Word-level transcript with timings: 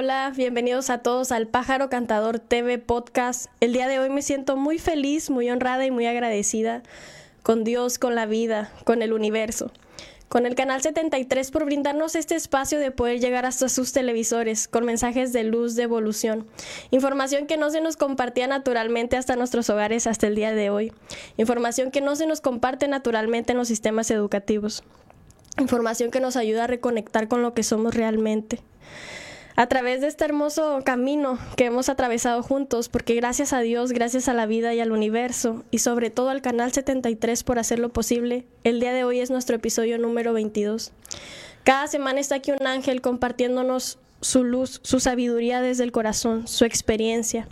Hola, 0.00 0.32
bienvenidos 0.36 0.90
a 0.90 0.98
todos 0.98 1.32
al 1.32 1.48
Pájaro 1.48 1.90
Cantador 1.90 2.38
TV 2.38 2.78
Podcast. 2.78 3.46
El 3.58 3.72
día 3.72 3.88
de 3.88 3.98
hoy 3.98 4.10
me 4.10 4.22
siento 4.22 4.56
muy 4.56 4.78
feliz, 4.78 5.28
muy 5.28 5.50
honrada 5.50 5.84
y 5.86 5.90
muy 5.90 6.06
agradecida 6.06 6.84
con 7.42 7.64
Dios, 7.64 7.98
con 7.98 8.14
la 8.14 8.24
vida, 8.24 8.70
con 8.84 9.02
el 9.02 9.12
universo 9.12 9.72
con 10.28 10.46
el 10.46 10.54
Canal 10.54 10.82
73 10.82 11.50
por 11.50 11.64
brindarnos 11.64 12.14
este 12.14 12.36
espacio 12.36 12.78
de 12.78 12.92
poder 12.92 13.18
llegar 13.18 13.44
hasta 13.44 13.68
sus 13.68 13.92
televisores 13.92 14.68
con 14.68 14.84
mensajes 14.84 15.32
de 15.32 15.42
luz, 15.42 15.74
de 15.74 15.82
evolución. 15.82 16.46
Información 16.92 17.48
que 17.48 17.56
no 17.56 17.68
se 17.70 17.80
nos 17.80 17.96
compartía 17.96 18.46
naturalmente 18.46 19.16
hasta 19.16 19.34
nuestros 19.34 19.68
hogares 19.68 20.06
hasta 20.06 20.28
el 20.28 20.36
día 20.36 20.54
de 20.54 20.70
hoy. 20.70 20.92
Información 21.38 21.90
que 21.90 22.02
no 22.02 22.14
se 22.14 22.28
nos 22.28 22.40
comparte 22.40 22.86
naturalmente 22.86 23.50
en 23.50 23.58
los 23.58 23.66
sistemas 23.66 24.12
educativos. 24.12 24.84
Información 25.58 26.12
que 26.12 26.20
nos 26.20 26.36
ayuda 26.36 26.64
a 26.64 26.68
reconectar 26.68 27.26
con 27.26 27.42
lo 27.42 27.52
que 27.52 27.64
somos 27.64 27.96
realmente 27.96 28.60
a 29.58 29.66
través 29.66 30.00
de 30.00 30.06
este 30.06 30.24
hermoso 30.24 30.82
camino 30.84 31.36
que 31.56 31.64
hemos 31.64 31.88
atravesado 31.88 32.44
juntos, 32.44 32.88
porque 32.88 33.16
gracias 33.16 33.52
a 33.52 33.58
Dios, 33.58 33.90
gracias 33.90 34.28
a 34.28 34.32
la 34.32 34.46
vida 34.46 34.72
y 34.72 34.78
al 34.78 34.92
universo, 34.92 35.64
y 35.72 35.78
sobre 35.78 36.10
todo 36.10 36.30
al 36.30 36.42
Canal 36.42 36.70
73 36.70 37.42
por 37.42 37.58
hacerlo 37.58 37.88
posible, 37.88 38.46
el 38.62 38.78
día 38.78 38.92
de 38.92 39.02
hoy 39.02 39.18
es 39.18 39.32
nuestro 39.32 39.56
episodio 39.56 39.98
número 39.98 40.32
22. 40.32 40.92
Cada 41.64 41.88
semana 41.88 42.20
está 42.20 42.36
aquí 42.36 42.52
un 42.52 42.68
ángel 42.68 43.00
compartiéndonos 43.00 43.98
su 44.20 44.44
luz, 44.44 44.78
su 44.84 45.00
sabiduría 45.00 45.60
desde 45.60 45.82
el 45.82 45.90
corazón, 45.90 46.46
su 46.46 46.64
experiencia. 46.64 47.48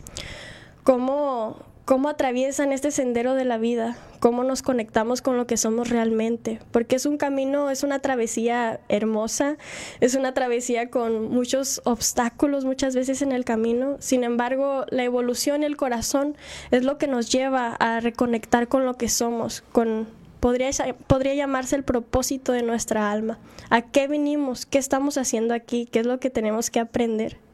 Cómo 0.84 1.65
cómo 1.86 2.08
atraviesan 2.08 2.72
este 2.72 2.90
sendero 2.90 3.34
de 3.34 3.44
la 3.44 3.58
vida, 3.58 3.96
cómo 4.18 4.42
nos 4.42 4.60
conectamos 4.60 5.22
con 5.22 5.36
lo 5.36 5.46
que 5.46 5.56
somos 5.56 5.88
realmente, 5.88 6.58
porque 6.72 6.96
es 6.96 7.06
un 7.06 7.16
camino, 7.16 7.70
es 7.70 7.84
una 7.84 8.00
travesía 8.00 8.80
hermosa, 8.88 9.56
es 10.00 10.16
una 10.16 10.34
travesía 10.34 10.90
con 10.90 11.30
muchos 11.30 11.80
obstáculos 11.84 12.64
muchas 12.64 12.96
veces 12.96 13.22
en 13.22 13.30
el 13.30 13.44
camino, 13.44 13.96
sin 14.00 14.24
embargo, 14.24 14.84
la 14.90 15.04
evolución 15.04 15.62
el 15.62 15.76
corazón 15.76 16.36
es 16.72 16.82
lo 16.82 16.98
que 16.98 17.06
nos 17.06 17.30
lleva 17.30 17.76
a 17.76 18.00
reconectar 18.00 18.66
con 18.66 18.84
lo 18.84 18.94
que 18.94 19.08
somos, 19.08 19.62
con 19.70 20.08
podría, 20.40 20.70
podría 21.06 21.34
llamarse 21.34 21.76
el 21.76 21.84
propósito 21.84 22.50
de 22.50 22.62
nuestra 22.62 23.12
alma, 23.12 23.38
a 23.70 23.82
qué 23.82 24.08
venimos, 24.08 24.66
qué 24.66 24.78
estamos 24.78 25.18
haciendo 25.18 25.54
aquí, 25.54 25.86
qué 25.86 26.00
es 26.00 26.06
lo 26.06 26.18
que 26.18 26.30
tenemos 26.30 26.68
que 26.68 26.80
aprender. 26.80 27.45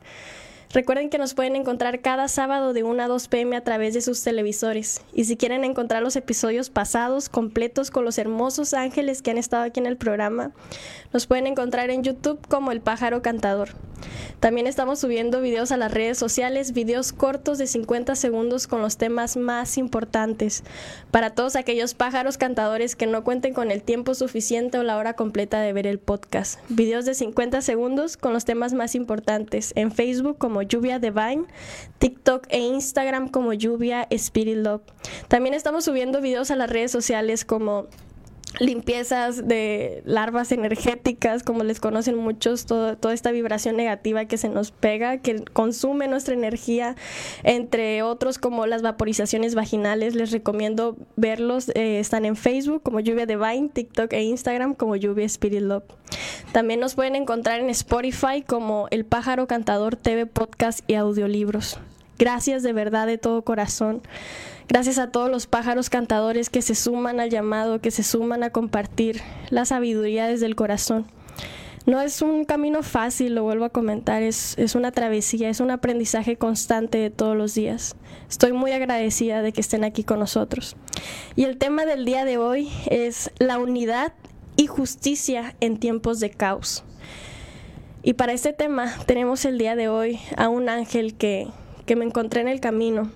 Recuerden 0.73 1.11
que 1.11 1.19
nos 1.19 1.35
pueden 1.35 1.55
encontrar 1.55 2.01
cada 2.01 2.29
sábado 2.29 2.73
de 2.73 2.83
1 2.83 3.03
a 3.03 3.07
2 3.07 3.29
pm 3.29 3.57
a 3.57 3.61
través 3.63 3.93
de 3.93 4.01
sus 4.01 4.23
televisores. 4.23 5.03
Y 5.13 5.25
si 5.25 5.37
quieren 5.37 5.65
encontrar 5.65 6.03
los 6.03 6.17
episodios 6.17 6.71
pasados 6.71 7.29
completos 7.29 7.91
con 7.91 8.07
los 8.07 8.17
hermosos 8.17 8.73
ángeles 8.73 9.21
que 9.21 9.31
han 9.31 9.39
estado 9.39 9.65
aquí 9.65 9.81
en 9.81 9.87
el 9.87 9.99
programa, 9.99 10.53
nos 11.13 11.27
pueden 11.27 11.47
encontrar 11.47 11.91
en 11.91 12.03
YouTube 12.03 12.41
como 12.49 12.73
El 12.73 12.81
Pájaro 12.81 13.21
Cantador. 13.21 13.75
También 14.41 14.67
estamos 14.67 14.99
subiendo 14.99 15.41
videos 15.41 15.73
a 15.73 15.77
las 15.77 15.93
redes 15.93 16.19
sociales, 16.19 16.73
videos 16.73 17.13
cortos 17.13 17.59
de 17.59 17.67
50 17.67 18.17
segundos 18.17 18.67
con 18.67 18.83
los 18.83 18.97
temas 18.97 19.37
más 19.37 19.79
importantes 19.79 20.65
para 21.11 21.31
todos 21.31 21.55
aquellos 21.55 21.95
pájaros 21.95 22.39
cantadores 22.39 22.97
que 22.97 23.07
no 23.07 23.23
cuenten 23.23 23.55
con 23.55 23.71
el 23.71 23.83
tiempo 23.83 24.15
suficiente 24.15 24.79
o 24.79 24.83
la 24.83 24.97
hora 24.97 25.15
completa 25.15 25.61
de 25.61 25.73
ver 25.73 25.87
el 25.87 25.99
podcast. 25.99 26.59
Videos 26.69 27.05
de 27.05 27.15
50 27.15 27.63
segundos 27.63 28.17
con 28.17 28.33
los 28.33 28.45
temas 28.45 28.73
más 28.73 28.95
importantes 28.95 29.73
en 29.77 29.93
Facebook 29.93 30.39
como 30.39 30.62
Lluvia 30.63 30.99
Divine, 30.99 31.45
TikTok 31.99 32.47
e 32.49 32.59
Instagram 32.59 33.29
como 33.29 33.53
Lluvia 33.53 34.07
Spirit 34.11 34.57
Love. 34.57 34.83
También 35.29 35.55
estamos 35.55 35.85
subiendo 35.85 36.21
videos 36.21 36.51
a 36.51 36.57
las 36.57 36.71
redes 36.71 36.91
sociales 36.91 37.45
como 37.45 37.89
limpiezas 38.59 39.47
de 39.47 40.03
larvas 40.05 40.53
energéticas, 40.53 41.43
como 41.43 41.65
les 41.65 41.81
conocen 41.81 42.17
muchos, 42.17 42.67
toda 42.67 43.15
esta 43.15 43.31
vibración 43.31 43.77
negativa 43.77 44.25
que 44.27 44.37
se 44.37 44.49
nos 44.49 44.71
pega, 44.71 45.19
que 45.19 45.45
consume 45.45 46.09
nuestra 46.09 46.35
energía, 46.35 46.97
entre 47.43 48.03
otros 48.03 48.39
como 48.39 48.67
las 48.67 48.83
vaporizaciones 48.83 49.55
vaginales. 49.55 50.15
Les 50.15 50.31
recomiendo 50.31 50.97
verlos, 51.17 51.71
eh, 51.71 51.99
están 51.99 52.25
en 52.25 52.37
Facebook 52.37 52.83
como 52.83 53.01
Lluvia 53.01 53.27
Divine, 53.27 53.71
TikTok 53.73 54.13
e 54.13 54.23
Instagram 54.23 54.75
como 54.75 54.97
Lluvia 54.97 55.25
Spirit 55.27 55.63
Love. 55.63 55.85
También 56.53 56.81
nos 56.81 56.95
pueden 56.95 57.17
encontrar 57.17 57.61
en 57.61 57.71
Spotify 57.71 58.43
como 58.47 58.89
El 58.91 59.05
Pájaro 59.05 59.47
Cantador 59.47 59.97
TV 59.97 60.27
Podcast 60.27 60.81
y 60.89 60.95
Audiolibros. 60.95 61.79
Gracias 62.19 62.63
de 62.63 62.73
verdad 62.73 63.07
de 63.07 63.19
todo 63.19 63.43
corazón. 63.43 64.03
Gracias 64.69 64.99
a 64.99 65.11
todos 65.11 65.31
los 65.31 65.47
pájaros 65.47 65.91
cantadores 65.91 66.51
que 66.51 66.63
se 66.63 66.75
suman 66.75 67.21
al 67.21 67.31
llamado, 67.31 67.81
que 67.81 67.91
se 67.91 68.03
suman 68.03 68.43
a 68.43 68.51
compartir 68.51 69.21
la 69.51 69.65
sabiduría 69.65 70.27
desde 70.27 70.47
el 70.47 70.55
corazón. 70.55 71.07
No 71.85 72.01
es 72.01 72.23
un 72.23 72.45
camino 72.45 72.85
fácil, 72.85 73.35
lo 73.35 73.43
vuelvo 73.43 73.65
a 73.65 73.71
comentar, 73.71 74.23
es, 74.23 74.57
es 74.57 74.77
una 74.77 74.93
travesía, 74.93 75.49
es 75.49 75.59
un 75.59 75.73
aprendizaje 75.73 76.37
constante 76.37 76.99
de 76.99 77.11
todos 77.11 77.37
los 77.37 77.55
días. 77.55 77.97
Estoy 78.31 78.53
muy 78.53 78.71
agradecida 78.71 79.43
de 79.43 79.53
que 79.53 79.61
estén 79.61 79.83
aquí 79.83 80.05
con 80.05 80.21
nosotros. 80.21 80.77
Y 81.35 81.43
el 81.43 81.59
tema 81.59 81.85
del 81.85 82.05
día 82.05 82.25
de 82.25 82.39
hoy 82.39 82.71
es 82.89 83.33
la 83.39 83.59
unidad 83.59 84.13
justicia 84.67 85.55
en 85.61 85.79
tiempos 85.79 86.21
de 86.21 86.31
caos. 86.31 86.85
Y 88.03 88.15
para 88.15 88.33
este 88.33 88.53
tema 88.53 88.93
tenemos 89.07 89.45
el 89.45 89.59
día 89.59 89.77
de 89.77 89.89
hoy 89.89 90.19
a 90.37 90.49
un 90.49 90.69
ángel 90.69 91.15
que, 91.15 91.49
que 91.87 91.97
me 91.97 92.05
encontré 92.05 92.41
en 92.41 92.49
el 92.49 92.61
camino 92.61 93.11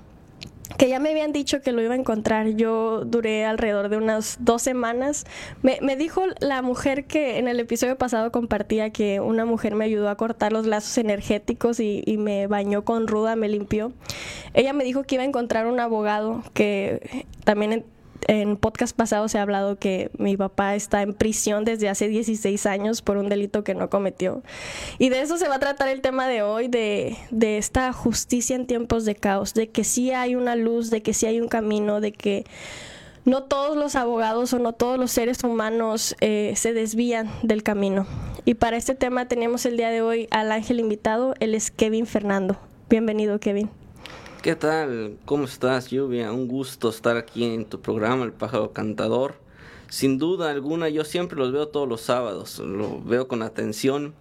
que 0.77 0.89
ya 0.89 0.99
me 0.99 1.11
habían 1.11 1.33
dicho 1.33 1.63
que 1.63 1.73
lo 1.73 1.81
iba 1.81 1.95
a 1.95 1.97
encontrar. 1.97 2.49
Yo 2.51 3.05
duré 3.05 3.45
alrededor 3.45 3.89
de 3.89 3.97
unas 3.97 4.37
dos 4.41 4.63
semanas. 4.63 5.25
Me, 5.63 5.79
me, 5.81 5.97
dijo 5.97 6.23
la 6.41 6.61
mujer 6.61 7.07
que 7.07 7.39
en 7.39 7.49
el 7.49 7.61
episodio 7.61 7.97
pasado 7.97 8.31
compartía 8.31 8.91
que 8.91 9.21
una 9.21 9.45
mujer 9.45 9.75
me 9.75 9.85
ayudó 9.85 10.09
a 10.09 10.17
cortar 10.17 10.53
los 10.53 10.67
lazos 10.67 10.99
energéticos 10.99 11.81
y 11.81 12.17
me 12.19 12.47
bañó 12.47 12.85
con 12.85 13.07
ruda, 13.07 13.37
me 13.37 13.49
limpió. 13.49 13.93
Ella 14.55 14.73
me 14.73 14.85
dijo 14.85 15.05
que 15.05 15.15
iba 15.15 15.23
a 15.23 15.27
encontrar 15.27 15.67
un 15.67 15.81
abogado 15.81 16.43
que 16.53 17.25
también 17.45 17.85
en 18.29 18.57
podcast 18.57 18.97
pasado 18.97 19.29
se 19.29 19.39
ha 19.39 19.43
hablado 19.43 19.77
que 19.77 20.11
mi 20.19 20.37
papá 20.37 20.75
está 20.75 21.03
en 21.03 21.15
prisión 21.15 21.65
desde 21.65 21.89
hace 21.89 22.09
16 22.09 22.67
años 22.67 23.03
por 23.03 23.17
un 23.17 23.29
delito 23.29 23.65
que 23.65 23.75
no 23.75 23.91
cometió. 23.91 24.43
Y 24.99 25.09
de 25.09 25.21
eso 25.21 25.39
se 25.39 25.49
va 25.49 25.57
a 25.57 25.61
tratar 25.61 25.89
el 25.89 26.01
tema 26.01 26.29
de 26.29 26.43
hoy, 26.43 26.69
de, 26.69 27.17
de 27.31 27.59
esta 27.59 27.93
justicia 27.93 28.57
en 28.57 28.67
tiempos 28.67 29.05
de 29.05 29.15
caos, 29.15 29.55
de 29.55 29.69
que 29.69 29.85
sí 29.85 30.11
hay 30.11 30.35
una 30.35 30.57
luz, 30.57 30.91
de 30.91 31.03
que 31.03 31.15
sí 31.15 31.27
hay 31.27 31.41
un 31.41 31.49
camino, 31.49 32.01
de 32.01 32.13
que 32.13 32.45
no 33.25 33.43
todos 33.43 33.77
los 33.77 33.97
abogados 33.97 34.53
o 34.53 34.59
no 34.59 34.73
todos 34.73 34.99
los 34.99 35.11
seres 35.11 35.43
humanos 35.43 36.17
eh, 36.21 36.53
se 36.57 36.73
desvían 36.73 37.31
del 37.43 37.63
camino. 37.63 38.07
Y 38.45 38.55
para 38.55 38.77
este 38.77 38.95
tema 38.95 39.27
tenemos 39.27 39.67
el 39.67 39.77
día 39.77 39.91
de 39.91 40.01
hoy 40.01 40.29
al 40.31 40.53
ángel 40.53 40.79
invitado, 40.79 41.35
él 41.41 41.55
es 41.55 41.71
Kevin 41.71 42.07
Fernando. 42.07 42.57
Bienvenido, 42.89 43.41
Kevin. 43.41 43.69
¿Qué 44.47 44.55
tal? 44.55 45.19
¿Cómo 45.25 45.47
estás, 45.47 45.91
Lluvia? 45.91 46.31
Un 46.31 46.47
gusto 46.47 46.89
estar 46.89 47.17
aquí 47.17 47.43
en 47.43 47.65
tu 47.65 47.81
programa, 47.81 48.23
El 48.23 48.33
Pájaro 48.33 48.73
Cantador. 48.73 49.35
Sin 49.89 50.19
duda 50.19 50.53
alguna, 50.53 50.89
yo 50.89 51.03
siempre 51.03 51.37
los 51.37 51.51
veo 51.51 51.67
todos 51.67 51.89
los 51.89 52.03
sábados, 52.03 52.61
lo 52.61 53.03
veo 53.03 53.27
con 53.27 53.43
atención. 53.43 54.15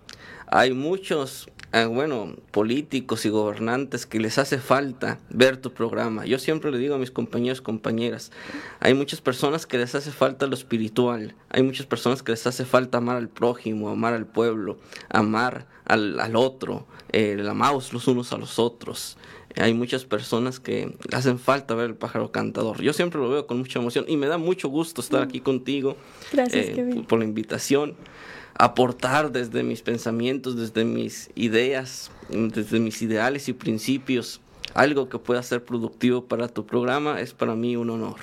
Hay 0.48 0.74
muchos, 0.74 1.48
eh, 1.74 1.86
bueno, 1.86 2.38
políticos 2.50 3.24
y 3.28 3.30
gobernantes 3.30 4.08
que 4.08 4.20
les 4.20 4.40
hace 4.40 4.58
falta 4.58 5.20
ver 5.30 5.58
tu 5.58 5.72
programa. 5.72 6.26
Yo 6.26 6.40
siempre 6.40 6.72
le 6.72 6.80
digo 6.80 6.96
a 6.96 6.98
mis 6.98 7.12
compañeros, 7.12 7.62
compañeras, 7.62 8.32
hay 8.80 8.96
muchas 8.96 9.22
personas 9.22 9.68
que 9.68 9.78
les 9.78 9.94
hace 9.94 10.12
falta 10.12 10.48
lo 10.48 10.56
espiritual, 10.56 11.36
hay 11.50 11.62
muchas 11.62 11.86
personas 11.86 12.24
que 12.24 12.32
les 12.32 12.48
hace 12.48 12.66
falta 12.66 12.98
amar 12.98 13.18
al 13.18 13.30
prójimo, 13.30 13.90
amar 13.90 14.16
al 14.16 14.26
pueblo, 14.26 14.80
amar 15.08 15.68
al, 15.86 16.20
al 16.20 16.36
otro, 16.36 16.88
eh, 17.12 17.46
amados 17.48 17.94
los 17.94 18.08
unos 18.08 18.34
a 18.34 18.38
los 18.38 18.58
otros 18.58 19.18
hay 19.58 19.74
muchas 19.74 20.06
personas 20.06 20.60
que 20.60 20.96
hacen 21.14 21.40
falta 21.40 21.76
ver 21.76 21.88
el 21.88 21.96
pájaro 21.96 22.32
cantador. 22.32 22.82
Yo 22.82 22.94
siempre 22.94 23.20
lo 23.20 23.30
veo 23.30 23.48
con 23.48 23.60
mucha 23.60 23.80
emoción 23.80 24.06
y 24.08 24.18
me 24.18 24.28
da 24.28 24.38
mucho 24.38 24.70
gusto 24.70 25.02
estar 25.02 25.24
aquí 25.24 25.40
contigo. 25.40 25.96
Gracias, 26.32 26.78
eh, 26.78 27.04
por 27.08 27.20
la 27.20 27.26
invitación. 27.26 27.96
Aportar 28.58 29.32
desde 29.32 29.64
mis 29.64 29.82
pensamientos, 29.82 30.56
desde 30.56 30.86
mis 30.86 31.30
ideas, 31.36 32.12
desde 32.30 32.80
mis 32.80 33.02
ideales 33.02 33.50
y 33.50 33.54
principios, 33.54 34.42
algo 34.74 35.10
que 35.10 35.20
pueda 35.20 35.42
ser 35.44 35.64
productivo 35.64 36.26
para 36.26 36.48
tu 36.48 36.66
programa 36.66 37.22
es 37.22 37.34
para 37.34 37.56
mí 37.56 37.76
un 37.76 37.90
honor. 37.90 38.16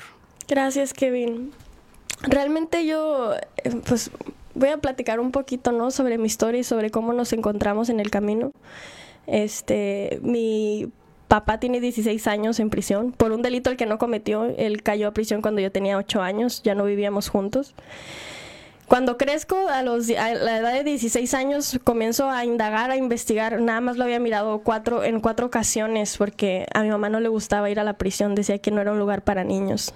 Gracias, 0.49 0.93
Kevin. 0.93 1.52
Realmente 2.23 2.87
yo, 2.87 3.34
eh, 3.64 3.70
pues, 3.87 4.11
voy 4.55 4.69
a 4.69 4.79
platicar 4.79 5.19
un 5.20 5.32
poquito, 5.32 5.73
¿no? 5.73 5.90
Sobre 5.90 6.19
mi 6.19 6.26
historia 6.26 6.61
y 6.61 6.64
sobre 6.64 6.90
cómo 6.90 7.12
nos 7.12 7.32
encontramos 7.32 7.88
en 7.88 8.00
el 8.00 8.11
camino. 8.11 8.52
Este, 9.26 10.19
mi 10.23 10.90
papá 11.32 11.56
tiene 11.56 11.81
16 11.81 12.26
años 12.26 12.61
en 12.61 12.69
prisión 12.69 13.11
por 13.11 13.32
un 13.32 13.40
delito 13.40 13.70
el 13.70 13.79
que 13.79 13.87
no 13.87 13.96
cometió. 13.96 14.44
Él 14.58 14.82
cayó 14.82 15.08
a 15.08 15.12
prisión 15.12 15.40
cuando 15.40 15.62
yo 15.62 15.73
tenía 15.73 15.96
8 15.96 16.20
años, 16.20 16.62
ya 16.62 16.75
no 16.75 16.84
vivíamos 16.84 17.31
juntos. 17.31 17.75
Cuando 18.87 19.17
crezco, 19.17 19.56
a, 19.70 19.82
los, 19.82 20.11
a 20.11 20.34
la 20.34 20.58
edad 20.58 20.75
de 20.75 20.84
16 20.84 21.32
años, 21.32 21.81
comienzo 21.84 22.29
a 22.29 22.44
indagar, 22.44 22.90
a 22.90 22.96
investigar. 22.99 23.62
Nada 23.62 23.81
más 23.81 23.96
lo 23.96 24.05
había 24.05 24.20
mirado 24.20 24.58
cuatro, 24.58 25.05
en 25.05 25.20
cuatro 25.20 25.46
ocasiones 25.46 26.19
porque 26.19 26.67
a 26.75 26.82
mi 26.82 26.90
mamá 26.90 27.08
no 27.08 27.19
le 27.19 27.31
gustaba 27.31 27.70
ir 27.70 27.81
a 27.81 27.84
la 27.84 27.94
prisión, 27.94 28.34
decía 28.34 28.58
que 28.58 28.70
no 28.70 28.82
era 28.82 28.93
un 28.93 28.99
lugar 28.99 29.25
para 29.25 29.43
niños. 29.43 29.94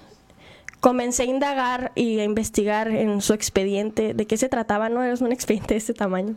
Comencé 0.79 1.21
a 1.21 1.25
indagar 1.27 1.91
y 1.93 2.17
a 2.17 2.23
investigar 2.23 2.87
en 2.87 3.21
su 3.21 3.33
expediente, 3.33 4.15
de 4.15 4.25
qué 4.25 4.37
se 4.37 4.49
trataba, 4.49 4.89
no 4.89 5.03
era 5.03 5.13
un 5.23 5.31
expediente 5.31 5.75
de 5.75 5.77
este 5.77 5.93
tamaño 5.93 6.35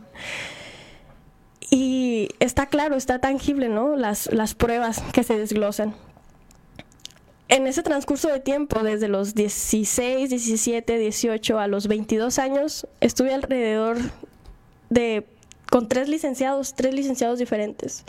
Y 1.69 2.29
está 2.39 2.65
claro, 2.65 2.95
está 2.95 3.19
tangible, 3.19 3.69
¿no? 3.69 3.95
Las, 3.95 4.31
las 4.33 4.55
pruebas 4.55 5.01
que 5.13 5.23
se 5.23 5.37
desglosan. 5.37 5.95
En 7.47 7.67
ese 7.67 7.83
transcurso 7.83 8.29
de 8.29 8.39
tiempo, 8.39 8.81
desde 8.81 9.09
los 9.09 9.35
16, 9.35 10.29
17, 10.29 10.97
18 10.97 11.59
a 11.59 11.67
los 11.67 11.87
22 11.87 12.39
años, 12.39 12.87
estuve 13.01 13.33
alrededor 13.33 13.97
de 14.89 15.25
con 15.69 15.87
tres 15.87 16.09
licenciados, 16.09 16.73
tres 16.75 16.93
licenciados 16.93 17.39
diferentes, 17.39 18.03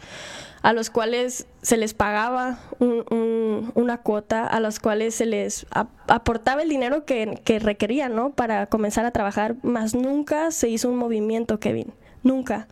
a 0.62 0.72
los 0.72 0.90
cuales 0.90 1.46
se 1.62 1.76
les 1.76 1.94
pagaba 1.94 2.58
una 2.80 3.98
cuota, 3.98 4.46
a 4.46 4.58
los 4.58 4.80
cuales 4.80 5.14
se 5.14 5.26
les 5.26 5.64
aportaba 6.08 6.62
el 6.62 6.68
dinero 6.68 7.04
que, 7.04 7.40
que 7.44 7.60
requerían, 7.60 8.16
¿no? 8.16 8.30
Para 8.30 8.66
comenzar 8.66 9.06
a 9.06 9.12
trabajar, 9.12 9.54
más 9.62 9.94
nunca 9.94 10.50
se 10.50 10.68
hizo 10.68 10.88
un 10.88 10.96
movimiento, 10.96 11.60
Kevin, 11.60 11.92
nunca. 12.22 12.68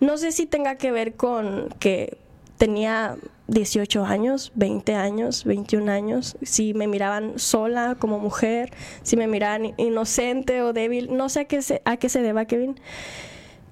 No 0.00 0.16
sé 0.18 0.32
si 0.32 0.46
tenga 0.46 0.76
que 0.76 0.92
ver 0.92 1.14
con 1.14 1.68
que 1.78 2.18
tenía 2.58 3.16
18 3.48 4.04
años, 4.04 4.52
20 4.54 4.94
años, 4.94 5.44
21 5.44 5.90
años, 5.90 6.36
si 6.42 6.72
me 6.72 6.86
miraban 6.86 7.38
sola 7.38 7.96
como 7.98 8.18
mujer, 8.18 8.72
si 9.02 9.16
me 9.16 9.26
miraban 9.26 9.74
inocente 9.76 10.62
o 10.62 10.72
débil, 10.72 11.14
no 11.14 11.28
sé 11.28 11.40
a 11.40 11.44
qué 11.44 11.60
se, 11.62 11.82
a 11.84 11.96
deba, 11.96 12.46
Kevin. 12.46 12.80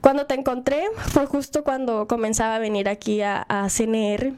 Cuando 0.00 0.26
te 0.26 0.34
encontré 0.34 0.84
fue 0.96 1.26
justo 1.26 1.62
cuando 1.64 2.06
comenzaba 2.08 2.56
a 2.56 2.58
venir 2.58 2.88
aquí 2.88 3.22
a, 3.22 3.46
CNR. 3.68 4.34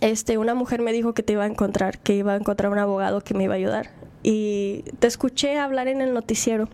Este, 0.00 0.36
una 0.36 0.54
mujer 0.54 0.82
me 0.82 0.92
dijo 0.92 1.14
que 1.14 1.22
te 1.22 1.32
iba 1.32 1.44
a 1.44 1.46
encontrar, 1.46 1.98
que 1.98 2.14
iba 2.14 2.34
a 2.34 2.36
encontrar 2.36 2.70
un 2.70 2.78
abogado 2.78 3.22
que 3.22 3.34
me 3.34 3.44
iba 3.44 3.54
a 3.54 3.56
ayudar. 3.56 3.90
Y 4.22 4.84
te 4.98 5.06
escuché 5.06 5.58
hablar 5.58 5.88
en 5.88 6.00
el 6.00 6.12
noticiero. 6.12 6.68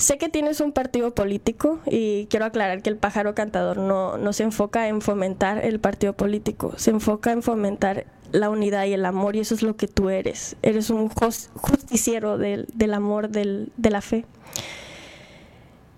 Sé 0.00 0.16
que 0.16 0.30
tienes 0.30 0.62
un 0.62 0.72
partido 0.72 1.14
político 1.14 1.78
y 1.84 2.24
quiero 2.30 2.46
aclarar 2.46 2.80
que 2.80 2.88
el 2.88 2.96
pájaro 2.96 3.34
cantador 3.34 3.76
no, 3.76 4.16
no 4.16 4.32
se 4.32 4.44
enfoca 4.44 4.88
en 4.88 5.02
fomentar 5.02 5.62
el 5.62 5.78
partido 5.78 6.14
político, 6.14 6.72
se 6.78 6.88
enfoca 6.88 7.32
en 7.32 7.42
fomentar 7.42 8.06
la 8.32 8.48
unidad 8.48 8.86
y 8.86 8.94
el 8.94 9.04
amor 9.04 9.36
y 9.36 9.40
eso 9.40 9.54
es 9.54 9.62
lo 9.62 9.76
que 9.76 9.88
tú 9.88 10.08
eres. 10.08 10.56
Eres 10.62 10.88
un 10.88 11.10
justiciero 11.10 12.38
del, 12.38 12.66
del 12.72 12.94
amor, 12.94 13.28
del, 13.28 13.72
de 13.76 13.90
la 13.90 14.00
fe. 14.00 14.24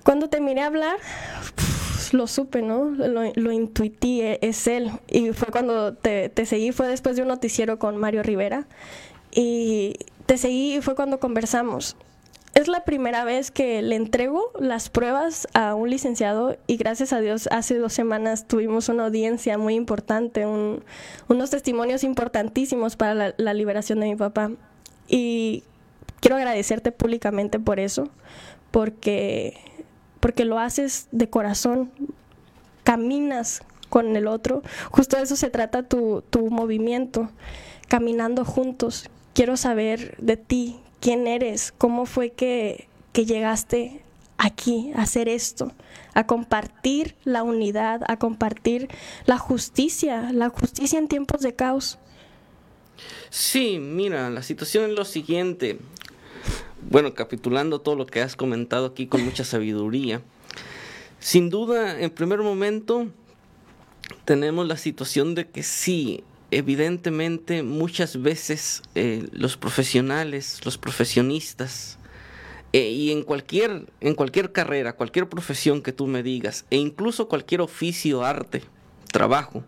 Cuando 0.02 0.28
te 0.28 0.40
miré 0.40 0.62
hablar, 0.62 0.96
lo 2.10 2.26
supe, 2.26 2.60
¿no? 2.60 2.90
Lo, 2.90 3.52
intuití, 3.52 4.20
e, 4.20 4.40
es 4.42 4.66
él. 4.66 4.90
Y 5.06 5.30
fue 5.30 5.52
cuando 5.52 5.94
te, 5.94 6.32
seguí, 6.44 6.72
fue 6.72 6.88
después 6.88 7.14
de 7.14 7.22
un 7.22 7.28
noticiero 7.28 7.78
con 7.78 7.96
Mario 7.98 8.24
Rivera. 8.24 8.66
Y 9.30 9.94
te 10.26 10.38
seguí 10.38 10.78
y 10.78 10.80
fue 10.80 10.96
cuando 10.96 11.20
conversamos. 11.20 11.96
Es 12.54 12.68
la 12.68 12.84
primera 12.84 13.24
vez 13.24 13.50
que 13.50 13.80
le 13.82 13.96
entrego 13.96 14.52
las 14.58 14.90
pruebas 14.90 15.48
a 15.54 15.74
un 15.74 15.88
licenciado 15.88 16.56
y 16.66 16.76
gracias 16.76 17.12
a 17.12 17.20
Dios 17.20 17.48
hace 17.50 17.78
dos 17.78 17.94
semanas 17.94 18.46
tuvimos 18.46 18.88
una 18.90 19.06
audiencia 19.06 19.56
muy 19.56 19.74
importante, 19.74 20.46
unos 20.46 21.50
testimonios 21.50 22.04
importantísimos 22.04 22.96
para 22.96 23.14
la, 23.14 23.34
la 23.38 23.54
liberación 23.54 24.00
de 24.00 24.06
mi 24.06 24.16
papá. 24.16 24.50
Y 25.08 25.64
quiero 26.20 26.36
agradecerte 26.36 26.92
públicamente 26.92 27.58
por 27.58 27.80
eso, 27.80 28.10
porque 28.70 29.56
porque 30.22 30.44
lo 30.44 30.60
haces 30.60 31.08
de 31.10 31.28
corazón, 31.28 31.90
caminas 32.84 33.62
con 33.88 34.14
el 34.14 34.28
otro. 34.28 34.62
Justo 34.92 35.16
de 35.16 35.24
eso 35.24 35.34
se 35.34 35.50
trata 35.50 35.82
tu, 35.82 36.22
movimiento, 36.48 37.28
caminando 37.88 38.44
juntos. 38.44 39.10
Quiero 39.34 39.56
saber 39.56 40.16
de 40.18 40.36
ti, 40.36 40.78
quién 41.02 41.26
eres, 41.26 41.74
cómo 41.76 42.06
fue 42.06 42.30
que, 42.30 42.88
que 43.12 43.26
llegaste 43.26 44.00
aquí 44.38 44.92
a 44.94 45.02
hacer 45.02 45.28
esto, 45.28 45.72
a 46.14 46.26
compartir 46.26 47.16
la 47.24 47.42
unidad, 47.42 48.00
a 48.06 48.18
compartir 48.18 48.88
la 49.26 49.36
justicia, 49.36 50.30
la 50.32 50.48
justicia 50.48 50.98
en 50.98 51.08
tiempos 51.08 51.42
de 51.42 51.54
caos. 51.54 51.98
Sí, 53.30 53.78
mira, 53.80 54.30
la 54.30 54.42
situación 54.42 54.90
es 54.90 54.96
lo 54.96 55.04
siguiente. 55.04 55.78
Bueno, 56.88 57.14
capitulando 57.14 57.80
todo 57.80 57.96
lo 57.96 58.06
que 58.06 58.22
has 58.22 58.36
comentado 58.36 58.86
aquí 58.86 59.06
con 59.08 59.24
mucha 59.24 59.44
sabiduría, 59.44 60.22
sin 61.18 61.50
duda, 61.50 62.00
en 62.00 62.10
primer 62.10 62.40
momento, 62.40 63.08
tenemos 64.24 64.68
la 64.68 64.76
situación 64.76 65.34
de 65.34 65.48
que 65.48 65.64
sí, 65.64 66.22
evidentemente 66.52 67.62
muchas 67.62 68.20
veces 68.20 68.82
eh, 68.94 69.26
los 69.32 69.56
profesionales, 69.56 70.60
los 70.64 70.78
profesionistas, 70.78 71.98
eh, 72.74 72.90
y 72.90 73.10
en 73.10 73.22
cualquier, 73.22 73.86
en 74.00 74.14
cualquier 74.14 74.52
carrera, 74.52 74.92
cualquier 74.94 75.28
profesión 75.28 75.82
que 75.82 75.92
tú 75.92 76.06
me 76.06 76.22
digas, 76.22 76.64
e 76.70 76.76
incluso 76.76 77.26
cualquier 77.26 77.62
oficio, 77.62 78.22
arte, 78.22 78.62
trabajo, 79.10 79.64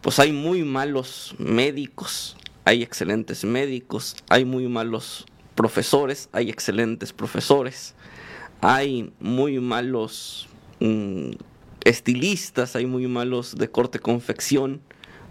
pues 0.00 0.18
hay 0.18 0.32
muy 0.32 0.62
malos 0.62 1.34
médicos, 1.38 2.36
hay 2.64 2.82
excelentes 2.82 3.44
médicos, 3.44 4.16
hay 4.28 4.44
muy 4.44 4.68
malos 4.68 5.26
profesores, 5.54 6.28
hay 6.32 6.48
excelentes 6.48 7.12
profesores, 7.12 7.94
hay 8.62 9.12
muy 9.20 9.60
malos 9.60 10.48
mm, 10.80 11.32
estilistas, 11.84 12.76
hay 12.76 12.86
muy 12.86 13.06
malos 13.06 13.56
de 13.56 13.70
corte 13.70 13.98
confección, 13.98 14.80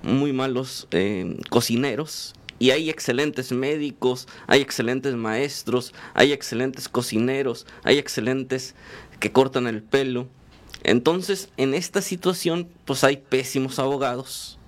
muy 0.04 0.34
malos 0.34 0.88
eh, 0.92 1.38
cocineros, 1.50 2.34
y 2.60 2.70
hay 2.70 2.90
excelentes 2.92 3.52
médicos, 3.52 4.28
hay 4.46 4.62
excelentes 4.62 5.16
maestros, 5.16 5.94
hay 6.14 6.32
excelentes 6.32 6.88
cocineros, 6.88 7.66
hay 7.84 7.98
excelentes 7.98 8.76
que 9.20 9.32
cortan 9.32 9.66
el 9.66 9.82
pelo. 9.82 10.28
Entonces, 10.84 11.50
en 11.58 11.74
esta 11.74 12.02
situación, 12.04 12.70
pues 12.86 13.04
hay 13.04 13.18
pésimos 13.18 13.80
abogados, 13.80 14.60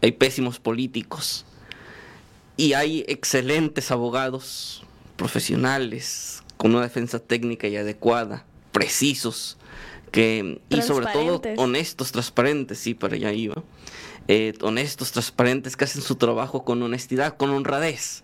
hay 0.00 0.12
pésimos 0.12 0.58
políticos, 0.58 1.44
y 2.56 2.74
hay 2.74 3.04
excelentes 3.08 3.90
abogados 3.90 4.82
profesionales 5.16 6.42
con 6.58 6.74
una 6.74 6.82
defensa 6.82 7.18
técnica 7.18 7.68
y 7.68 7.76
adecuada, 7.76 8.44
precisos, 8.70 9.56
que, 10.10 10.60
y 10.68 10.82
sobre 10.82 11.06
todo 11.06 11.40
honestos, 11.56 12.12
transparentes, 12.12 12.78
sí, 12.78 12.92
para 12.92 13.16
allá 13.16 13.32
iba. 13.32 13.62
Eh, 14.32 14.54
honestos, 14.60 15.10
transparentes, 15.10 15.76
que 15.76 15.82
hacen 15.82 16.02
su 16.02 16.14
trabajo 16.14 16.64
con 16.64 16.80
honestidad, 16.84 17.36
con 17.36 17.50
honradez. 17.50 18.22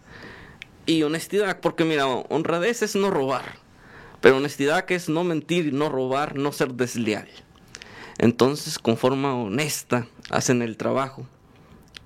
Y 0.86 1.02
honestidad, 1.02 1.58
porque 1.58 1.84
mira, 1.84 2.06
honradez 2.06 2.82
es 2.82 2.94
no 2.94 3.10
robar, 3.10 3.56
pero 4.20 4.36
honestidad 4.36 4.84
que 4.84 4.94
es 4.94 5.08
no 5.08 5.24
mentir, 5.24 5.72
no 5.72 5.88
robar, 5.88 6.36
no 6.36 6.52
ser 6.52 6.74
desleal. 6.74 7.26
Entonces, 8.18 8.78
con 8.78 8.96
forma 8.96 9.34
honesta, 9.34 10.06
hacen 10.30 10.62
el 10.62 10.76
trabajo. 10.76 11.26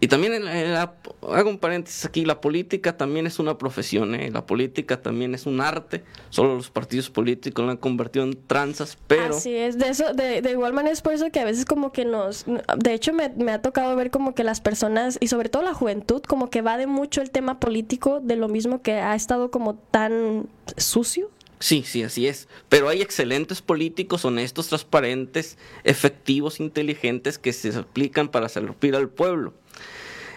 Y 0.03 0.09
también 0.09 0.43
hago 0.47 1.51
un 1.51 1.59
paréntesis 1.59 2.07
aquí, 2.07 2.25
la 2.25 2.41
política 2.41 2.97
también 2.97 3.27
es 3.27 3.39
una 3.39 3.59
profesión, 3.59 4.15
¿eh? 4.15 4.31
la 4.31 4.47
política 4.47 5.03
también 5.03 5.35
es 5.35 5.45
un 5.45 5.61
arte, 5.61 6.05
solo 6.31 6.55
los 6.55 6.71
partidos 6.71 7.11
políticos 7.11 7.67
la 7.67 7.73
han 7.73 7.77
convertido 7.77 8.25
en 8.25 8.33
tranzas, 8.47 8.97
pero... 9.07 9.37
Así 9.37 9.55
es, 9.55 9.79
de, 9.79 9.91
eso, 9.91 10.15
de, 10.15 10.41
de 10.41 10.51
igual 10.53 10.73
manera 10.73 10.95
es 10.95 11.03
por 11.03 11.13
eso 11.13 11.31
que 11.31 11.41
a 11.41 11.45
veces 11.45 11.67
como 11.67 11.93
que 11.93 12.07
nos... 12.07 12.47
De 12.79 12.95
hecho 12.95 13.13
me, 13.13 13.29
me, 13.29 13.53
ha 13.53 13.61
tocado 13.61 13.95
ver 13.95 14.11
como 14.11 14.35
que 14.35 14.43
las 14.43 14.63
personas, 14.63 15.19
y 15.21 15.27
sobre 15.27 15.51
todo 15.51 15.63
la 15.63 15.75
juventud, 15.75 16.23
como 16.23 16.49
que 16.49 16.63
va 16.63 16.79
de 16.79 16.87
mucho 16.87 17.21
el 17.21 17.31
tema 17.31 17.61
político, 17.61 18.21
de 18.21 18.37
lo 18.37 18.49
mismo 18.49 18.81
que 18.81 18.95
ha 18.95 19.15
estado 19.15 19.51
como 19.51 19.75
tan 19.75 20.49
sucio. 20.79 21.31
Sí, 21.61 21.85
sí, 21.87 22.03
así 22.03 22.27
es. 22.27 22.49
Pero 22.71 22.89
hay 22.89 23.03
excelentes 23.03 23.61
políticos, 23.61 24.25
honestos, 24.25 24.69
transparentes, 24.69 25.59
efectivos, 25.85 26.59
inteligentes, 26.59 27.39
que 27.39 27.53
se 27.53 27.77
aplican 27.77 28.31
para 28.31 28.49
servir 28.49 28.97
al 28.97 29.11
pueblo. 29.11 29.53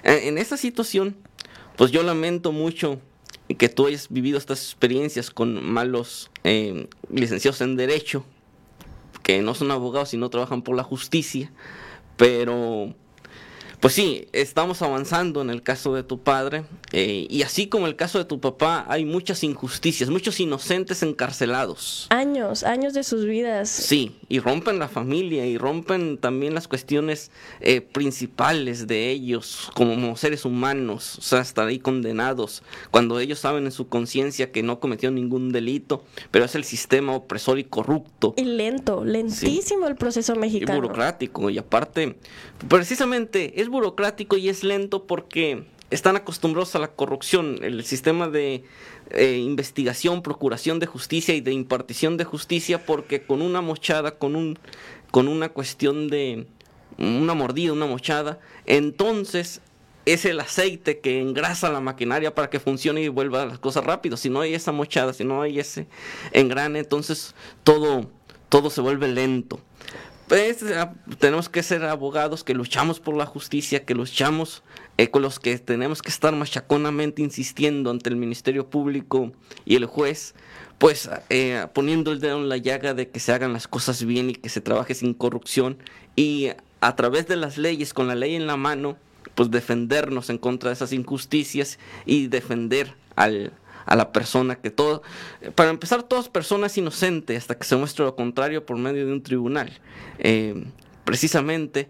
Eh, 0.03 0.27
en 0.27 0.37
esa 0.37 0.57
situación, 0.57 1.15
pues 1.77 1.91
yo 1.91 2.03
lamento 2.03 2.51
mucho 2.51 2.99
que 3.57 3.69
tú 3.69 3.87
hayas 3.87 4.09
vivido 4.09 4.37
estas 4.37 4.63
experiencias 4.63 5.31
con 5.31 5.63
malos 5.63 6.29
eh, 6.43 6.87
licenciados 7.09 7.61
en 7.61 7.77
Derecho, 7.77 8.25
que 9.21 9.41
no 9.41 9.55
son 9.55 9.71
abogados 9.71 10.13
y 10.13 10.17
no 10.17 10.29
trabajan 10.29 10.61
por 10.61 10.75
la 10.75 10.83
justicia, 10.83 11.51
pero 12.17 12.93
pues 13.83 13.95
sí, 13.95 14.29
estamos 14.31 14.81
avanzando 14.81 15.41
en 15.41 15.49
el 15.49 15.61
caso 15.61 15.93
de 15.93 16.03
tu 16.03 16.23
padre 16.23 16.63
eh, 16.93 17.27
y 17.29 17.41
así 17.41 17.67
como 17.67 17.85
el 17.85 17.97
caso 17.97 18.17
de 18.17 18.23
tu 18.23 18.39
papá, 18.39 18.85
hay 18.87 19.03
muchas 19.03 19.43
injusticias, 19.43 20.09
muchos 20.09 20.39
inocentes 20.39 21.03
encarcelados. 21.03 22.07
Años, 22.09 22.63
años 22.63 22.93
de 22.93 23.03
sus 23.03 23.25
vidas. 23.25 23.67
Sí, 23.67 24.15
y 24.29 24.39
rompen 24.39 24.79
la 24.79 24.87
familia 24.87 25.45
y 25.45 25.57
rompen 25.57 26.17
también 26.17 26.53
las 26.53 26.69
cuestiones 26.69 27.29
eh, 27.59 27.81
principales 27.81 28.87
de 28.87 29.09
ellos 29.09 29.69
como 29.73 30.15
seres 30.15 30.45
humanos, 30.45 31.17
o 31.17 31.21
sea, 31.21 31.41
estar 31.41 31.67
ahí 31.67 31.79
condenados, 31.79 32.63
cuando 32.89 33.19
ellos 33.19 33.39
saben 33.39 33.65
en 33.65 33.73
su 33.73 33.89
conciencia 33.89 34.53
que 34.53 34.63
no 34.63 34.79
cometieron 34.79 35.15
ningún 35.15 35.51
delito, 35.51 36.05
pero 36.31 36.45
es 36.45 36.55
el 36.55 36.63
sistema 36.63 37.13
opresor 37.15 37.59
y 37.59 37.65
corrupto. 37.65 38.33
Y 38.37 38.45
lento, 38.45 39.03
lentísimo 39.03 39.87
el 39.87 39.95
proceso 39.95 40.37
mexicano. 40.37 40.77
Y 40.77 40.81
burocrático, 40.81 41.49
y 41.49 41.57
aparte, 41.57 42.15
precisamente 42.69 43.59
es 43.59 43.72
burocrático 43.73 44.37
y 44.37 44.47
es 44.47 44.63
lento 44.63 45.05
porque 45.05 45.65
están 45.89 46.15
acostumbrados 46.15 46.75
a 46.75 46.79
la 46.79 46.87
corrupción. 46.87 47.59
El 47.61 47.83
sistema 47.83 48.29
de 48.29 48.63
eh, 49.11 49.37
investigación, 49.37 50.21
procuración 50.21 50.79
de 50.79 50.85
justicia 50.85 51.35
y 51.35 51.41
de 51.41 51.51
impartición 51.51 52.15
de 52.15 52.23
justicia, 52.23 52.85
porque 52.85 53.23
con 53.23 53.41
una 53.41 53.61
mochada, 53.61 54.17
con, 54.17 54.35
un, 54.35 54.57
con 55.11 55.27
una 55.27 55.49
cuestión 55.49 56.07
de 56.07 56.47
una 56.97 57.33
mordida, 57.33 57.73
una 57.73 57.85
mochada, 57.85 58.39
entonces 58.65 59.61
es 60.05 60.25
el 60.25 60.39
aceite 60.39 60.99
que 60.99 61.21
engrasa 61.21 61.71
la 61.71 61.79
maquinaria 61.79 62.35
para 62.35 62.49
que 62.49 62.59
funcione 62.59 63.01
y 63.01 63.07
vuelva 63.07 63.45
las 63.45 63.59
cosas 63.59 63.83
rápido. 63.83 64.17
Si 64.17 64.29
no 64.29 64.41
hay 64.41 64.53
esa 64.53 64.71
mochada, 64.71 65.13
si 65.13 65.23
no 65.23 65.41
hay 65.41 65.59
ese 65.59 65.87
engrane, 66.31 66.79
entonces 66.79 67.35
todo, 67.63 68.09
todo 68.49 68.69
se 68.69 68.81
vuelve 68.81 69.07
lento. 69.07 69.59
Pues, 70.27 70.63
ah, 70.63 70.93
tenemos 71.19 71.49
que 71.49 71.63
ser 71.63 71.83
abogados 71.83 72.43
que 72.43 72.53
luchamos 72.53 72.99
por 72.99 73.15
la 73.15 73.25
justicia, 73.25 73.83
que 73.85 73.93
luchamos 73.93 74.63
eh, 74.97 75.09
con 75.09 75.21
los 75.21 75.39
que 75.39 75.59
tenemos 75.59 76.01
que 76.01 76.09
estar 76.09 76.33
machaconamente 76.33 77.21
insistiendo 77.21 77.91
ante 77.91 78.09
el 78.09 78.15
Ministerio 78.15 78.69
Público 78.69 79.31
y 79.65 79.75
el 79.75 79.85
juez, 79.85 80.33
pues 80.77 81.09
eh, 81.29 81.67
poniendo 81.73 82.11
el 82.11 82.19
dedo 82.19 82.37
en 82.37 82.49
la 82.49 82.57
llaga 82.57 82.93
de 82.93 83.09
que 83.09 83.19
se 83.19 83.33
hagan 83.33 83.53
las 83.53 83.67
cosas 83.67 84.03
bien 84.05 84.29
y 84.29 84.35
que 84.35 84.49
se 84.49 84.61
trabaje 84.61 84.95
sin 84.95 85.13
corrupción 85.13 85.77
y 86.15 86.49
a 86.79 86.95
través 86.95 87.27
de 87.27 87.35
las 87.35 87.57
leyes, 87.57 87.93
con 87.93 88.07
la 88.07 88.15
ley 88.15 88.35
en 88.35 88.47
la 88.47 88.57
mano, 88.57 88.97
pues 89.35 89.51
defendernos 89.51 90.29
en 90.29 90.37
contra 90.37 90.69
de 90.69 90.75
esas 90.75 90.93
injusticias 90.93 91.79
y 92.05 92.27
defender 92.27 92.93
al, 93.15 93.53
a 93.85 93.95
la 93.95 94.11
persona 94.11 94.55
que 94.55 94.71
todo, 94.71 95.01
para 95.55 95.69
empezar, 95.69 96.03
todas 96.03 96.29
personas 96.29 96.77
inocentes 96.77 97.37
hasta 97.37 97.55
que 97.55 97.65
se 97.65 97.75
muestre 97.75 98.05
lo 98.05 98.15
contrario 98.15 98.65
por 98.65 98.77
medio 98.77 99.05
de 99.05 99.13
un 99.13 99.23
tribunal. 99.23 99.79
Eh, 100.19 100.65
precisamente, 101.03 101.89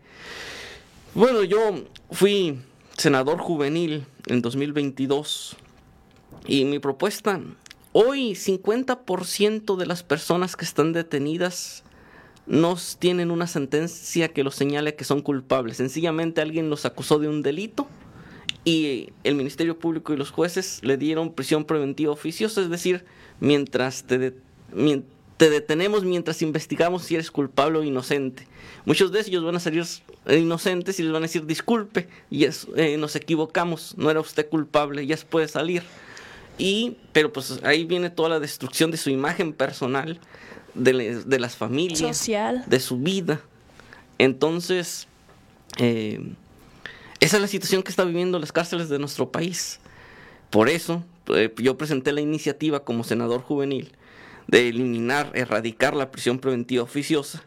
bueno, 1.14 1.44
yo 1.44 1.84
fui 2.12 2.60
senador 2.98 3.40
juvenil 3.40 4.06
en 4.28 4.42
2022 4.42 5.56
y 6.48 6.66
mi 6.66 6.80
propuesta, 6.80 7.40
hoy 7.92 8.32
50% 8.32 9.76
de 9.76 9.86
las 9.86 10.04
personas 10.04 10.56
que 10.56 10.66
están 10.66 10.94
detenidas 10.94 11.84
no 12.46 12.76
tienen 13.00 13.32
una 13.32 13.48
sentencia 13.48 14.30
que 14.30 14.44
los 14.44 14.56
señale 14.56 14.96
que 14.96 15.06
son 15.06 15.22
culpables. 15.22 15.78
Sencillamente 15.78 16.42
alguien 16.42 16.70
los 16.70 16.86
acusó 16.86 17.20
de 17.20 17.30
un 17.30 17.42
delito 17.42 17.88
y 18.66 19.10
el 19.24 19.36
Ministerio 19.36 19.78
Público 19.78 20.14
y 20.14 20.18
los 20.18 20.32
jueces 20.32 20.80
le 20.84 20.98
dieron 20.98 21.34
prisión 21.34 21.66
preventiva 21.66 22.12
oficiosa, 22.12 22.62
es 22.62 22.70
decir, 22.70 23.04
mientras 23.40 24.04
te, 24.04 24.34
te 25.38 25.50
detenemos, 25.50 26.06
mientras 26.06 26.42
investigamos 26.42 27.04
si 27.04 27.16
eres 27.16 27.30
culpable 27.30 27.80
o 27.80 27.84
inocente. 27.84 28.48
Muchos 28.86 29.12
de 29.12 29.20
ellos 29.20 29.44
van 29.44 29.56
a 29.56 29.60
salir 29.60 29.86
inocentes 30.30 31.00
y 31.00 31.04
les 31.04 31.12
van 31.12 31.24
a 31.24 31.28
decir 31.28 31.46
disculpe, 31.46 32.08
y 32.30 32.46
eh, 32.46 32.98
nos 32.98 33.16
equivocamos, 33.16 33.96
no 33.98 34.10
era 34.10 34.22
usted 34.22 34.48
culpable, 34.48 35.06
ya 35.06 35.18
se 35.18 35.26
puede 35.26 35.48
salir. 35.48 35.84
Y, 36.58 36.98
pero 37.12 37.34
pues 37.34 37.60
ahí 37.64 37.84
viene 37.84 38.10
toda 38.10 38.30
la 38.30 38.40
destrucción 38.40 38.92
de 38.92 38.98
su 38.98 39.10
imagen 39.10 39.54
personal, 39.54 40.20
de, 40.76 41.24
de 41.24 41.40
las 41.40 41.56
familias, 41.56 42.00
Social. 42.00 42.64
de 42.68 42.80
su 42.80 42.98
vida. 42.98 43.42
Entonces, 44.20 45.08
eh, 45.78 46.34
esa 47.24 47.38
es 47.38 47.42
la 47.42 47.48
situación 47.48 47.84
que 47.84 47.90
está 47.90 48.04
viviendo 48.04 48.38
las 48.38 48.52
cárceles 48.52 48.90
de 48.90 49.00
nuestro 49.00 49.32
país. 49.32 49.80
Por 50.50 50.68
eso 50.68 51.06
eh, 51.34 51.54
yo 51.58 51.78
presenté 51.78 52.12
la 52.12 52.20
iniciativa 52.20 52.84
como 52.84 53.06
senador 53.06 53.42
juvenil 53.42 53.94
de 54.48 54.68
eliminar, 54.68 55.32
erradicar 55.34 55.96
la 55.96 56.12
prisión 56.12 56.38
preventiva 56.38 56.84
oficiosa 56.84 57.42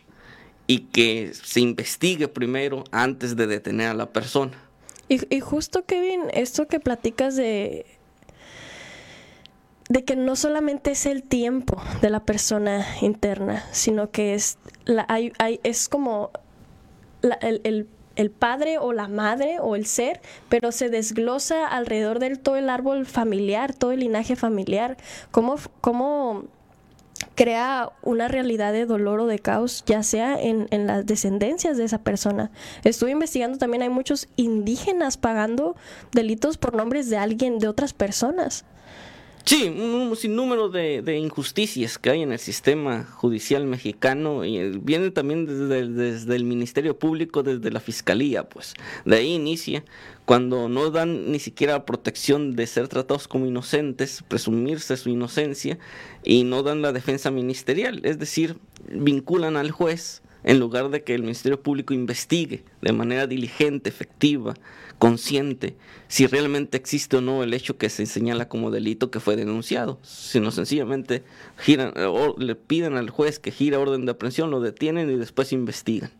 y 0.67 0.79
que 0.79 1.31
se 1.35 1.61
investigue 1.61 2.27
primero 2.27 2.85
antes 2.91 3.37
de 3.37 3.47
detener 3.47 3.89
a 3.89 3.95
la 3.95 4.07
persona. 4.07 4.55
Y, 5.09 5.41
justo, 5.41 5.85
Kevin, 5.85 6.23
esto 6.33 6.67
que 6.67 6.81
platicas 6.81 7.37
de 7.37 7.85
de 9.89 10.05
que 10.05 10.17
no 10.17 10.35
solamente 10.35 10.93
es 10.93 11.07
el 11.07 11.23
tiempo 11.23 11.81
de 12.01 12.11
la 12.11 12.25
persona 12.25 12.85
interna, 13.03 13.63
sino 13.73 14.11
que 14.11 14.35
es, 14.35 14.59
la, 14.85 15.07
hay, 15.09 15.33
es 15.63 15.89
como 15.89 16.31
el, 17.41 17.87
el, 18.17 18.31
padre 18.31 18.79
o 18.79 18.93
la 18.93 19.09
madre 19.09 19.59
o 19.61 19.77
el 19.77 19.87
ser, 19.87 20.21
pero 20.49 20.73
se 20.73 20.89
desglosa 20.89 21.67
alrededor 21.67 22.19
de 22.19 22.37
todo 22.37 22.57
el 22.57 22.69
árbol 22.69 23.07
familiar, 23.07 23.75
todo 23.75 23.93
el 23.93 24.01
linaje 24.01 24.37
familiar. 24.37 24.97
¿Cómo, 25.31 25.57
cómo 25.81 26.45
crea 27.35 27.93
una 28.03 28.29
realidad 28.29 28.73
de 28.73 28.87
dolor 28.87 29.21
o 29.21 29.27
de 29.27 29.39
caos, 29.39 29.85
ya 29.87 30.03
sea 30.03 30.41
en, 30.41 30.69
en, 30.71 30.87
las 30.87 31.07
descendencias 31.07 31.77
de 31.77 31.85
esa 31.85 31.99
persona. 31.99 32.51
Estuve 32.85 33.11
investigando 33.11 33.59
también, 33.59 33.83
hay 33.83 33.89
muchos 33.89 34.29
indígenas 34.37 35.17
pagando 35.17 35.77
delitos 36.13 36.57
por 36.59 36.75
nombres 36.75 37.09
de 37.11 37.17
alguien, 37.19 37.59
de 37.59 37.69
otras 37.69 37.93
personas. 37.93 38.65
Sí, 39.49 39.69
un 39.69 40.17
sinnúmero 40.17 40.69
de, 40.71 41.19
injusticias 41.19 41.99
que 41.99 42.11
hay 42.11 42.23
en 42.23 42.33
el 42.33 42.41
sistema 42.41 43.05
judicial 43.05 43.65
mexicano 43.65 44.45
y 44.45 44.77
viene 44.79 45.13
también 45.13 45.47
desde, 45.47 45.87
desde, 45.87 46.35
el 46.35 46.43
Ministerio 46.43 46.99
Público, 46.99 47.45
desde 47.45 47.71
la 47.71 47.79
Fiscalía, 47.79 48.49
pues. 48.49 48.75
De 49.05 49.19
ahí 49.19 49.35
inicia. 49.35 49.85
Cuando 50.25 50.69
no 50.69 50.91
dan 50.91 51.31
ni 51.31 51.39
siquiera 51.39 51.87
protección 51.87 52.57
de 52.57 52.67
ser 52.67 52.89
tratados 52.89 53.29
como 53.29 53.47
inocentes, 53.47 54.25
presumirse 54.27 54.97
su 54.97 55.11
inocencia 55.11 55.79
y 56.25 56.43
no 56.43 56.65
dan 56.65 56.83
la 56.83 56.93
defensa 56.93 57.31
ministerial, 57.31 58.01
es 58.03 58.19
decir, 58.19 58.59
vinculan 58.91 59.57
al 59.57 59.71
juez 59.71 60.23
en 60.47 60.61
lugar 60.61 60.89
de 60.91 61.03
que 61.03 61.15
el 61.15 61.23
Ministerio 61.23 61.61
Público 61.61 61.93
investigue 61.93 62.65
de 62.81 62.93
manera 62.93 63.27
diligente, 63.27 63.91
efectiva, 63.91 64.55
consciente, 64.99 65.77
si 66.07 66.27
realmente 66.29 66.77
existe 66.77 67.17
o 67.17 67.21
no 67.21 67.43
el 67.43 67.53
hecho 67.53 67.77
que 67.77 67.91
se 67.91 68.07
señala 68.07 68.49
como 68.49 68.71
delito 68.71 69.11
que 69.11 69.19
fue 69.19 69.35
denunciado, 69.35 69.99
sino 70.03 70.53
sencillamente 70.53 71.25
giran, 71.59 71.93
o 71.97 72.37
le 72.39 72.55
piden 72.55 72.95
al 72.95 73.11
juez 73.11 73.41
que 73.41 73.51
gira 73.51 73.81
orden 73.81 74.07
de 74.07 74.13
aprehensión, 74.13 74.53
lo 74.53 74.61
detienen 74.61 75.11
y 75.11 75.17
después 75.17 75.53
investigan. 75.53 76.13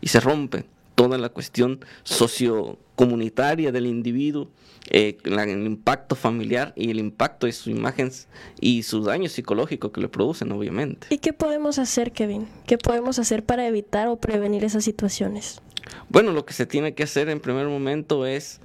Y 0.00 0.08
se 0.08 0.18
rompe 0.18 0.64
toda 0.94 1.18
la 1.18 1.28
cuestión 1.28 1.84
sociocomunitaria 2.04 3.72
del 3.72 3.86
individuo, 3.86 4.48
eh, 4.90 5.16
el 5.24 5.66
impacto 5.66 6.14
familiar 6.14 6.72
y 6.76 6.90
el 6.90 6.98
impacto 6.98 7.46
de 7.46 7.52
sus 7.52 7.68
imágenes 7.68 8.28
y 8.60 8.82
su 8.82 9.02
daño 9.02 9.28
psicológico 9.28 9.92
que 9.92 10.00
le 10.00 10.08
producen, 10.08 10.52
obviamente. 10.52 11.06
¿Y 11.10 11.18
qué 11.18 11.32
podemos 11.32 11.78
hacer, 11.78 12.12
Kevin? 12.12 12.48
¿Qué 12.66 12.78
podemos 12.78 13.18
hacer 13.18 13.44
para 13.44 13.66
evitar 13.66 14.08
o 14.08 14.16
prevenir 14.16 14.64
esas 14.64 14.84
situaciones? 14.84 15.60
Bueno, 16.08 16.32
lo 16.32 16.44
que 16.44 16.54
se 16.54 16.66
tiene 16.66 16.94
que 16.94 17.02
hacer 17.02 17.28
en 17.28 17.40
primer 17.40 17.66
momento 17.66 18.26
es, 18.26 18.60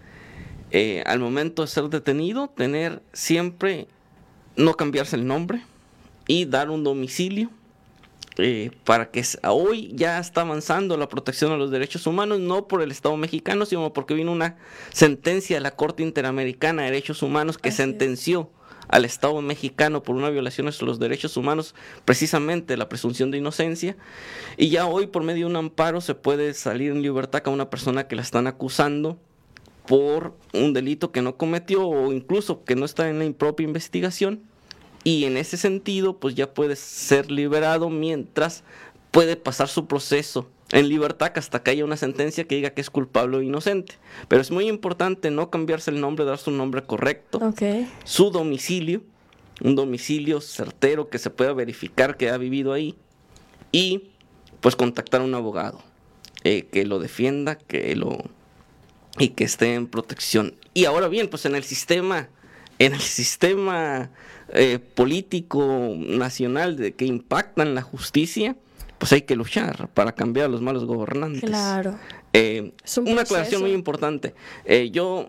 eh, 0.71 1.03
al 1.05 1.19
momento 1.19 1.61
de 1.63 1.67
ser 1.67 1.85
detenido, 1.85 2.49
tener 2.49 3.01
siempre, 3.13 3.87
no 4.55 4.73
cambiarse 4.75 5.15
el 5.15 5.25
nombre 5.25 5.61
y 6.27 6.45
dar 6.45 6.69
un 6.69 6.83
domicilio 6.83 7.49
eh, 8.41 8.71
para 8.85 9.11
que 9.11 9.23
hoy 9.47 9.91
ya 9.93 10.19
está 10.19 10.41
avanzando 10.41 10.97
la 10.97 11.09
protección 11.09 11.51
a 11.51 11.57
los 11.57 11.71
derechos 11.71 12.07
humanos, 12.07 12.39
no 12.39 12.67
por 12.67 12.81
el 12.81 12.91
Estado 12.91 13.15
mexicano, 13.17 13.65
sino 13.65 13.93
porque 13.93 14.13
vino 14.13 14.31
una 14.31 14.57
sentencia 14.91 15.57
de 15.57 15.61
la 15.61 15.75
Corte 15.75 16.03
Interamericana 16.03 16.83
de 16.83 16.91
Derechos 16.91 17.21
Humanos 17.21 17.57
que 17.57 17.69
Así 17.69 17.77
sentenció 17.77 18.49
es. 18.51 18.85
al 18.87 19.05
Estado 19.05 19.41
mexicano 19.41 20.03
por 20.03 20.15
una 20.15 20.29
violación 20.29 20.67
a 20.67 20.71
los 20.81 20.99
derechos 20.99 21.37
humanos, 21.37 21.75
precisamente 22.05 22.77
la 22.77 22.89
presunción 22.89 23.31
de 23.31 23.37
inocencia, 23.37 23.97
y 24.57 24.69
ya 24.69 24.85
hoy 24.85 25.07
por 25.07 25.23
medio 25.23 25.45
de 25.45 25.51
un 25.51 25.57
amparo 25.57 26.01
se 26.01 26.15
puede 26.15 26.53
salir 26.53 26.91
en 26.91 27.01
libertad 27.01 27.43
a 27.45 27.49
una 27.49 27.69
persona 27.69 28.07
que 28.07 28.15
la 28.15 28.21
están 28.21 28.47
acusando 28.47 29.19
por 29.85 30.35
un 30.53 30.73
delito 30.73 31.11
que 31.11 31.23
no 31.23 31.35
cometió 31.35 31.87
o 31.87 32.13
incluso 32.13 32.63
que 32.63 32.75
no 32.75 32.85
está 32.85 33.09
en 33.09 33.19
la 33.19 33.31
propia 33.33 33.63
investigación 33.63 34.43
y 35.03 35.25
en 35.25 35.37
ese 35.37 35.57
sentido 35.57 36.17
pues 36.17 36.35
ya 36.35 36.53
puede 36.53 36.75
ser 36.75 37.31
liberado 37.31 37.89
mientras 37.89 38.63
puede 39.11 39.35
pasar 39.35 39.67
su 39.67 39.87
proceso 39.87 40.47
en 40.71 40.87
libertad 40.87 41.31
hasta 41.35 41.63
que 41.63 41.71
haya 41.71 41.85
una 41.85 41.97
sentencia 41.97 42.43
que 42.43 42.55
diga 42.55 42.71
que 42.71 42.81
es 42.81 42.89
culpable 42.89 43.37
o 43.37 43.41
inocente. 43.41 43.95
Pero 44.27 44.41
es 44.41 44.51
muy 44.51 44.67
importante 44.67 45.31
no 45.31 45.49
cambiarse 45.49 45.91
el 45.91 45.99
nombre, 45.99 46.25
dar 46.25 46.37
su 46.37 46.51
nombre 46.51 46.83
correcto, 46.83 47.39
okay. 47.39 47.91
su 48.03 48.29
domicilio, 48.29 49.01
un 49.61 49.75
domicilio 49.75 50.41
certero 50.41 51.09
que 51.09 51.17
se 51.17 51.31
pueda 51.31 51.53
verificar 51.53 52.17
que 52.17 52.29
ha 52.29 52.37
vivido 52.37 52.73
ahí 52.73 52.95
y 53.71 54.09
pues 54.61 54.75
contactar 54.75 55.21
a 55.21 55.23
un 55.23 55.33
abogado 55.33 55.81
eh, 56.43 56.67
que 56.71 56.85
lo 56.85 56.99
defienda, 56.99 57.55
que 57.55 57.95
lo 57.95 58.19
y 59.17 59.29
que 59.29 59.43
esté 59.43 59.73
en 59.73 59.87
protección. 59.87 60.55
Y 60.73 60.85
ahora 60.85 61.07
bien, 61.07 61.27
pues 61.27 61.45
en 61.45 61.55
el 61.55 61.63
sistema, 61.63 62.29
en 62.79 62.93
el 62.93 63.01
sistema 63.01 64.09
eh, 64.53 64.79
político 64.79 65.93
nacional 65.95 66.77
de, 66.77 66.93
que 66.93 67.05
impactan 67.05 67.75
la 67.75 67.81
justicia, 67.81 68.55
pues 68.97 69.13
hay 69.13 69.21
que 69.21 69.35
luchar 69.35 69.89
para 69.93 70.13
cambiar 70.13 70.47
a 70.47 70.49
los 70.49 70.61
malos 70.61 70.85
gobernantes. 70.85 71.41
Claro. 71.41 71.97
Eh, 72.33 72.73
un 72.97 73.07
una 73.07 73.21
aclaración 73.21 73.61
muy 73.61 73.71
importante. 73.71 74.35
Eh, 74.65 74.91
yo 74.91 75.27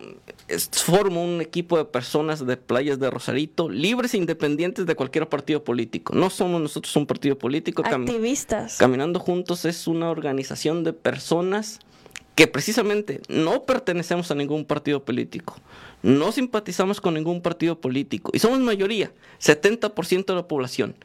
formo 0.72 1.24
un 1.24 1.40
equipo 1.40 1.78
de 1.78 1.84
personas 1.84 2.44
de 2.44 2.56
playas 2.56 2.98
de 2.98 3.10
Rosarito, 3.10 3.68
libres 3.68 4.14
e 4.14 4.18
independientes 4.18 4.86
de 4.86 4.94
cualquier 4.94 5.28
partido 5.28 5.64
político. 5.64 6.14
No 6.14 6.30
somos 6.30 6.60
nosotros 6.60 6.94
un 6.96 7.06
partido 7.06 7.38
político. 7.38 7.82
Activistas. 7.84 8.76
Cam 8.76 8.90
Caminando 8.90 9.20
Juntos 9.20 9.64
es 9.64 9.86
una 9.86 10.10
organización 10.10 10.84
de 10.84 10.92
personas 10.92 11.80
que 12.34 12.46
precisamente 12.46 13.20
no 13.28 13.64
pertenecemos 13.64 14.30
a 14.30 14.34
ningún 14.34 14.64
partido 14.64 15.04
político. 15.04 15.56
No 16.02 16.32
simpatizamos 16.32 17.00
con 17.00 17.14
ningún 17.14 17.42
partido 17.42 17.80
político 17.80 18.30
y 18.34 18.38
somos 18.38 18.60
mayoría, 18.60 19.12
70% 19.40 20.26
de 20.26 20.34
la 20.34 20.48
población. 20.48 20.96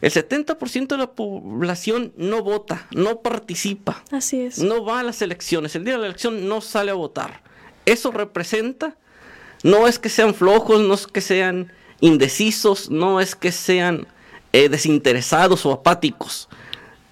El 0.00 0.10
70% 0.10 0.88
de 0.88 0.98
la 0.98 1.12
población 1.12 2.12
no 2.16 2.42
vota, 2.42 2.86
no 2.90 3.20
participa. 3.20 4.04
Así 4.10 4.40
es. 4.40 4.58
No 4.58 4.84
va 4.84 5.00
a 5.00 5.02
las 5.02 5.22
elecciones. 5.22 5.74
El 5.76 5.84
día 5.84 5.94
de 5.94 6.00
la 6.00 6.06
elección 6.06 6.46
no 6.48 6.60
sale 6.60 6.90
a 6.90 6.94
votar. 6.94 7.42
Eso 7.86 8.10
representa, 8.10 8.96
no 9.62 9.86
es 9.88 9.98
que 9.98 10.08
sean 10.08 10.34
flojos, 10.34 10.80
no 10.82 10.94
es 10.94 11.06
que 11.06 11.20
sean 11.20 11.72
indecisos, 12.00 12.90
no 12.90 13.20
es 13.20 13.34
que 13.34 13.52
sean 13.52 14.06
eh, 14.52 14.68
desinteresados 14.68 15.64
o 15.64 15.72
apáticos. 15.72 16.48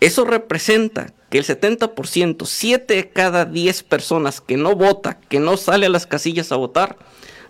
Eso 0.01 0.25
representa 0.25 1.15
que 1.33 1.39
el 1.39 1.45
70%, 1.47 2.45
7 2.45 2.95
de 2.95 3.09
cada 3.09 3.47
10 3.47 3.85
personas 3.85 4.43
que 4.43 4.59
no 4.59 4.77
vota, 4.77 5.19
que 5.31 5.41
no 5.41 5.57
sale 5.57 5.87
a 5.87 5.89
las 5.89 6.07
casillas 6.07 6.53
a 6.53 6.57
votar, 6.57 6.99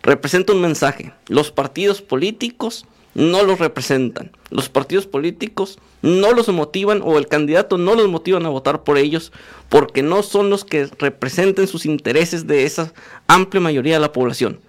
representa 0.04 0.52
un 0.52 0.60
mensaje. 0.60 1.12
Los 1.26 1.50
partidos 1.50 2.00
políticos 2.00 2.86
no 3.14 3.42
los 3.42 3.58
representan. 3.58 4.30
Los 4.50 4.68
partidos 4.68 5.08
políticos 5.08 5.80
no 6.00 6.30
los 6.30 6.48
motivan 6.50 7.00
o 7.02 7.18
el 7.18 7.26
candidato 7.26 7.76
no 7.76 7.96
los 7.96 8.08
motivan 8.08 8.46
a 8.46 8.50
votar 8.50 8.84
por 8.84 8.98
ellos 8.98 9.32
porque 9.68 10.04
no 10.04 10.22
son 10.22 10.48
los 10.48 10.64
que 10.64 10.86
representen 11.00 11.66
sus 11.66 11.84
intereses 11.84 12.46
de 12.46 12.62
esa 12.62 12.92
amplia 13.26 13.60
mayoría 13.60 13.94
de 13.94 14.00
la 14.00 14.12
población. 14.12 14.60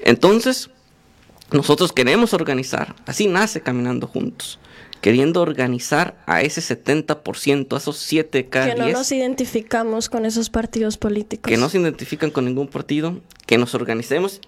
Entonces, 0.00 0.70
nosotros 1.50 1.92
queremos 1.92 2.32
organizar, 2.32 2.96
así 3.04 3.26
nace 3.26 3.60
Caminando 3.60 4.06
Juntos, 4.06 4.58
queriendo 5.00 5.40
organizar 5.40 6.16
a 6.26 6.42
ese 6.42 6.60
70%, 6.60 7.74
a 7.74 7.76
esos 7.76 7.96
7 7.98 8.46
cada 8.46 8.74
Que 8.74 8.80
no 8.80 8.88
nos 8.88 9.12
identificamos 9.12 10.08
con 10.08 10.26
esos 10.26 10.50
partidos 10.50 10.98
políticos. 10.98 11.48
Que 11.48 11.56
no 11.56 11.68
se 11.68 11.78
identifican 11.78 12.30
con 12.30 12.44
ningún 12.44 12.68
partido, 12.68 13.20
que 13.46 13.58
nos 13.58 13.74
organicemos 13.74 14.40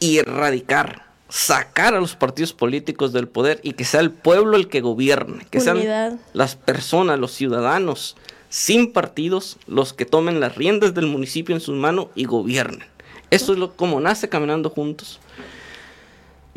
y 0.00 0.18
erradicar 0.18 1.08
sacar 1.28 1.94
a 1.94 2.00
los 2.00 2.16
partidos 2.16 2.54
políticos 2.54 3.12
del 3.12 3.28
poder 3.28 3.60
y 3.62 3.74
que 3.74 3.84
sea 3.84 4.00
el 4.00 4.10
pueblo 4.10 4.56
el 4.56 4.68
que 4.68 4.80
gobierne, 4.80 5.46
que 5.50 5.60
sean 5.60 6.18
las 6.32 6.56
personas, 6.56 7.18
los 7.18 7.32
ciudadanos 7.32 8.16
sin 8.48 8.92
partidos 8.92 9.58
los 9.66 9.92
que 9.92 10.06
tomen 10.06 10.40
las 10.40 10.56
riendas 10.56 10.94
del 10.94 11.06
municipio 11.06 11.54
en 11.54 11.60
sus 11.60 11.76
manos 11.76 12.06
y 12.14 12.24
gobiernen. 12.24 12.86
Eso 13.30 13.52
es 13.52 13.58
lo 13.58 13.76
como 13.76 14.00
nace 14.00 14.28
caminando 14.28 14.70
juntos. 14.70 15.20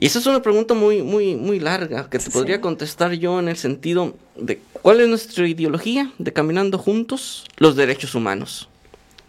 Y 0.02 0.08
esa 0.08 0.18
es 0.18 0.26
una 0.26 0.42
pregunta 0.42 0.74
muy 0.74 1.04
muy 1.04 1.36
muy 1.36 1.60
larga 1.60 2.10
que 2.10 2.18
te 2.18 2.32
podría 2.32 2.60
contestar 2.60 3.14
yo 3.14 3.40
en 3.40 3.48
el 3.48 3.56
sentido 3.56 4.16
de 4.36 4.60
cuál 4.82 5.00
es 5.00 5.08
nuestra 5.08 5.48
ideología 5.48 6.12
de 6.18 6.34
caminando 6.34 6.80
juntos 6.80 7.46
los 7.58 7.76
derechos 7.76 8.16
humanos. 8.16 8.68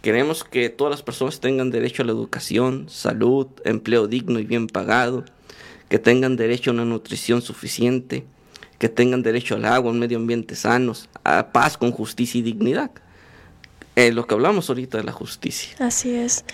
Queremos 0.01 0.43
que 0.43 0.69
todas 0.69 0.89
las 0.89 1.03
personas 1.03 1.39
tengan 1.39 1.69
derecho 1.69 2.01
a 2.01 2.07
la 2.07 2.11
educación, 2.11 2.87
salud, 2.89 3.45
empleo 3.65 4.07
digno 4.07 4.39
y 4.39 4.45
bien 4.45 4.65
pagado, 4.65 5.25
que 5.89 5.99
tengan 5.99 6.37
derecho 6.37 6.71
a 6.71 6.73
una 6.73 6.85
nutrición 6.85 7.43
suficiente, 7.43 8.25
que 8.79 8.89
tengan 8.89 9.21
derecho 9.21 9.53
al 9.53 9.65
agua, 9.65 9.91
a 9.91 9.93
un 9.93 9.99
medio 9.99 10.17
ambiente 10.17 10.55
sanos, 10.55 11.07
a 11.23 11.51
paz 11.51 11.77
con 11.77 11.91
justicia 11.91 12.39
y 12.39 12.41
dignidad. 12.41 12.89
Eh, 13.95 14.11
lo 14.11 14.25
que 14.25 14.33
hablamos 14.33 14.69
ahorita 14.69 14.97
de 14.97 15.03
la 15.03 15.11
justicia. 15.11 15.75
Así 15.77 16.15
es. 16.15 16.45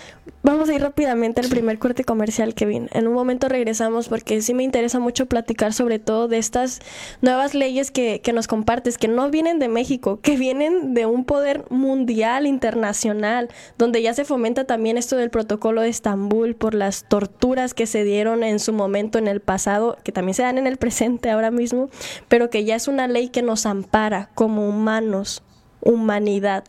Vamos 0.44 0.68
a 0.70 0.74
ir 0.74 0.82
rápidamente 0.82 1.40
al 1.40 1.48
primer 1.48 1.80
corte 1.80 2.04
comercial, 2.04 2.54
Kevin. 2.54 2.90
En 2.92 3.08
un 3.08 3.14
momento 3.14 3.48
regresamos 3.48 4.10
porque 4.10 4.42
sí 4.42 4.54
me 4.54 4.64
interesa 4.64 5.00
mucho 5.00 5.26
platicar 5.26 5.74
sobre 5.74 6.00
todo 6.00 6.28
de 6.28 6.38
estas 6.38 6.82
nuevas 7.22 7.54
leyes 7.54 7.92
que, 7.92 8.20
que 8.22 8.34
nos 8.34 8.48
compartes, 8.48 8.98
que 8.98 9.08
no 9.08 9.30
vienen 9.32 9.60
de 9.60 9.70
México, 9.70 10.20
que 10.22 10.36
vienen 10.36 10.94
de 10.94 11.06
un 11.06 11.24
poder 11.24 11.66
mundial, 11.70 12.46
internacional, 12.46 13.50
donde 13.78 14.02
ya 14.02 14.14
se 14.14 14.26
fomenta 14.26 14.66
también 14.66 14.98
esto 14.98 15.16
del 15.16 15.30
protocolo 15.30 15.82
de 15.82 15.90
Estambul 15.90 16.56
por 16.56 16.74
las 16.74 17.08
torturas 17.08 17.74
que 17.74 17.86
se 17.86 18.04
dieron 18.04 18.44
en 18.44 18.60
su 18.60 18.74
momento 18.74 19.18
en 19.18 19.28
el 19.28 19.40
pasado, 19.40 19.98
que 20.04 20.12
también 20.12 20.36
se 20.36 20.44
dan 20.44 20.58
en 20.58 20.68
el 20.68 20.78
presente 20.78 21.32
ahora 21.32 21.52
mismo, 21.52 21.90
pero 22.28 22.50
que 22.50 22.66
ya 22.66 22.76
es 22.76 22.88
una 22.88 23.08
ley 23.08 23.30
que 23.30 23.42
nos 23.42 23.66
ampara 23.66 24.30
como 24.36 24.68
humanos, 24.68 25.44
humanidad. 25.82 26.64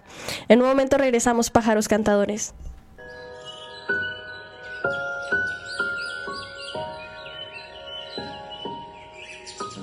En 0.49 0.61
un 0.61 0.69
momento 0.69 0.99
regresamos, 0.99 1.51
pájaros 1.51 1.89
cantadores. 1.89 2.55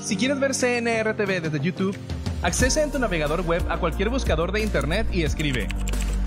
Si 0.02 0.16
quieres 0.16 0.40
ver 0.40 0.54
CNRTV 0.54 1.42
desde 1.42 1.60
YouTube, 1.60 1.98
accesa 2.42 2.82
en 2.82 2.92
tu 2.92 3.00
navegador 3.00 3.42
web 3.42 3.62
a 3.70 3.78
cualquier 3.78 4.10
buscador 4.10 4.54
de 4.54 4.62
internet 4.62 5.08
y 5.12 5.24
escribe 5.24 5.68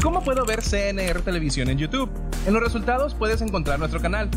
¿Cómo 0.03 0.23
puedo 0.23 0.47
ver 0.47 0.63
CNR 0.63 1.21
Televisión 1.23 1.69
en 1.69 1.79
YouTube? 1.79 2.11
En 2.47 2.55
los 2.55 2.63
resultados 2.63 3.15
puedes 3.15 3.43
encontrar 3.43 3.79
nuestro 3.79 4.01
canal. 4.01 4.31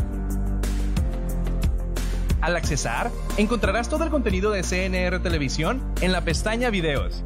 Al 2.42 2.56
accesar, 2.56 3.10
encontrarás 3.38 3.88
todo 3.88 4.04
el 4.04 4.10
contenido 4.10 4.50
de 4.50 4.62
CNR 4.62 5.22
Televisión 5.22 5.82
en 6.02 6.12
la 6.12 6.20
pestaña 6.20 6.68
Videos. 6.68 7.24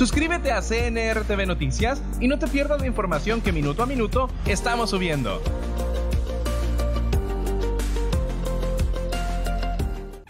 Suscríbete 0.00 0.50
a 0.50 0.62
CNR 0.62 1.24
TV 1.26 1.44
Noticias 1.44 2.00
y 2.20 2.26
no 2.26 2.38
te 2.38 2.46
pierdas 2.46 2.80
la 2.80 2.86
información 2.86 3.42
que 3.42 3.52
minuto 3.52 3.82
a 3.82 3.86
minuto 3.86 4.30
estamos 4.46 4.88
subiendo. 4.88 5.42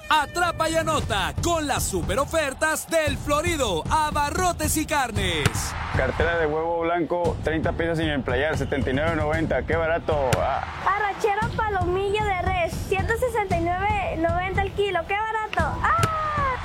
Atrapa 0.08 0.68
y 0.68 0.74
anota 0.74 1.36
con 1.40 1.68
las 1.68 1.84
super 1.84 2.18
ofertas 2.18 2.90
del 2.90 3.16
Florido 3.16 3.84
Abarrotes 3.88 4.76
y 4.76 4.86
Carnes. 4.86 5.48
Cartera 5.96 6.36
de 6.40 6.46
huevo 6.46 6.80
blanco, 6.80 7.36
30 7.44 7.72
piezas 7.74 7.98
sin 7.98 8.08
emplayar, 8.08 8.56
79.90, 8.56 9.66
qué 9.66 9.76
barato. 9.76 10.32
Ah. 10.36 10.64
Arrachera 10.96 11.48
palomilla 11.56 12.24
de 12.24 12.42
res, 12.42 12.74
169.90 12.90 14.62
el 14.62 14.72
kilo, 14.72 14.98
qué 15.06 15.14
barato. 15.14 15.78
¡Ah! 15.80 16.56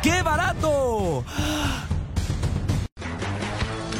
¡Qué 0.00 0.22
barato! 0.22 1.24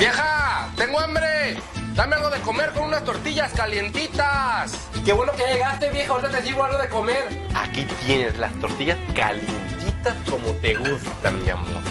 ¡Vieja! 0.02 0.68
¡Tengo 0.76 0.98
hambre! 0.98 1.56
Dame 1.94 2.16
algo 2.16 2.28
de 2.28 2.40
comer 2.40 2.72
con 2.72 2.86
unas 2.86 3.04
tortillas 3.04 3.52
calientitas. 3.52 4.76
Qué 5.04 5.12
bueno 5.12 5.30
que 5.30 5.44
llegaste, 5.44 5.90
vieja. 5.90 6.10
Ahorita 6.10 6.28
te 6.28 6.42
digo 6.42 6.64
algo 6.64 6.76
de 6.76 6.88
comer. 6.88 7.28
Aquí 7.54 7.86
tienes 8.04 8.36
las 8.36 8.52
tortillas 8.54 8.98
calientitas 9.14 10.16
como 10.28 10.48
te 10.54 10.74
gustan, 10.74 11.40
mi 11.44 11.50
amor. 11.50 11.82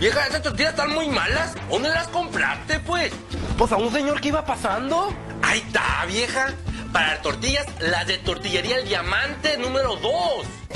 Vieja, 0.00 0.26
esas 0.26 0.42
tortillas 0.42 0.70
están 0.70 0.92
muy 0.92 1.06
malas. 1.06 1.54
¿Dónde 1.70 1.90
las 1.90 2.08
compraste, 2.08 2.80
pues? 2.80 3.12
Pues 3.56 3.70
a 3.70 3.76
un 3.76 3.92
señor 3.92 4.20
que 4.20 4.30
iba 4.30 4.44
pasando. 4.44 5.14
Ahí 5.42 5.60
está, 5.60 6.04
vieja. 6.08 6.48
Para 6.94 7.20
tortillas, 7.22 7.66
las 7.80 8.06
de 8.06 8.18
Tortillería 8.18 8.76
El 8.78 8.86
Diamante 8.86 9.58
número 9.58 9.96
2. 9.96 10.12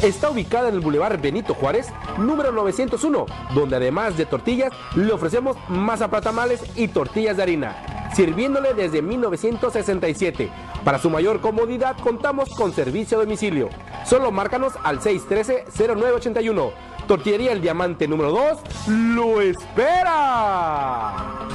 Está 0.02 0.31
ubicada 0.31 0.68
en 0.68 0.74
el 0.74 0.81
Boulevard 0.81 1.20
Benito 1.20 1.54
Juárez, 1.54 1.87
número 2.18 2.50
901, 2.50 3.24
donde 3.54 3.76
además 3.76 4.16
de 4.16 4.26
tortillas, 4.26 4.72
le 4.96 5.12
ofrecemos 5.12 5.57
masa 5.68 6.09
tamales 6.09 6.61
y 6.74 6.88
tortillas 6.88 7.37
de 7.37 7.44
harina, 7.44 8.11
sirviéndole 8.16 8.74
desde 8.74 9.00
1967. 9.00 10.50
Para 10.85 10.98
su 10.98 11.09
mayor 11.09 11.40
comodidad, 11.40 11.96
contamos 11.96 12.48
con 12.48 12.72
servicio 12.72 13.18
a 13.18 13.20
domicilio. 13.20 13.68
Solo 14.04 14.33
márcanos 14.33 14.72
al 14.83 14.98
613-0981. 14.98 16.72
Tortillería 17.08 17.52
El 17.52 17.62
Diamante 17.62 18.06
número 18.06 18.30
2 18.30 18.58
lo 18.88 19.40
espera. 19.40 21.08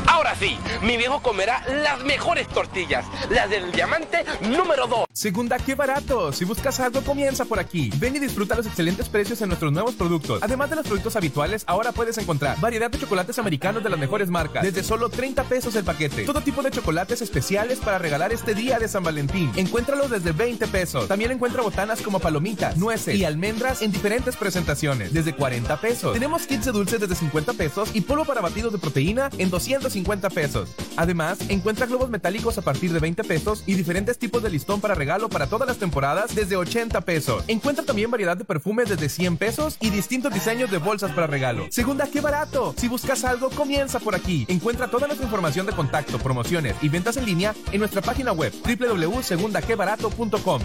Ahora 0.07 0.35
sí, 0.35 0.57
mi 0.81 0.97
viejo 0.97 1.21
comerá 1.21 1.63
las 1.67 2.03
mejores 2.03 2.47
tortillas, 2.47 3.05
las 3.29 3.51
del 3.51 3.71
Diamante 3.71 4.25
número 4.41 4.87
2. 4.87 5.05
Segunda, 5.13 5.59
qué 5.59 5.75
barato. 5.75 6.33
Si 6.33 6.43
buscas 6.43 6.79
algo, 6.79 7.01
comienza 7.01 7.45
por 7.45 7.59
aquí. 7.59 7.91
Ven 7.97 8.15
y 8.15 8.19
disfruta 8.19 8.55
los 8.55 8.65
excelentes 8.65 9.09
precios 9.09 9.41
en 9.43 9.49
nuestros 9.49 9.71
nuevos 9.71 9.93
productos. 9.93 10.41
Además 10.41 10.71
de 10.71 10.75
los 10.77 10.87
productos 10.87 11.15
habituales, 11.15 11.63
ahora 11.67 11.91
puedes 11.91 12.17
encontrar 12.17 12.59
variedad 12.59 12.89
de 12.89 12.97
chocolates 12.97 13.37
americanos 13.37 13.83
de 13.83 13.91
las 13.91 13.99
mejores 13.99 14.29
marcas, 14.31 14.63
desde 14.63 14.83
solo 14.83 15.09
30 15.09 15.43
pesos 15.43 15.75
el 15.75 15.83
paquete. 15.83 16.23
Todo 16.23 16.41
tipo 16.41 16.63
de 16.63 16.71
chocolates 16.71 17.21
especiales 17.21 17.77
para 17.79 17.99
regalar 17.99 18.33
este 18.33 18.55
día 18.55 18.79
de 18.79 18.87
San 18.87 19.03
Valentín. 19.03 19.51
Encuéntralos 19.55 20.09
desde 20.09 20.31
20 20.31 20.65
pesos. 20.67 21.07
También 21.07 21.29
encuentra 21.29 21.61
botanas 21.61 22.01
como 22.01 22.19
palomitas, 22.19 22.75
nueces 22.75 23.15
y 23.15 23.23
almendras 23.23 23.83
en 23.83 23.91
diferentes 23.91 24.35
presentaciones, 24.35 25.13
desde 25.13 25.35
40 25.43 25.75
pesos. 25.81 26.13
Tenemos 26.13 26.47
kits 26.47 26.63
de 26.63 26.71
dulces 26.71 27.01
desde 27.01 27.15
50 27.15 27.51
pesos 27.51 27.89
y 27.93 27.99
polvo 27.99 28.23
para 28.23 28.39
batidos 28.39 28.71
de 28.71 28.79
proteína 28.79 29.29
en 29.37 29.49
250 29.49 30.29
pesos. 30.29 30.69
Además, 30.95 31.37
encuentra 31.49 31.85
globos 31.85 32.09
metálicos 32.09 32.57
a 32.57 32.61
partir 32.61 32.93
de 32.93 32.99
20 32.99 33.25
pesos 33.25 33.61
y 33.65 33.73
diferentes 33.73 34.17
tipos 34.17 34.41
de 34.41 34.49
listón 34.49 34.79
para 34.79 34.95
regalo 34.95 35.27
para 35.27 35.47
todas 35.47 35.67
las 35.67 35.79
temporadas 35.79 36.33
desde 36.33 36.55
80 36.55 37.01
pesos. 37.01 37.43
Encuentra 37.49 37.83
también 37.83 38.09
variedad 38.09 38.37
de 38.37 38.45
perfumes 38.45 38.87
desde 38.87 39.09
100 39.09 39.35
pesos 39.35 39.75
y 39.81 39.89
distintos 39.89 40.33
diseños 40.33 40.71
de 40.71 40.77
bolsas 40.77 41.11
para 41.11 41.27
regalo. 41.27 41.67
Segunda, 41.71 42.07
qué 42.07 42.21
barato. 42.21 42.73
Si 42.77 42.87
buscas 42.87 43.25
algo, 43.25 43.49
comienza 43.49 43.99
por 43.99 44.15
aquí. 44.15 44.45
Encuentra 44.47 44.87
toda 44.87 45.07
nuestra 45.07 45.25
información 45.25 45.65
de 45.65 45.73
contacto, 45.73 46.19
promociones 46.19 46.77
y 46.81 46.87
ventas 46.87 47.17
en 47.17 47.25
línea 47.25 47.53
en 47.73 47.79
nuestra 47.79 48.01
página 48.01 48.31
web 48.31 48.53
www.segundaquebarato.com. 48.63 50.61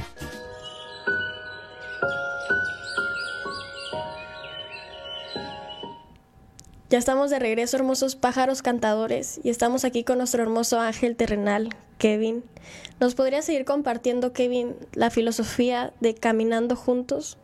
Ya 6.90 6.96
estamos 6.96 7.28
de 7.28 7.38
regreso, 7.38 7.76
hermosos 7.76 8.16
pájaros 8.16 8.62
cantadores, 8.62 9.40
y 9.44 9.50
estamos 9.50 9.84
aquí 9.84 10.04
con 10.04 10.16
nuestro 10.16 10.42
hermoso 10.42 10.80
ángel 10.80 11.16
terrenal, 11.16 11.68
Kevin. 11.98 12.42
¿Nos 12.98 13.14
podría 13.14 13.42
seguir 13.42 13.66
compartiendo, 13.66 14.32
Kevin, 14.32 14.74
la 14.94 15.10
filosofía 15.10 15.92
de 16.00 16.14
caminando 16.14 16.76
juntos? 16.76 17.36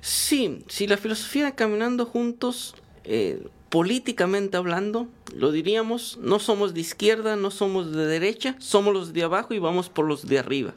Sí, 0.00 0.64
sí, 0.68 0.86
la 0.86 0.96
filosofía 0.96 1.44
de 1.44 1.54
caminando 1.54 2.06
juntos, 2.06 2.74
eh, 3.04 3.46
políticamente 3.68 4.56
hablando, 4.56 5.06
lo 5.34 5.52
diríamos, 5.52 6.18
no 6.22 6.38
somos 6.38 6.72
de 6.72 6.80
izquierda, 6.80 7.36
no 7.36 7.50
somos 7.50 7.92
de 7.92 8.06
derecha, 8.06 8.56
somos 8.58 8.94
los 8.94 9.12
de 9.12 9.22
abajo 9.22 9.52
y 9.52 9.58
vamos 9.58 9.90
por 9.90 10.06
los 10.06 10.26
de 10.26 10.38
arriba. 10.38 10.72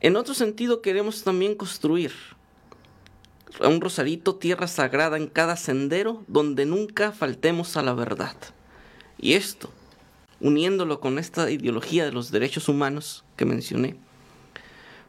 En 0.00 0.16
otro 0.16 0.32
sentido, 0.32 0.80
queremos 0.80 1.22
también 1.22 1.54
construir 1.54 2.12
un 3.60 3.80
rosarito, 3.80 4.36
tierra 4.36 4.68
sagrada 4.68 5.16
en 5.16 5.26
cada 5.26 5.56
sendero, 5.56 6.24
donde 6.28 6.66
nunca 6.66 7.12
faltemos 7.12 7.76
a 7.76 7.82
la 7.82 7.94
verdad. 7.94 8.36
Y 9.18 9.34
esto, 9.34 9.70
uniéndolo 10.40 11.00
con 11.00 11.18
esta 11.18 11.50
ideología 11.50 12.04
de 12.04 12.12
los 12.12 12.30
derechos 12.30 12.68
humanos 12.68 13.24
que 13.36 13.44
mencioné, 13.44 13.96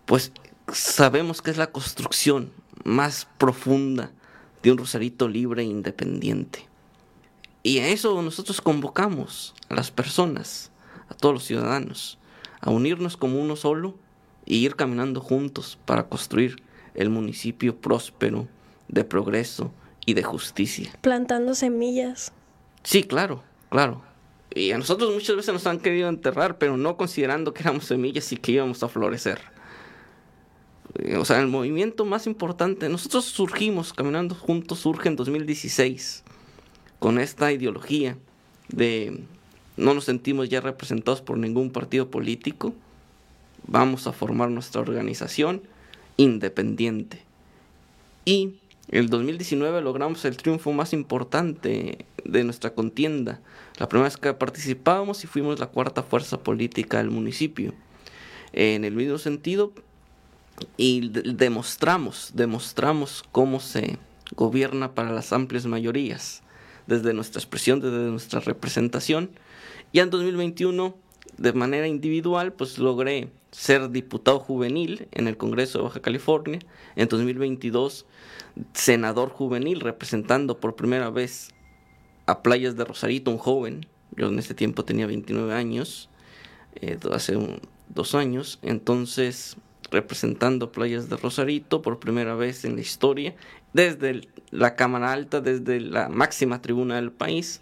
pues 0.05 0.31
sabemos 0.73 1.41
que 1.41 1.51
es 1.51 1.57
la 1.57 1.71
construcción 1.71 2.51
más 2.83 3.27
profunda 3.37 4.11
de 4.63 4.71
un 4.71 4.77
rosarito 4.77 5.27
libre 5.27 5.61
e 5.61 5.65
independiente. 5.65 6.67
Y 7.61 7.79
a 7.79 7.87
eso 7.89 8.21
nosotros 8.21 8.61
convocamos 8.61 9.53
a 9.67 9.75
las 9.75 9.91
personas, 9.91 10.71
a 11.09 11.13
todos 11.13 11.35
los 11.35 11.43
ciudadanos, 11.43 12.17
a 12.61 12.71
unirnos 12.71 13.17
como 13.17 13.39
uno 13.39 13.55
solo 13.55 13.95
y 14.45 14.57
ir 14.57 14.75
caminando 14.75 15.21
juntos 15.21 15.77
para 15.85 16.07
construir 16.07 16.63
el 16.93 17.09
municipio 17.09 17.75
próspero, 17.75 18.47
de 18.87 19.03
progreso 19.03 19.71
y 20.05 20.13
de 20.13 20.23
justicia. 20.23 20.91
Plantando 21.01 21.55
semillas. 21.55 22.31
Sí, 22.83 23.03
claro, 23.03 23.43
claro. 23.69 24.01
Y 24.53 24.71
a 24.71 24.77
nosotros 24.77 25.13
muchas 25.13 25.35
veces 25.35 25.53
nos 25.53 25.67
han 25.67 25.79
querido 25.79 26.09
enterrar, 26.09 26.57
pero 26.57 26.75
no 26.75 26.97
considerando 26.97 27.53
que 27.53 27.61
éramos 27.61 27.85
semillas 27.85 28.31
y 28.31 28.37
que 28.37 28.53
íbamos 28.53 28.81
a 28.81 28.87
florecer. 28.89 29.39
O 31.19 31.25
sea, 31.25 31.39
el 31.39 31.47
movimiento 31.47 32.03
más 32.03 32.25
importante, 32.25 32.89
nosotros 32.89 33.25
surgimos, 33.25 33.93
caminando 33.93 34.33
juntos, 34.33 34.79
surge 34.79 35.07
en 35.07 35.15
2016, 35.15 36.23
con 36.97 37.19
esta 37.19 37.51
ideología 37.51 38.17
de 38.69 39.23
no 39.77 39.93
nos 39.93 40.05
sentimos 40.05 40.49
ya 40.49 40.61
representados 40.61 41.21
por 41.21 41.37
ningún 41.37 41.69
partido 41.71 42.09
político, 42.09 42.73
vamos 43.67 44.07
a 44.07 44.11
formar 44.11 44.49
nuestra 44.49 44.81
organización 44.81 45.61
independiente. 46.19 47.23
Y 48.25 48.59
el 48.89 49.09
2019 49.09 49.81
logramos 49.81 50.25
el 50.25 50.35
triunfo 50.35 50.73
más 50.73 50.91
importante 50.91 52.05
de 52.25 52.43
nuestra 52.43 52.73
contienda. 52.73 53.39
La 53.77 53.87
primera 53.87 54.09
vez 54.09 54.17
que 54.17 54.33
participábamos 54.33 55.23
y 55.23 55.27
fuimos 55.27 55.59
la 55.59 55.67
cuarta 55.67 56.03
fuerza 56.03 56.43
política 56.43 56.97
del 56.97 57.09
municipio. 57.09 57.73
En 58.51 58.83
el 58.83 58.95
mismo 58.95 59.17
sentido, 59.17 59.71
y 60.75 61.09
demostramos, 61.09 62.31
demostramos 62.33 63.23
cómo 63.31 63.61
se 63.61 63.97
gobierna 64.35 64.93
para 64.95 65.13
las 65.13 65.31
amplias 65.31 65.67
mayorías, 65.67 66.43
desde 66.85 67.13
nuestra 67.13 67.39
expresión, 67.39 67.79
desde 67.79 68.09
nuestra 68.09 68.41
representación. 68.41 69.31
Y 69.93 69.99
en 69.99 70.09
2021, 70.09 70.97
de 71.39 71.53
manera 71.53 71.87
individual, 71.87 72.53
pues 72.53 72.77
logré 72.77 73.29
ser 73.51 73.89
diputado 73.89 74.39
juvenil 74.39 75.07
en 75.11 75.27
el 75.27 75.37
Congreso 75.37 75.79
de 75.79 75.83
Baja 75.85 76.01
California. 76.01 76.59
En 76.95 77.07
2022, 77.07 78.05
senador 78.73 79.29
juvenil, 79.29 79.79
representando 79.79 80.59
por 80.59 80.75
primera 80.75 81.09
vez 81.09 81.49
a 82.25 82.43
Playas 82.43 82.75
de 82.75 82.83
Rosarito, 82.83 83.31
un 83.31 83.37
joven. 83.37 83.85
Yo 84.17 84.27
en 84.27 84.37
ese 84.37 84.53
tiempo 84.53 84.83
tenía 84.83 85.07
29 85.07 85.53
años, 85.53 86.09
eh, 86.75 86.97
hace 87.11 87.37
dos 87.87 88.15
años. 88.15 88.59
Entonces, 88.61 89.55
representando 89.91 90.71
Playas 90.73 91.09
de 91.09 91.15
Rosarito 91.15 91.81
por 91.81 91.99
primera 91.99 92.35
vez 92.35 92.65
en 92.65 92.75
la 92.75 92.81
historia, 92.81 93.33
desde 93.71 94.27
la 94.51 94.75
Cámara 94.75 95.13
Alta, 95.13 95.39
desde 95.39 95.79
la 95.79 96.09
máxima 96.09 96.61
tribuna 96.61 96.95
del 96.95 97.11
país. 97.11 97.61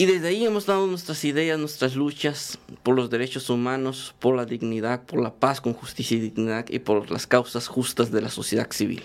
Y 0.00 0.06
desde 0.06 0.28
ahí 0.28 0.46
hemos 0.46 0.64
dado 0.64 0.86
nuestras 0.86 1.22
ideas, 1.26 1.58
nuestras 1.58 1.94
luchas 1.94 2.58
por 2.82 2.96
los 2.96 3.10
derechos 3.10 3.50
humanos, 3.50 4.14
por 4.18 4.34
la 4.34 4.46
dignidad, 4.46 5.02
por 5.02 5.20
la 5.20 5.34
paz 5.34 5.60
con 5.60 5.74
justicia 5.74 6.16
y 6.16 6.20
dignidad 6.20 6.64
y 6.70 6.78
por 6.78 7.10
las 7.10 7.26
causas 7.26 7.68
justas 7.68 8.10
de 8.10 8.22
la 8.22 8.30
sociedad 8.30 8.70
civil. 8.70 9.02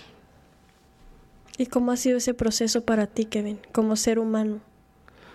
¿Y 1.58 1.66
cómo 1.66 1.92
ha 1.92 1.98
sido 1.98 2.16
ese 2.16 2.32
proceso 2.32 2.80
para 2.86 3.06
ti, 3.06 3.26
Kevin, 3.26 3.58
como 3.72 3.94
ser 3.96 4.18
humano? 4.18 4.62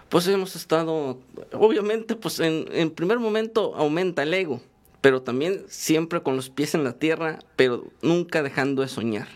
Pues 0.09 0.27
hemos 0.27 0.55
estado, 0.55 1.19
obviamente, 1.53 2.15
pues 2.15 2.39
en, 2.39 2.65
en 2.71 2.89
primer 2.89 3.19
momento 3.19 3.75
aumenta 3.75 4.23
el 4.23 4.33
ego, 4.33 4.61
pero 4.99 5.21
también 5.21 5.63
siempre 5.67 6.23
con 6.23 6.35
los 6.35 6.49
pies 6.49 6.73
en 6.73 6.83
la 6.83 6.93
tierra, 6.93 7.37
pero 7.55 7.85
nunca 8.01 8.41
dejando 8.41 8.81
de 8.81 8.87
soñar. 8.87 9.27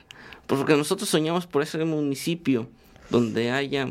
Porque 0.48 0.76
nosotros 0.76 1.08
soñamos 1.08 1.46
por 1.46 1.62
ese 1.62 1.86
municipio 1.86 2.68
donde 3.12 3.52
haya 3.52 3.90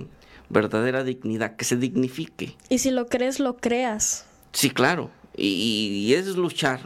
verdadera 0.49 1.05
dignidad, 1.05 1.57
que 1.57 1.65
se 1.65 1.77
dignifique. 1.77 2.57
Y 2.69 2.79
si 2.79 2.91
lo 2.91 3.07
crees, 3.07 3.41
lo 3.41 3.57
creas. 3.57 4.27
Sí, 4.53 4.71
claro. 4.71 5.11
Y, 5.37 6.07
y 6.07 6.15
es 6.15 6.37
luchar. 6.37 6.81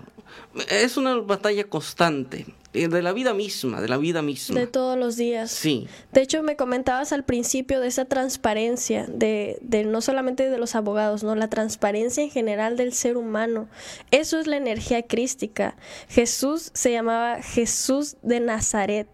Es 0.71 0.97
una 0.97 1.17
batalla 1.17 1.65
constante. 1.65 2.47
Eh, 2.75 2.89
de 2.89 3.01
la 3.01 3.13
vida 3.13 3.33
misma, 3.33 3.81
de 3.81 3.89
la 3.89 3.97
vida 3.97 4.21
misma. 4.21 4.61
De 4.61 4.67
todos 4.67 4.99
los 4.99 5.17
días. 5.17 5.51
Sí. 5.51 5.89
De 6.13 6.21
hecho, 6.21 6.43
me 6.43 6.55
comentabas 6.55 7.13
al 7.13 7.25
principio 7.25 7.81
de 7.81 7.89
esa 7.89 8.05
transparencia, 8.05 9.07
de, 9.07 9.59
de, 9.63 9.85
no 9.85 10.03
solamente 10.03 10.51
de 10.51 10.59
los 10.59 10.75
abogados, 10.75 11.25
¿no? 11.25 11.35
La 11.35 11.49
transparencia 11.49 12.23
en 12.23 12.31
general 12.31 12.77
del 12.77 12.93
ser 12.93 13.17
humano. 13.17 13.69
Eso 14.11 14.39
es 14.39 14.47
la 14.47 14.59
energía 14.59 15.03
crística. 15.03 15.77
Jesús 16.09 16.71
se 16.75 16.93
llamaba 16.93 17.41
Jesús 17.41 18.17
de 18.23 18.41
Nazaret 18.41 19.09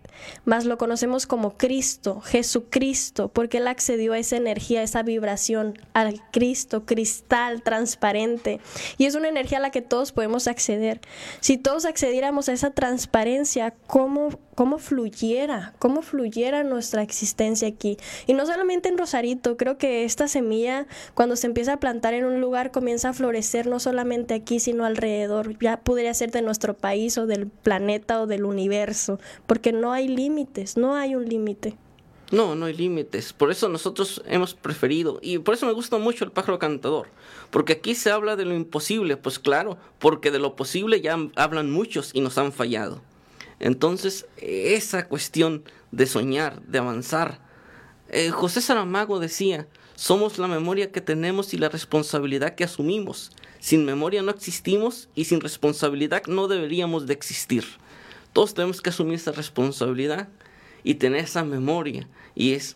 más 0.45 0.65
lo 0.65 0.79
conocemos 0.79 1.27
como 1.27 1.57
Cristo, 1.57 2.21
Jesucristo, 2.21 3.29
porque 3.29 3.59
Él 3.59 3.67
accedió 3.67 4.13
a 4.13 4.19
esa 4.19 4.37
energía, 4.37 4.81
a 4.81 4.85
esa 4.85 5.03
vibración, 5.03 5.79
al 5.93 6.23
Cristo, 6.31 6.85
cristal, 6.85 7.63
transparente. 7.63 8.61
Y 8.99 9.07
es 9.07 9.15
una 9.15 9.29
energía 9.29 9.59
a 9.59 9.61
la 9.63 9.71
que 9.71 9.83
todos 9.83 10.13
podemos 10.13 10.49
acceder. 10.49 11.01
Si 11.41 11.59
todos 11.59 11.85
accediéramos 11.85 12.49
a 12.49 12.53
esa 12.53 12.71
transparencia, 12.71 13.75
¿cómo, 13.87 14.39
cómo 14.55 14.79
fluyera? 14.79 15.75
¿Cómo 15.79 16.03
fluyera 16.03 16.65
nuestra 16.65 17.03
existencia 17.03 17.69
aquí? 17.69 17.97
Y 18.27 18.35
no 18.35 18.47
solamente 18.47 18.89
en 18.89 18.99
Rosarito, 18.99 19.57
creo 19.57 19.79
que 19.79 20.05
esta 20.05 20.29
semilla, 20.29 20.87
cuando 21.15 21.37
se 21.37 21.47
empieza 21.47 21.75
a 21.75 21.81
plantar 21.81 22.15
en 22.15 22.25
un 22.25 22.41
lugar, 22.41 22.71
comienza 22.71 23.11
a 23.11 23.13
florecer 23.13 23.67
no 23.67 23.81
solamente 23.81 24.35
aquí, 24.35 24.61
sino 24.61 24.85
alrededor. 24.85 25.59
Ya 25.59 25.81
podría 25.81 26.15
ser 26.15 26.31
de 26.31 26.43
nuestro 26.43 26.75
país 26.75 27.19
o 27.19 27.27
del 27.27 27.47
planeta 27.49 28.21
o 28.21 28.27
del 28.27 28.45
universo, 28.45 29.19
porque 29.47 29.73
no 29.73 29.93
hay 29.93 30.09
límites, 30.09 30.77
no 30.77 30.95
hay 30.95 31.15
un 31.15 31.29
límite. 31.29 31.77
No, 32.31 32.55
no 32.55 32.67
hay 32.67 32.75
límites. 32.75 33.33
Por 33.33 33.51
eso 33.51 33.69
nosotros 33.69 34.23
hemos 34.27 34.55
preferido, 34.55 35.19
y 35.23 35.39
por 35.39 35.55
eso 35.55 35.67
me 35.67 35.73
gusta 35.73 35.99
mucho 35.99 36.25
el 36.25 36.33
pájaro 36.33 36.59
cantador, 36.59 37.09
porque 37.51 37.75
aquí 37.75 37.95
se 37.95 38.11
habla 38.11 38.35
de 38.35 38.45
lo 38.45 38.55
imposible, 38.55 39.17
pues 39.17 39.39
claro, 39.39 39.77
porque 39.99 40.31
de 40.31 40.39
lo 40.39 40.57
posible 40.57 41.01
ya 41.01 41.17
hablan 41.37 41.71
muchos 41.71 42.11
y 42.13 42.21
nos 42.21 42.39
han 42.39 42.53
fallado. 42.53 43.03
Entonces, 43.65 44.27
esa 44.37 45.09
cuestión 45.09 45.65
de 45.91 46.05
soñar, 46.05 46.61
de 46.65 46.81
avanzar. 46.81 47.41
Eh, 48.11 48.29
José 48.29 48.61
Saramago 48.61 49.21
decía, 49.21 49.67
somos 49.95 50.37
la 50.37 50.49
memoria 50.49 50.93
que 50.93 51.01
tenemos 51.01 51.55
y 51.55 51.57
la 51.57 51.71
responsabilidad 51.71 52.57
que 52.57 52.65
asumimos. 52.65 53.33
Sin 53.61 53.87
memoria 53.87 54.21
no 54.21 54.33
existimos 54.33 55.09
y 55.15 55.25
sin 55.25 55.41
responsabilidad 55.41 56.25
no 56.27 56.47
deberíamos 56.47 57.07
de 57.07 57.15
existir. 57.15 57.65
Todos 58.35 58.53
tenemos 58.53 58.83
que 58.83 58.91
asumir 58.91 59.15
esa 59.15 59.33
responsabilidad 59.33 60.29
y 60.83 60.97
tener 60.97 61.25
esa 61.25 61.43
memoria. 61.43 62.07
Y 62.35 62.53
es, 62.53 62.75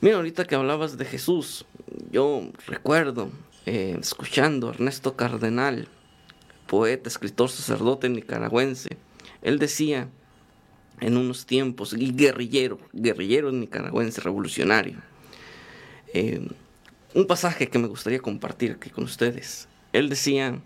mira, 0.00 0.16
ahorita 0.16 0.46
que 0.46 0.56
hablabas 0.56 0.98
de 0.98 1.04
Jesús, 1.04 1.64
yo 2.10 2.42
recuerdo 2.66 3.30
eh, 3.66 3.96
escuchando 4.00 4.66
a 4.66 4.70
Ernesto 4.72 5.14
Cardenal, 5.14 5.86
poeta, 6.66 7.08
escritor, 7.08 7.50
sacerdote 7.50 8.08
nicaragüense, 8.08 8.98
él 9.42 9.58
decía 9.58 10.08
en 11.00 11.16
unos 11.16 11.46
tiempos, 11.46 11.94
guerrillero, 11.94 12.78
guerrillero 12.92 13.52
nicaragüense, 13.52 14.20
revolucionario, 14.20 14.98
eh, 16.12 16.46
un 17.14 17.26
pasaje 17.26 17.68
que 17.68 17.78
me 17.78 17.86
gustaría 17.86 18.18
compartir 18.18 18.72
aquí 18.72 18.90
con 18.90 19.04
ustedes. 19.04 19.68
Él 19.92 20.08
decía 20.08 20.60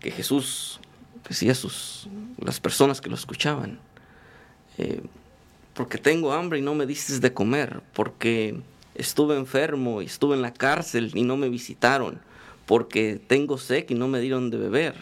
que 0.00 0.10
Jesús 0.10 0.80
decía 1.28 1.54
sus, 1.54 2.08
las 2.38 2.60
personas 2.60 3.00
que 3.00 3.08
lo 3.08 3.14
escuchaban, 3.14 3.80
eh, 4.78 5.00
porque 5.74 5.98
tengo 5.98 6.32
hambre 6.32 6.58
y 6.58 6.62
no 6.62 6.74
me 6.74 6.86
diste 6.86 7.18
de 7.18 7.32
comer, 7.32 7.82
porque 7.92 8.60
estuve 8.94 9.36
enfermo 9.36 10.02
y 10.02 10.06
estuve 10.06 10.34
en 10.34 10.42
la 10.42 10.52
cárcel 10.52 11.10
y 11.14 11.22
no 11.22 11.36
me 11.36 11.48
visitaron, 11.48 12.20
porque 12.64 13.20
tengo 13.26 13.58
sed 13.58 13.86
y 13.88 13.94
no 13.94 14.08
me 14.08 14.20
dieron 14.20 14.50
de 14.50 14.58
beber. 14.58 14.94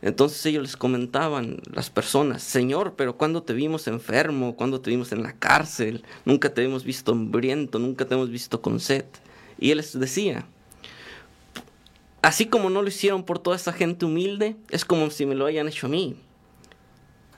Entonces 0.00 0.44
ellos 0.46 0.62
les 0.62 0.76
comentaban, 0.76 1.60
las 1.72 1.90
personas, 1.90 2.42
Señor, 2.42 2.94
pero 2.96 3.16
¿cuándo 3.16 3.42
te 3.42 3.52
vimos 3.52 3.88
enfermo? 3.88 4.54
¿Cuándo 4.54 4.80
te 4.80 4.90
vimos 4.90 5.12
en 5.12 5.22
la 5.22 5.32
cárcel? 5.32 6.04
Nunca 6.24 6.54
te 6.54 6.62
hemos 6.62 6.84
visto 6.84 7.12
hambriento, 7.12 7.78
nunca 7.78 8.04
te 8.04 8.14
hemos 8.14 8.30
visto 8.30 8.62
con 8.62 8.78
sed. 8.80 9.04
Y 9.58 9.72
él 9.72 9.78
les 9.78 9.98
decía, 9.98 10.46
así 12.22 12.46
como 12.46 12.70
no 12.70 12.82
lo 12.82 12.88
hicieron 12.88 13.24
por 13.24 13.40
toda 13.40 13.56
esa 13.56 13.72
gente 13.72 14.04
humilde, 14.04 14.56
es 14.70 14.84
como 14.84 15.10
si 15.10 15.26
me 15.26 15.34
lo 15.34 15.46
hayan 15.46 15.68
hecho 15.68 15.86
a 15.86 15.90
mí. 15.90 16.16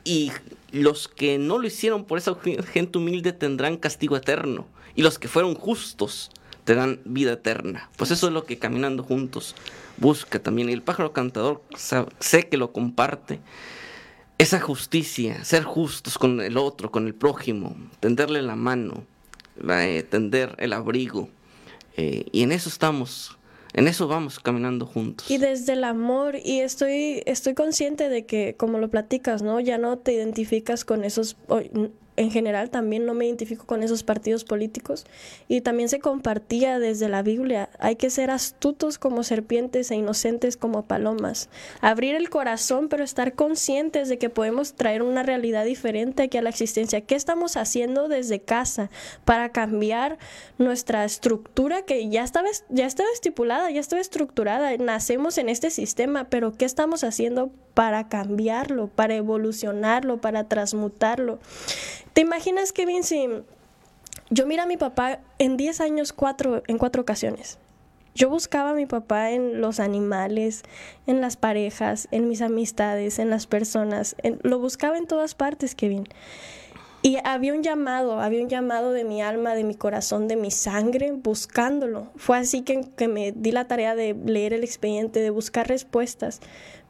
Y 0.05 0.33
los 0.73 1.09
que 1.09 1.39
no 1.39 1.59
lo 1.59 1.67
hicieron 1.67 2.05
por 2.05 2.19
esa 2.19 2.37
gente 2.73 2.99
humilde 2.99 3.33
tendrán 3.33 3.77
castigo 3.77 4.17
eterno. 4.17 4.67
Y 4.95 5.03
los 5.03 5.19
que 5.19 5.29
fueron 5.29 5.55
justos 5.55 6.31
tendrán 6.65 7.01
vida 7.05 7.33
eterna. 7.33 7.91
Pues 7.97 8.11
eso 8.11 8.27
es 8.27 8.33
lo 8.33 8.45
que 8.45 8.59
caminando 8.59 9.03
juntos 9.03 9.55
busca 10.01 10.39
también. 10.41 10.69
Y 10.69 10.73
el 10.73 10.83
pájaro 10.83 11.13
cantador 11.13 11.63
sé 12.19 12.49
que 12.49 12.57
lo 12.57 12.73
comparte. 12.73 13.41
Esa 14.39 14.59
justicia, 14.59 15.45
ser 15.45 15.65
justos 15.65 16.17
con 16.17 16.41
el 16.41 16.57
otro, 16.57 16.91
con 16.91 17.07
el 17.07 17.15
prójimo, 17.15 17.77
tenderle 18.01 18.41
la 18.41 18.57
mano, 18.57 19.05
eh, 19.69 20.03
tender 20.09 20.57
el 20.59 20.73
abrigo. 20.73 21.29
Eh, 21.97 22.25
y 22.33 22.43
en 22.43 22.53
eso 22.53 22.71
estamos, 22.71 23.37
en 23.75 23.87
eso 23.87 24.09
vamos 24.09 24.41
caminando 24.41 24.87
juntos. 24.87 25.31
Y 25.31 25.37
desde 25.37 25.75
el 25.75 25.85
amor, 25.85 26.37
y 26.43 26.61
estoy, 26.61 27.23
estoy 27.27 27.53
consciente 27.53 28.09
de 28.09 28.25
que, 28.25 28.55
como 28.57 28.79
lo 28.79 28.89
platicas, 28.89 29.43
¿no? 29.43 29.61
Ya 29.61 29.77
no 29.77 29.99
te 29.99 30.15
identificas 30.15 30.87
con 30.87 31.05
esos, 31.05 31.37
en 32.21 32.31
general 32.31 32.69
también 32.69 33.07
no 33.07 33.15
me 33.15 33.25
identifico 33.25 33.65
con 33.65 33.83
esos 33.83 34.03
partidos 34.03 34.45
políticos 34.45 35.07
y 35.49 35.63
también 35.63 35.89
se 35.89 36.01
compartía 36.01 36.79
desde 36.79 37.09
la 37.09 37.23
Biblia, 37.23 37.71
hay 37.79 37.97
que 37.97 38.11
ser 38.11 38.31
astutos 38.31 38.99
como 38.99 39.23
serpientes 39.23 39.91
e 39.91 39.97
inocentes 39.97 40.59
como 40.59 40.85
palomas, 40.85 41.49
abrir 41.81 42.15
el 42.15 42.29
corazón 42.29 42.91
pero 42.91 43.05
estar 43.05 43.33
conscientes 43.33 44.11
de 44.11 44.19
que 44.19 44.29
podemos 44.29 44.75
traer 44.75 45.03
una 45.03 45.23
realidad 45.23 45.65
diferente 45.65 46.25
aquí 46.25 46.37
a 46.37 46.43
la 46.43 46.51
existencia. 46.51 47.01
¿Qué 47.01 47.15
estamos 47.15 47.57
haciendo 47.57 48.09
desde 48.09 48.41
casa 48.41 48.91
para 49.25 49.49
cambiar 49.49 50.19
nuestra 50.59 51.07
estructura 51.07 51.87
que 51.87 52.11
ya 52.11 52.23
estaba, 52.23 52.49
ya 52.69 52.85
estaba 52.85 53.09
estipulada, 53.15 53.71
ya 53.71 53.81
estaba 53.81 54.03
estructurada, 54.03 54.77
nacemos 54.77 55.39
en 55.39 55.49
este 55.49 55.71
sistema, 55.71 56.25
pero 56.25 56.53
¿qué 56.53 56.67
estamos 56.67 57.03
haciendo 57.03 57.51
para 57.73 58.09
cambiarlo, 58.09 58.89
para 58.89 59.15
evolucionarlo, 59.15 60.21
para 60.21 60.49
transmutarlo? 60.49 61.39
¿Te 62.13 62.23
imaginas, 62.23 62.73
Kevin, 62.73 63.05
si 63.05 63.29
yo 64.31 64.47
mira 64.47 64.65
a 64.65 64.67
mi 64.67 64.77
papá 64.77 65.21
en 65.39 65.57
10 65.57 65.81
años 65.81 66.13
cuatro, 66.13 66.63
en 66.67 66.79
cuatro 66.79 67.03
ocasiones? 67.03 67.59
Yo 68.15 68.29
buscaba 68.29 68.71
a 68.71 68.75
mi 68.75 68.87
papá 68.87 69.31
en 69.31 69.61
los 69.61 69.79
animales, 69.79 70.63
en 71.07 71.21
las 71.21 71.37
parejas, 71.37 72.09
en 72.11 72.29
mis 72.29 72.43
amistades, 72.43 73.21
en 73.21 73.31
las 73.31 73.47
personas. 73.47 74.17
lo 74.43 74.59
buscaba 74.59 74.99
en 74.99 75.07
todas 75.07 75.35
partes, 75.37 75.77
Kevin. 75.77 76.09
Y 77.03 77.17
había 77.25 77.55
un 77.55 77.63
llamado, 77.63 78.21
había 78.21 78.43
un 78.43 78.49
llamado 78.49 78.93
de 78.93 79.05
mi 79.05 79.23
alma, 79.23 79.55
de 79.55 79.65
mi 79.65 79.75
corazón, 79.75 80.29
de 80.29 80.37
mi 80.37 80.51
sangre, 80.51 81.13
buscándolo. 81.13 82.09
Fue 82.17 82.37
así 82.37 82.63
que, 82.63 82.83
que 82.97 83.09
me 83.09 83.33
di 83.33 83.53
la 83.53 83.69
tarea 83.69 83.95
de 83.95 84.15
leer 84.15 84.53
el 84.53 84.65
expediente, 84.65 85.21
de 85.21 85.31
buscar 85.31 85.69
respuestas. 85.69 86.41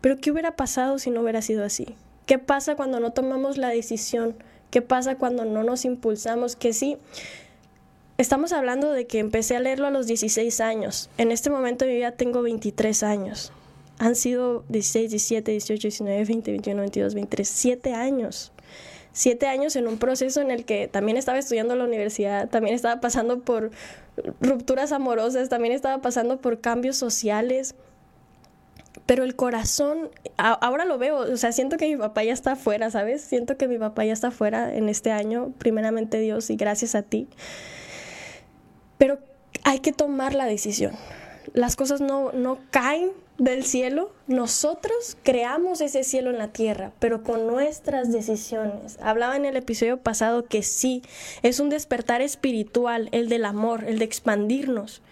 Pero 0.00 0.16
¿qué 0.16 0.32
hubiera 0.32 0.56
pasado 0.56 0.98
si 0.98 1.10
no 1.10 1.20
hubiera 1.20 1.42
sido 1.42 1.64
así? 1.64 1.94
¿Qué 2.26 2.38
pasa 2.38 2.74
cuando 2.74 2.98
no 2.98 3.12
tomamos 3.12 3.56
la 3.56 3.68
decisión 3.68 4.36
¿Qué 4.70 4.82
pasa 4.82 5.16
cuando 5.16 5.44
no 5.44 5.62
nos 5.62 5.84
impulsamos? 5.84 6.56
Que 6.56 6.72
sí, 6.72 6.96
estamos 8.18 8.52
hablando 8.52 8.92
de 8.92 9.06
que 9.06 9.18
empecé 9.18 9.56
a 9.56 9.60
leerlo 9.60 9.86
a 9.86 9.90
los 9.90 10.06
16 10.06 10.60
años. 10.60 11.10
En 11.18 11.32
este 11.32 11.50
momento 11.50 11.84
yo 11.86 11.98
ya 11.98 12.12
tengo 12.12 12.42
23 12.42 13.02
años. 13.02 13.52
Han 13.98 14.16
sido 14.16 14.64
16, 14.68 15.10
17, 15.10 15.50
18, 15.50 15.82
19, 15.88 16.24
20, 16.24 16.50
21, 16.52 16.80
22, 16.80 17.14
23, 17.14 17.48
7 17.48 17.94
años. 17.94 18.52
Siete 19.12 19.46
años 19.46 19.74
en 19.74 19.88
un 19.88 19.98
proceso 19.98 20.40
en 20.40 20.52
el 20.52 20.64
que 20.64 20.86
también 20.86 21.16
estaba 21.16 21.38
estudiando 21.38 21.72
en 21.72 21.80
la 21.80 21.84
universidad, 21.84 22.48
también 22.48 22.76
estaba 22.76 23.00
pasando 23.00 23.40
por 23.40 23.72
rupturas 24.40 24.92
amorosas, 24.92 25.48
también 25.48 25.74
estaba 25.74 26.00
pasando 26.00 26.40
por 26.40 26.60
cambios 26.60 26.96
sociales, 26.96 27.74
pero 29.06 29.24
el 29.24 29.34
corazón, 29.34 30.10
ahora 30.36 30.84
lo 30.84 30.98
veo, 30.98 31.18
o 31.18 31.36
sea, 31.36 31.52
siento 31.52 31.76
que 31.76 31.88
mi 31.88 31.96
papá 31.96 32.22
ya 32.22 32.32
está 32.32 32.52
afuera, 32.52 32.90
¿sabes? 32.90 33.22
Siento 33.22 33.56
que 33.56 33.68
mi 33.68 33.78
papá 33.78 34.04
ya 34.04 34.12
está 34.12 34.28
afuera 34.28 34.74
en 34.74 34.88
este 34.88 35.10
año, 35.10 35.52
primeramente 35.58 36.18
Dios 36.18 36.50
y 36.50 36.56
gracias 36.56 36.94
a 36.94 37.02
ti. 37.02 37.28
Pero 38.98 39.18
hay 39.64 39.80
que 39.80 39.92
tomar 39.92 40.34
la 40.34 40.46
decisión. 40.46 40.92
Las 41.52 41.74
cosas 41.74 42.00
no, 42.00 42.32
no 42.32 42.58
caen 42.70 43.10
del 43.38 43.64
cielo, 43.64 44.12
nosotros 44.26 45.16
creamos 45.22 45.80
ese 45.80 46.04
cielo 46.04 46.30
en 46.30 46.38
la 46.38 46.48
tierra, 46.48 46.92
pero 46.98 47.22
con 47.22 47.46
nuestras 47.46 48.12
decisiones. 48.12 48.98
Hablaba 49.00 49.34
en 49.34 49.46
el 49.46 49.56
episodio 49.56 49.96
pasado 49.96 50.44
que 50.44 50.62
sí, 50.62 51.02
es 51.42 51.58
un 51.58 51.70
despertar 51.70 52.20
espiritual, 52.20 53.08
el 53.12 53.28
del 53.30 53.46
amor, 53.46 53.84
el 53.84 53.98
de 53.98 54.04
expandirnos 54.04 55.02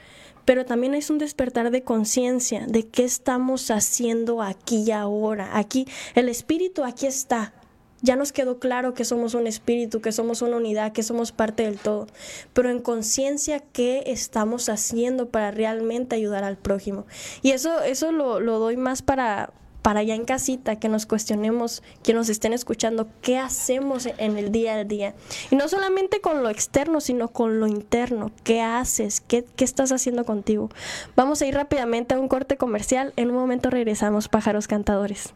pero 0.48 0.64
también 0.64 0.94
es 0.94 1.10
un 1.10 1.18
despertar 1.18 1.70
de 1.70 1.82
conciencia 1.82 2.64
de 2.66 2.86
qué 2.86 3.04
estamos 3.04 3.70
haciendo 3.70 4.40
aquí 4.40 4.84
y 4.86 4.92
ahora. 4.92 5.58
Aquí, 5.58 5.86
el 6.14 6.30
espíritu 6.30 6.84
aquí 6.84 7.04
está. 7.04 7.52
Ya 8.00 8.16
nos 8.16 8.32
quedó 8.32 8.58
claro 8.58 8.94
que 8.94 9.04
somos 9.04 9.34
un 9.34 9.46
espíritu, 9.46 10.00
que 10.00 10.10
somos 10.10 10.40
una 10.40 10.56
unidad, 10.56 10.92
que 10.92 11.02
somos 11.02 11.32
parte 11.32 11.64
del 11.64 11.76
todo. 11.76 12.06
Pero 12.54 12.70
en 12.70 12.80
conciencia, 12.80 13.60
¿qué 13.60 14.04
estamos 14.06 14.70
haciendo 14.70 15.28
para 15.28 15.50
realmente 15.50 16.16
ayudar 16.16 16.44
al 16.44 16.56
prójimo? 16.56 17.04
Y 17.42 17.50
eso, 17.50 17.82
eso 17.82 18.10
lo, 18.10 18.40
lo 18.40 18.58
doy 18.58 18.78
más 18.78 19.02
para, 19.02 19.52
para 19.82 20.00
allá 20.00 20.14
en 20.14 20.24
casita, 20.24 20.76
que 20.76 20.88
nos 20.88 21.06
cuestionemos, 21.06 21.82
que 22.02 22.14
nos 22.14 22.28
estén 22.28 22.52
escuchando, 22.52 23.08
qué 23.22 23.38
hacemos 23.38 24.06
en 24.06 24.36
el 24.36 24.52
día 24.52 24.74
a 24.74 24.84
día. 24.84 25.14
Y 25.50 25.56
no 25.56 25.68
solamente 25.68 26.20
con 26.20 26.42
lo 26.42 26.50
externo, 26.50 27.00
sino 27.00 27.28
con 27.28 27.60
lo 27.60 27.66
interno. 27.66 28.30
¿Qué 28.44 28.60
haces? 28.60 29.20
¿Qué, 29.20 29.44
qué 29.56 29.64
estás 29.64 29.92
haciendo 29.92 30.24
contigo? 30.24 30.70
Vamos 31.16 31.42
a 31.42 31.46
ir 31.46 31.54
rápidamente 31.54 32.14
a 32.14 32.18
un 32.18 32.28
corte 32.28 32.56
comercial. 32.56 33.12
En 33.16 33.30
un 33.30 33.36
momento 33.36 33.70
regresamos, 33.70 34.28
pájaros 34.28 34.68
cantadores. 34.68 35.34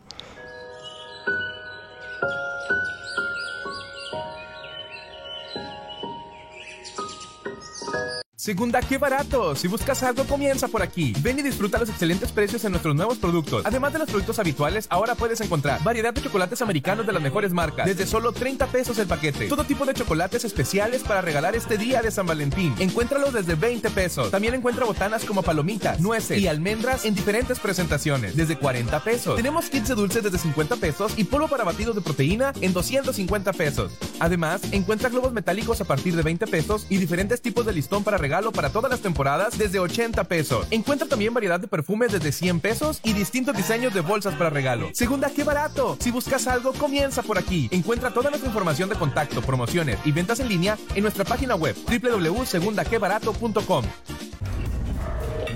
Segunda, 8.43 8.81
qué 8.81 8.99
barato. 8.99 9.55
Si 9.55 9.69
buscas 9.69 10.03
algo, 10.03 10.25
comienza 10.25 10.67
por 10.67 10.83
aquí. 10.83 11.15
Ven 11.21 11.39
y 11.39 11.43
disfruta 11.43 11.79
los 11.79 11.89
excelentes 11.89 12.33
precios 12.33 12.65
en 12.65 12.73
nuestros 12.73 12.93
nuevos 12.97 13.19
productos. 13.19 13.65
Además 13.65 13.93
de 13.93 14.01
los 14.01 14.09
productos 14.09 14.41
habituales, 14.41 14.89
ahora 14.91 15.15
puedes 15.15 15.41
encontrar 15.41 15.81
variedad 15.85 16.13
de 16.13 16.21
chocolates 16.21 16.61
americanos 16.61 17.07
de 17.07 17.13
las 17.13 17.23
mejores 17.23 17.53
marcas, 17.53 17.87
desde 17.87 18.05
solo 18.05 18.33
30 18.33 18.67
pesos 18.67 18.99
el 18.99 19.07
paquete. 19.07 19.47
Todo 19.47 19.63
tipo 19.63 19.87
de 19.87 19.95
chocolates 19.95 20.45
especiales 20.45 21.05
para 21.05 21.21
regalar 21.21 21.55
este 21.55 21.79
día 21.79 22.03
de 22.03 22.11
San 22.11 22.27
Valentín. 22.27 22.75
Encuéntralos 22.81 23.33
desde 23.33 23.55
20 23.55 23.89
pesos. 23.91 24.33
También 24.33 24.55
encuentra 24.55 24.87
botanas 24.87 25.25
como 25.25 25.45
palomitas, 25.45 26.01
nueces 26.01 26.41
y 26.41 26.49
almendras 26.49 27.05
en 27.05 27.15
diferentes 27.15 27.61
presentaciones, 27.61 28.35
desde 28.35 28.59
40 28.59 29.05
pesos. 29.05 29.37
Tenemos 29.37 29.67
kits 29.67 29.87
de 29.87 29.95
dulces 29.95 30.25
desde 30.25 30.39
50 30.39 30.75
pesos 30.79 31.13
y 31.17 31.23
polvo 31.23 31.47
para 31.47 31.63
batidos 31.63 31.95
de 31.95 32.01
proteína 32.01 32.53
en 32.61 32.73
250 32.73 33.53
pesos. 33.53 33.93
Además, 34.19 34.63
encuentra 34.73 35.11
globos 35.11 35.33
metálicos 35.33 35.81
a 35.81 35.85
partir 35.85 36.17
de 36.17 36.23
20 36.23 36.49
pesos 36.49 36.87
y 36.89 36.97
diferentes 36.97 37.41
tipos 37.41 37.65
de 37.65 37.73
listón 37.73 38.03
para 38.03 38.19
regalar 38.19 38.32
regalo 38.33 38.51
para 38.51 38.71
todas 38.71 38.91
las 38.91 39.01
temporadas 39.01 39.59
desde 39.59 39.79
80 39.79 40.25
pesos. 40.25 40.67
Encuentra 40.71 41.07
también 41.07 41.35
variedad 41.35 41.61
de 41.61 41.69
perfumes 41.69 42.13
desde 42.13 42.33
100 42.33 42.61
pesos 42.61 42.99
y 43.05 43.13
distintos 43.13 43.55
diseños 43.55 43.93
de 43.93 44.01
bolsas 44.01 44.35
para 44.37 44.49
regalo. 44.49 44.89
Segunda, 44.95 45.29
qué 45.29 45.45
barato. 45.45 45.99
Si 46.01 46.11
buscas 46.11 46.47
algo, 46.47 46.73
comienza 46.73 47.23
por 47.23 47.37
aquí. 47.37 47.69
Encuentra 47.71 48.11
toda 48.15 48.31
nuestra 48.31 48.49
información 48.49 48.89
de 48.89 48.95
contacto, 48.95 49.43
promociones 49.43 49.99
y 50.07 50.13
ventas 50.13 50.41
en 50.41 50.49
línea 50.49 50.79
en 50.95 51.03
nuestra 51.03 51.27
página 51.27 51.57
web 51.57 51.77
www.segundaquebarato.com. 51.87 53.85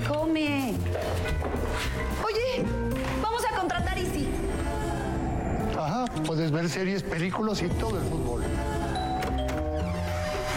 Come. 0.07 0.75
Oye, 2.27 2.67
vamos 3.23 3.43
a 3.51 3.59
contratar 3.59 3.97
Easy. 3.97 4.29
Ajá, 5.79 6.05
puedes 6.27 6.51
ver 6.51 6.69
series, 6.69 7.03
películas 7.03 7.63
y 7.63 7.69
todo 7.69 7.97
el 7.97 8.05
fútbol 8.05 8.43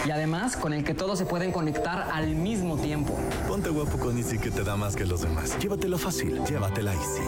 y 0.06 0.10
además 0.10 0.56
con 0.56 0.72
el 0.72 0.84
que 0.84 0.94
todos 0.94 1.18
se 1.18 1.26
pueden 1.26 1.52
conectar 1.52 2.08
al 2.12 2.28
mismo 2.28 2.76
tiempo. 2.76 3.18
Ponte 3.48 3.70
guapo 3.70 3.98
con 3.98 4.16
Easy 4.16 4.38
que 4.38 4.50
te 4.50 4.64
da 4.64 4.76
más 4.76 4.96
que 4.96 5.06
los 5.06 5.22
demás. 5.22 5.58
Llévatelo 5.58 5.98
fácil, 5.98 6.44
llévatela 6.44 6.92
Easy. 6.92 7.22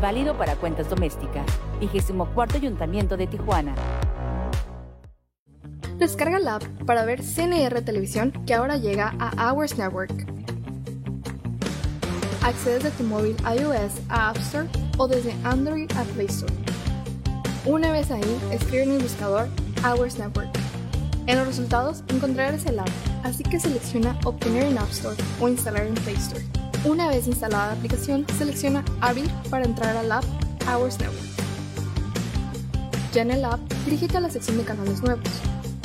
Válido 0.00 0.36
para 0.36 0.56
cuentas 0.56 0.90
domésticas. 0.90 1.46
24 1.78 2.58
Ayuntamiento 2.58 3.16
de 3.16 3.28
Tijuana. 3.28 3.76
Descarga 6.02 6.40
la 6.40 6.56
app 6.56 6.64
para 6.84 7.04
ver 7.04 7.22
CNR 7.22 7.80
Televisión 7.82 8.32
que 8.44 8.54
ahora 8.54 8.76
llega 8.76 9.14
a 9.20 9.52
Hours 9.52 9.78
Network. 9.78 10.26
Accedes 12.42 12.82
de 12.82 12.90
tu 12.90 13.04
móvil 13.04 13.36
iOS 13.44 13.92
a 14.08 14.30
App 14.30 14.36
Store 14.38 14.66
o 14.98 15.06
desde 15.06 15.32
Android 15.44 15.88
a 15.92 16.02
Play 16.02 16.26
Store. 16.26 16.52
Una 17.66 17.92
vez 17.92 18.10
ahí, 18.10 18.40
escribe 18.50 18.82
en 18.82 18.90
el 18.94 19.02
buscador 19.02 19.46
Hours 19.84 20.18
Network. 20.18 20.48
En 21.28 21.38
los 21.38 21.46
resultados 21.46 22.02
encontrarás 22.08 22.66
el 22.66 22.80
app, 22.80 22.90
así 23.22 23.44
que 23.44 23.60
selecciona 23.60 24.18
Obtener 24.24 24.64
en 24.64 24.78
App 24.78 24.90
Store 24.90 25.16
o 25.40 25.48
Instalar 25.48 25.86
en 25.86 25.94
Play 25.94 26.16
Store. 26.16 26.44
Una 26.84 27.06
vez 27.06 27.28
instalada 27.28 27.66
la 27.66 27.72
aplicación, 27.74 28.26
selecciona 28.36 28.84
Abrir 29.00 29.30
para 29.50 29.64
entrar 29.64 29.96
al 29.96 30.10
app 30.10 30.24
Hours 30.68 30.98
Network. 30.98 31.22
Ya 33.12 33.22
en 33.22 33.30
el 33.30 33.44
app, 33.44 33.60
dirígete 33.84 34.16
a 34.16 34.20
la 34.20 34.30
sección 34.30 34.58
de 34.58 34.64
canales 34.64 35.00
nuevos, 35.00 35.28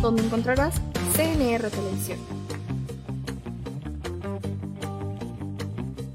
donde 0.01 0.23
encontrarás 0.23 0.75
CNR 1.15 1.69
Televisión. 1.69 2.19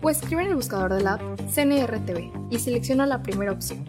O 0.00 0.10
escribe 0.10 0.42
en 0.42 0.48
el 0.48 0.56
buscador 0.56 0.92
del 0.94 1.06
app 1.06 1.20
CNR 1.52 2.04
TV 2.04 2.32
y 2.50 2.58
selecciona 2.58 3.06
la 3.06 3.22
primera 3.22 3.52
opción. 3.52 3.84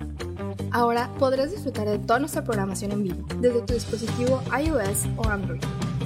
Ahora 0.71 1.10
podrás 1.19 1.51
disfrutar 1.51 1.88
de 1.88 1.99
toda 1.99 2.19
nuestra 2.19 2.43
programación 2.43 2.91
en 2.91 3.03
vivo 3.03 3.25
desde 3.39 3.62
tu 3.62 3.73
dispositivo 3.73 4.41
iOS 4.60 5.06
o 5.17 5.27
Android. 5.27 5.62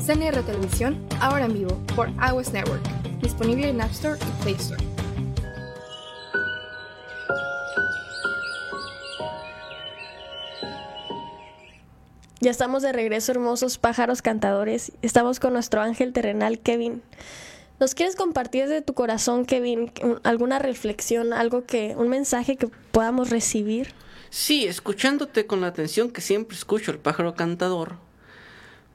CNR 0.06 0.44
Televisión, 0.44 0.98
ahora 1.20 1.46
en 1.46 1.54
vivo 1.54 1.78
por 1.96 2.10
iOS 2.10 2.54
Network, 2.54 2.84
disponible 3.22 3.70
en 3.70 3.82
App 3.82 3.92
Store 3.92 4.18
y 4.22 4.44
Play 4.44 4.56
Store. 4.56 4.87
Ya 12.48 12.52
estamos 12.52 12.82
de 12.82 12.94
regreso, 12.94 13.34
hermosos 13.34 13.78
pájaros 13.78 14.22
cantadores. 14.22 14.94
Estamos 15.02 15.42
con 15.42 15.52
nuestro 15.52 15.82
ángel 15.82 16.14
terrenal, 16.14 16.60
Kevin. 16.60 17.02
¿Nos 17.78 17.94
quieres 17.94 18.16
compartir 18.16 18.70
desde 18.70 18.82
tu 18.82 18.94
corazón, 18.94 19.44
Kevin, 19.44 19.92
alguna 20.24 20.58
reflexión, 20.58 21.34
algo 21.34 21.66
que, 21.66 21.94
un 21.98 22.08
mensaje 22.08 22.56
que 22.56 22.70
podamos 22.94 23.32
recibir? 23.32 23.94
Sí, 24.30 24.66
escuchándote 24.66 25.46
con 25.46 25.60
la 25.60 25.68
atención 25.68 26.10
que 26.10 26.22
siempre 26.22 26.56
escucho 26.56 26.92
el 26.92 27.00
pájaro 27.00 27.36
cantador, 27.36 27.98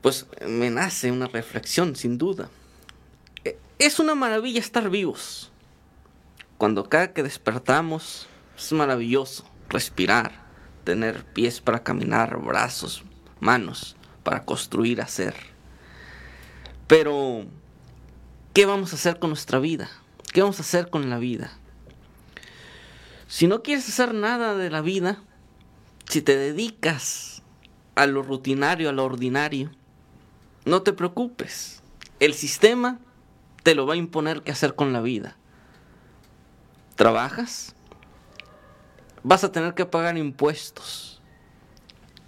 pues 0.01 0.25
me 0.49 0.71
nace 0.71 1.13
una 1.13 1.27
reflexión, 1.27 1.95
sin 1.95 2.17
duda. 2.17 2.49
E, 3.45 3.59
es 3.79 3.99
una 3.99 4.15
maravilla 4.15 4.61
estar 4.61 4.89
vivos. 4.89 5.53
Cuando 6.57 6.89
cada 6.89 7.13
que 7.13 7.23
despertamos, 7.23 8.29
es 8.57 8.73
maravilloso 8.73 9.45
respirar, 9.69 10.41
tener 10.85 11.27
pies 11.27 11.61
para 11.61 11.83
caminar, 11.83 12.39
brazos, 12.39 13.05
manos 13.43 13.97
para 14.23 14.45
construir, 14.45 15.03
hacer. 15.03 15.35
Pero, 16.87 17.45
¿qué 18.55 18.67
vamos 18.67 18.93
a 18.93 18.97
hacer 18.97 19.19
con 19.19 19.31
nuestra 19.31 19.59
vida? 19.59 19.91
¿Qué 20.33 20.41
vamos 20.41 20.59
a 20.59 20.63
hacer 20.63 20.89
con 20.89 21.11
la 21.11 21.19
vida? 21.19 21.53
Si 23.27 23.49
no 23.49 23.63
quieres 23.63 23.89
hacer 23.89 24.15
nada 24.15 24.55
de 24.55 24.71
la 24.71 24.81
vida, 24.81 25.23
si 26.09 26.23
te 26.23 26.37
dedicas 26.37 27.43
a 27.97 28.07
lo 28.07 28.23
rutinario, 28.23 28.89
a 28.89 28.93
lo 28.93 29.05
ordinario, 29.05 29.71
no 30.65 30.83
te 30.83 30.93
preocupes. 30.93 31.83
El 32.21 32.35
sistema 32.35 33.01
te 33.65 33.75
lo 33.75 33.87
va 33.87 33.95
a 33.95 33.97
imponer 33.97 34.43
qué 34.43 34.53
hacer 34.53 34.77
con 34.77 34.93
la 34.93 35.01
vida. 35.01 35.37
¿Trabajas? 36.95 37.75
Vas 39.25 39.43
a 39.43 39.51
tener 39.51 39.75
que 39.75 39.87
pagar 39.87 40.17
impuestos 40.17 41.12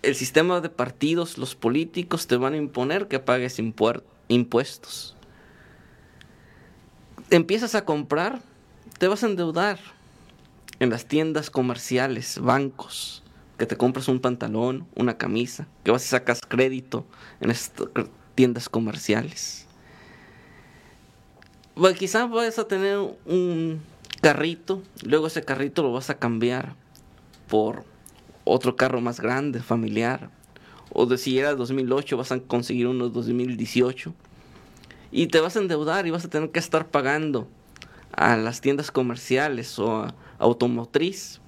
el 0.07 0.14
sistema 0.14 0.61
de 0.61 0.69
partidos, 0.69 1.38
los 1.38 1.55
políticos 1.55 2.27
te 2.27 2.37
van 2.37 2.55
a 2.55 2.57
imponer 2.57 3.09
que 3.09 3.19
pagues 3.19 3.59
impuestos. 4.29 5.17
Empiezas 7.31 7.75
a 7.75 7.85
comprar, 7.85 8.43
te 8.99 9.09
vas 9.09 9.23
a 9.25 9.27
endeudar 9.27 9.79
en 10.79 10.90
las 10.90 11.07
tiendas 11.07 11.51
comerciales, 11.51 12.38
bancos, 12.38 13.23
que 13.59 13.67
te 13.67 13.77
compras 13.77 14.09
un 14.09 14.21
pantalón, 14.21 14.87
una 14.95 15.17
camisa, 15.17 15.67
que 15.85 15.90
vas 15.90 16.05
y 16.05 16.09
sacas 16.09 16.40
crédito 16.47 17.07
en 17.40 17.51
estas 17.51 17.88
tiendas 18.35 18.69
comerciales. 18.69 19.67
Bueno, 21.77 21.97
quizás 21.97 22.29
vas 22.31 22.59
a 22.59 22.69
tener 22.69 22.99
un 23.27 23.81
carrito, 24.21 24.83
luego 25.03 25.27
ese 25.27 25.45
carrito 25.45 25.83
lo 25.83 25.93
vas 25.93 26.11
a 26.11 26.19
cambiar 26.19 26.75
por 27.49 27.85
otro 28.44 28.76
carro 28.76 29.00
más 29.00 29.20
grande, 29.20 29.61
familiar. 29.61 30.30
O 30.92 31.07
de 31.07 31.18
si 31.18 31.38
era 31.38 31.54
2008 31.54 32.16
vas 32.16 32.30
a 32.33 32.40
conseguir 32.40 32.87
uno 32.87 33.09
2018. 33.09 34.14
Y 35.11 35.26
te 35.28 35.40
vas 35.40 35.57
a 35.57 35.61
endeudar 35.61 36.07
y 36.07 36.11
vas 36.11 36.24
a 36.24 36.30
tener 36.30 36.50
que 36.50 36.59
estar 36.59 36.88
pagando 36.88 37.48
a 38.12 38.37
las 38.37 38.61
tiendas 38.61 38.90
comerciales 38.90 39.78
o 39.78 40.02
a 40.02 40.14
automotriz. 40.38 41.40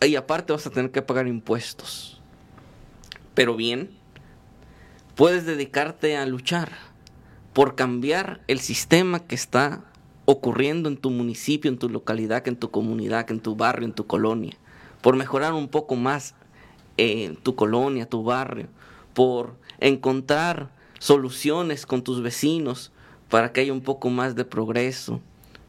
Y 0.00 0.16
aparte 0.16 0.52
vas 0.52 0.66
a 0.66 0.70
tener 0.70 0.90
que 0.90 1.02
pagar 1.02 1.26
impuestos. 1.28 2.20
Pero 3.34 3.56
bien, 3.56 3.90
puedes 5.14 5.44
dedicarte 5.46 6.16
a 6.16 6.26
luchar 6.26 6.72
por 7.52 7.74
cambiar 7.74 8.40
el 8.48 8.60
sistema 8.60 9.20
que 9.20 9.34
está 9.34 9.84
ocurriendo 10.24 10.88
en 10.88 10.96
tu 10.96 11.10
municipio, 11.10 11.70
en 11.70 11.78
tu 11.78 11.88
localidad, 11.88 12.46
en 12.48 12.56
tu 12.56 12.70
comunidad, 12.70 13.30
en 13.30 13.40
tu 13.40 13.56
barrio, 13.56 13.86
en 13.86 13.92
tu 13.92 14.06
colonia 14.06 14.56
por 15.04 15.16
mejorar 15.16 15.52
un 15.52 15.68
poco 15.68 15.96
más 15.96 16.34
eh, 16.96 17.36
tu 17.42 17.54
colonia, 17.54 18.08
tu 18.08 18.22
barrio, 18.24 18.68
por 19.12 19.54
encontrar 19.78 20.70
soluciones 20.98 21.84
con 21.84 22.02
tus 22.02 22.22
vecinos 22.22 22.90
para 23.28 23.52
que 23.52 23.60
haya 23.60 23.74
un 23.74 23.82
poco 23.82 24.08
más 24.08 24.34
de 24.34 24.46
progreso, 24.46 25.20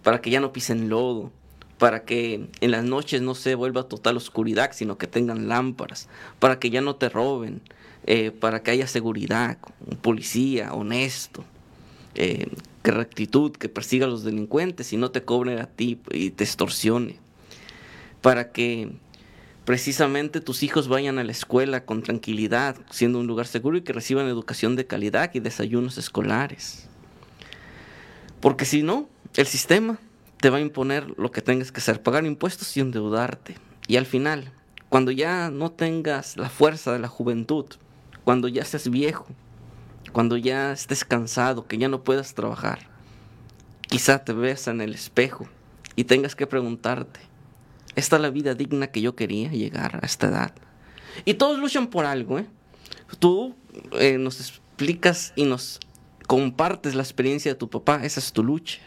para 0.04 0.21
que 0.21 0.30
ya 0.30 0.39
no 0.39 0.54
pisen 0.54 0.88
lodo, 0.88 1.34
para 1.78 2.06
que 2.06 2.48
en 2.62 2.71
las 2.71 2.86
noches 2.86 3.21
no 3.21 3.36
se 3.36 3.56
vuelva 3.56 3.89
total 3.89 4.15
oscuridad, 4.15 4.71
sino 4.71 4.98
que 4.98 5.06
tengan 5.06 5.50
lámparas, 5.50 6.08
para 6.39 6.58
que 6.58 6.69
ya 6.69 6.80
no 6.80 6.95
te 6.95 7.10
roben, 7.10 7.62
eh, 8.06 8.32
para 8.32 8.63
que 8.63 8.71
haya 8.71 8.88
seguridad, 8.88 9.58
un 9.86 9.98
policía 9.98 10.74
honesto, 10.74 11.43
eh, 12.13 12.48
que 12.84 12.91
rectitud, 12.91 13.52
que 13.52 13.67
persiga 13.67 14.06
a 14.06 14.10
los 14.10 14.24
delincuentes 14.24 14.93
y 14.93 14.98
no 14.98 15.12
te 15.12 15.26
cobre 15.26 15.60
a 15.60 15.65
ti 15.65 16.00
y 16.10 16.30
te 16.30 16.45
extorsione, 16.45 17.19
para 18.21 18.54
que 18.54 18.93
precisamente 19.65 20.41
tus 20.41 20.63
hijos 20.63 20.88
vayan 20.88 21.17
a 21.19 21.23
la 21.23 21.32
escuela 21.32 21.86
con 21.86 22.04
tranquilidad, 22.04 22.78
siendo 22.91 23.19
un 23.19 23.28
lugar 23.28 23.47
seguro 23.47 23.78
y 23.78 23.82
que 23.82 23.93
reciban 23.93 24.28
educación 24.28 24.75
de 24.75 24.86
calidad 24.86 25.32
y 25.34 25.39
desayunos 25.39 25.97
escolares. 25.97 26.88
Porque 28.39 28.65
si 28.65 28.84
no, 28.84 29.10
el 29.36 29.47
sistema 29.47 29.97
te 30.39 30.51
va 30.51 30.58
a 30.58 30.62
imponer 30.62 31.08
lo 31.17 31.32
que 31.32 31.41
tengas 31.41 31.71
que 31.71 31.80
hacer, 31.80 32.04
pagar 32.04 32.25
impuestos 32.25 32.78
y 32.78 32.80
endeudarte. 32.80 33.56
Y 33.88 33.97
al 33.97 34.06
final, 34.06 34.51
cuando 34.89 35.12
ya 35.12 35.49
no 35.49 35.71
tengas 35.71 36.38
la 36.38 36.49
fuerza 36.49 36.93
de 36.93 36.99
la 36.99 37.08
juventud, 37.08 37.65
cuando 38.23 38.47
ya 38.47 38.63
seas 38.63 38.89
viejo, 38.89 39.28
cuando 40.12 40.38
ya 40.38 40.71
estés 40.71 41.04
cansado, 41.04 41.67
que 41.67 41.78
ya 41.78 41.88
no 41.88 42.04
puedas 42.04 42.36
trabajar, 42.36 42.88
quizá 43.82 44.23
te 44.23 44.34
veas 44.34 44.67
en 44.67 44.82
el 44.82 44.93
espejo 44.93 45.47
y 45.95 46.04
tengas 46.04 46.36
que 46.36 46.47
preguntarte, 46.47 47.19
esta 47.95 48.15
es 48.17 48.21
la 48.21 48.29
vida 48.29 48.53
digna 48.53 48.88
que 48.88 49.01
yo 49.01 49.15
quería 49.15 49.49
llegar 49.49 49.99
a 50.01 50.05
esta 50.05 50.27
edad. 50.27 50.53
Y 51.23 51.36
todos 51.36 51.60
luchan 51.60 51.88
por 51.88 52.05
algo, 52.05 52.39
¿eh? 52.39 52.45
Tú 53.19 53.55
eh, 53.93 54.17
nos 54.17 54.39
explicas 54.39 55.31
y 55.36 55.45
nos 55.45 55.79
compartes 56.27 56.95
la 56.95 57.03
experiencia 57.03 57.53
de 57.53 57.58
tu 57.58 57.69
papá, 57.69 58.01
esa 58.03 58.19
es 58.19 58.34
tu 58.34 58.43
lucha. 58.43 58.79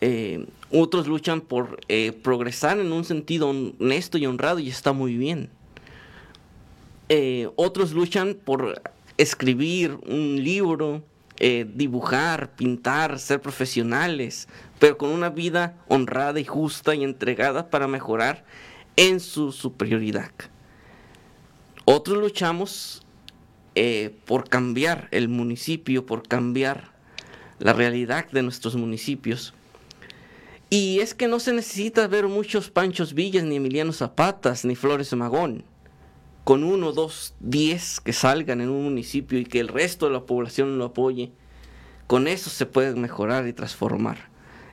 Eh, 0.00 0.46
otros 0.70 1.08
luchan 1.08 1.40
por 1.40 1.80
eh, 1.88 2.12
progresar 2.12 2.78
en 2.78 2.92
un 2.92 3.04
sentido 3.04 3.48
honesto 3.48 4.18
y 4.18 4.26
honrado 4.26 4.58
y 4.58 4.68
está 4.68 4.92
muy 4.92 5.16
bien. 5.16 5.50
otros 7.56 7.92
luchan 7.92 8.34
por 8.34 8.82
escribir 9.16 9.98
un 10.06 10.42
libro, 10.44 11.02
dibujar, 11.38 12.50
pintar, 12.56 13.18
ser 13.18 13.40
profesionales, 13.40 14.48
pero 14.78 14.98
con 14.98 15.10
una 15.10 15.30
vida 15.30 15.76
honrada 15.86 16.40
y 16.40 16.44
justa 16.44 16.94
y 16.94 17.04
entregada 17.04 17.70
para 17.70 17.86
mejorar 17.86 18.44
en 18.96 19.20
su 19.20 19.52
superioridad. 19.52 20.32
Otros 21.84 22.18
luchamos 22.18 23.02
eh, 23.76 24.12
por 24.24 24.48
cambiar 24.48 25.06
el 25.12 25.28
municipio, 25.28 26.04
por 26.04 26.26
cambiar 26.26 26.90
la 27.60 27.72
realidad 27.72 28.28
de 28.32 28.42
nuestros 28.42 28.74
municipios. 28.74 29.54
Y 30.68 30.98
es 30.98 31.14
que 31.14 31.28
no 31.28 31.38
se 31.38 31.52
necesita 31.52 32.08
ver 32.08 32.26
muchos 32.26 32.70
Panchos 32.70 33.14
Villas, 33.14 33.44
ni 33.44 33.56
Emiliano 33.56 33.92
Zapatas, 33.92 34.64
ni 34.64 34.74
Flores 34.74 35.14
Magón. 35.14 35.62
Con 36.48 36.64
uno, 36.64 36.92
dos, 36.92 37.34
diez 37.40 38.00
que 38.00 38.14
salgan 38.14 38.62
en 38.62 38.70
un 38.70 38.82
municipio 38.82 39.38
y 39.38 39.44
que 39.44 39.60
el 39.60 39.68
resto 39.68 40.06
de 40.06 40.12
la 40.12 40.24
población 40.24 40.78
lo 40.78 40.86
apoye, 40.86 41.30
con 42.06 42.26
eso 42.26 42.48
se 42.48 42.64
puede 42.64 42.94
mejorar 42.94 43.46
y 43.46 43.52
transformar 43.52 44.30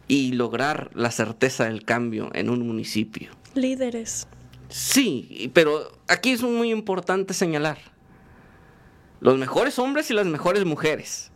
y 0.08 0.32
lograr 0.32 0.90
la 0.94 1.12
certeza 1.12 1.66
del 1.66 1.84
cambio 1.84 2.30
en 2.34 2.50
un 2.50 2.66
municipio. 2.66 3.32
Líderes. 3.56 4.26
Sí, 4.70 5.52
pero 5.54 5.92
aquí 6.08 6.32
es 6.32 6.44
muy 6.44 6.72
importante 6.72 7.34
señalar 7.34 7.78
los 9.20 9.38
mejores 9.38 9.78
hombres 9.78 10.10
y 10.10 10.14
las 10.14 10.28
mejores 10.28 10.64
mujeres, 10.64 11.30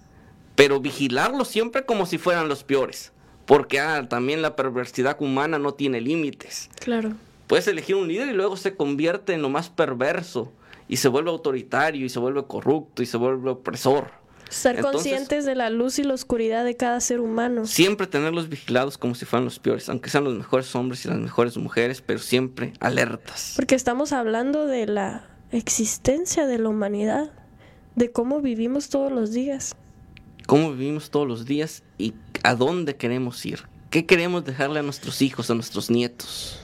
pero 0.56 0.80
vigilarlos 0.80 1.50
siempre 1.50 1.84
como 1.84 2.06
si 2.06 2.18
fueran 2.18 2.48
los 2.48 2.64
peores, 2.64 3.12
Porque 3.46 3.82
ah, 3.82 4.08
también 4.08 4.42
la 4.42 4.56
perversidad 4.56 5.18
humana 5.20 5.60
no 5.60 5.74
tiene 5.74 6.00
límites. 6.00 6.70
Claro. 6.80 7.12
Puedes 7.50 7.68
elegir 7.68 7.96
un 7.96 8.08
líder 8.08 8.28
y 8.30 8.34
luego 8.34 8.58
se 8.58 8.76
convierte 8.76 9.34
en 9.34 9.42
lo 9.42 9.50
más 9.50 9.72
perverso 9.72 10.52
y 10.88 10.98
se 10.98 11.08
vuelve 11.08 11.32
autoritario 11.32 12.06
y 12.06 12.10
se 12.10 12.20
vuelve 12.20 12.46
corrupto 12.46 13.02
y 13.02 13.08
se 13.08 13.18
vuelve 13.18 13.50
opresor. 13.50 14.12
Ser 14.50 14.80
conscientes 14.82 15.46
de 15.46 15.56
la 15.56 15.72
luz 15.72 15.98
y 15.98 16.04
la 16.04 16.14
oscuridad 16.14 16.64
de 16.64 16.78
cada 16.78 17.00
ser 17.00 17.20
humano. 17.20 17.66
Siempre 17.66 18.06
tenerlos 18.06 18.50
vigilados 18.50 19.00
como 19.00 19.16
si 19.16 19.26
fueran 19.26 19.46
los 19.46 19.58
peores, 19.58 19.90
aunque 19.90 20.12
sean 20.12 20.26
los 20.26 20.36
mejores 20.36 20.76
hombres 20.76 21.04
y 21.06 21.08
las 21.08 21.18
mejores 21.18 21.58
mujeres, 21.58 22.04
pero 22.04 22.20
siempre 22.20 22.74
alertas. 22.80 23.54
Porque 23.56 23.74
estamos 23.74 24.14
hablando 24.14 24.68
de 24.68 24.86
la 24.86 25.28
existencia 25.52 26.46
de 26.46 26.60
la 26.60 26.70
humanidad, 26.70 27.32
de 27.96 28.12
cómo 28.12 28.42
vivimos 28.42 28.90
todos 28.90 29.12
los 29.12 29.32
días. 29.32 29.76
Cómo 30.46 30.74
vivimos 30.74 31.10
todos 31.10 31.28
los 31.28 31.46
días 31.46 31.82
y 31.98 32.14
a 32.44 32.54
dónde 32.54 32.96
queremos 32.96 33.44
ir. 33.48 33.64
¿Qué 33.90 34.06
queremos 34.06 34.46
dejarle 34.46 34.82
a 34.82 34.84
nuestros 34.84 35.24
hijos, 35.24 35.50
a 35.50 35.56
nuestros 35.56 35.90
nietos? 35.90 36.62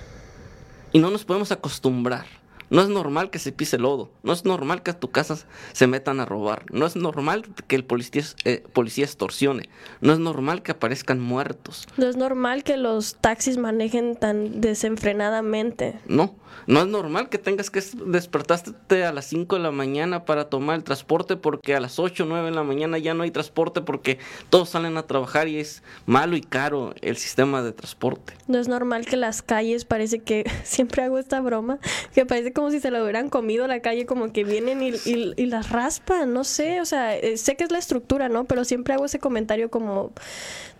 Y 0.95 0.99
no 0.99 1.11
nos 1.11 1.25
podemos 1.25 1.51
acostumbrar 1.51 2.25
no 2.69 2.81
es 2.81 2.89
normal 2.89 3.29
que 3.29 3.39
se 3.39 3.51
pise 3.51 3.77
lodo. 3.77 4.11
No 4.23 4.33
es 4.33 4.45
normal 4.45 4.83
que 4.83 4.91
a 4.91 4.99
tu 4.99 5.11
casa 5.11 5.37
se 5.73 5.87
metan 5.87 6.19
a 6.19 6.25
robar. 6.25 6.65
No 6.71 6.85
es 6.85 6.95
normal 6.95 7.43
que 7.67 7.75
el 7.75 7.83
policía, 7.83 8.23
eh, 8.43 8.63
policía 8.73 9.05
extorsione. 9.05 9.69
No 10.01 10.13
es 10.13 10.19
normal 10.19 10.63
que 10.63 10.71
aparezcan 10.71 11.19
muertos. 11.19 11.87
No 11.97 12.07
es 12.07 12.15
normal 12.15 12.63
que 12.63 12.77
los 12.77 13.15
taxis 13.15 13.57
manejen 13.57 14.15
tan 14.15 14.61
desenfrenadamente. 14.61 15.99
No. 16.07 16.35
No 16.67 16.81
es 16.81 16.87
normal 16.87 17.29
que 17.29 17.37
tengas 17.37 17.69
que 17.69 17.83
despertarte 18.05 19.05
a 19.05 19.13
las 19.13 19.25
5 19.25 19.57
de 19.57 19.61
la 19.61 19.71
mañana 19.71 20.25
para 20.25 20.49
tomar 20.49 20.77
el 20.77 20.83
transporte 20.83 21.35
porque 21.35 21.75
a 21.75 21.79
las 21.79 21.99
8 21.99 22.23
o 22.23 22.25
9 22.25 22.49
de 22.49 22.55
la 22.55 22.63
mañana 22.63 22.97
ya 22.97 23.13
no 23.13 23.23
hay 23.23 23.31
transporte 23.31 23.81
porque 23.81 24.17
todos 24.49 24.69
salen 24.69 24.97
a 24.97 25.03
trabajar 25.03 25.47
y 25.47 25.59
es 25.59 25.83
malo 26.05 26.35
y 26.35 26.41
caro 26.41 26.95
el 27.01 27.17
sistema 27.17 27.61
de 27.61 27.71
transporte. 27.71 28.33
No 28.47 28.57
es 28.57 28.67
normal 28.67 29.05
que 29.05 29.15
las 29.15 29.41
calles 29.41 29.85
parece 29.85 30.19
que, 30.19 30.49
siempre 30.63 31.03
hago 31.03 31.19
esta 31.19 31.39
broma, 31.41 31.77
que 32.13 32.25
parece 32.25 32.51
como 32.55 32.71
si 32.71 32.79
se 32.79 32.89
lo 32.89 33.03
hubieran 33.03 33.29
comido 33.29 33.67
la 33.67 33.81
calle, 33.81 34.07
como 34.07 34.31
que 34.31 34.43
vienen 34.43 34.81
y, 34.81 34.93
y 35.05 35.45
las 35.45 35.69
raspan, 35.69 36.33
no 36.33 36.43
sé, 36.43 36.81
o 36.81 36.85
sea, 36.85 37.15
eh, 37.15 37.37
sé 37.37 37.55
que 37.55 37.65
es 37.65 37.71
la 37.71 37.77
estructura, 37.77 38.29
¿no? 38.29 38.45
Pero 38.45 38.65
siempre 38.65 38.95
hago 38.95 39.05
ese 39.05 39.19
comentario 39.19 39.69
como, 39.69 40.13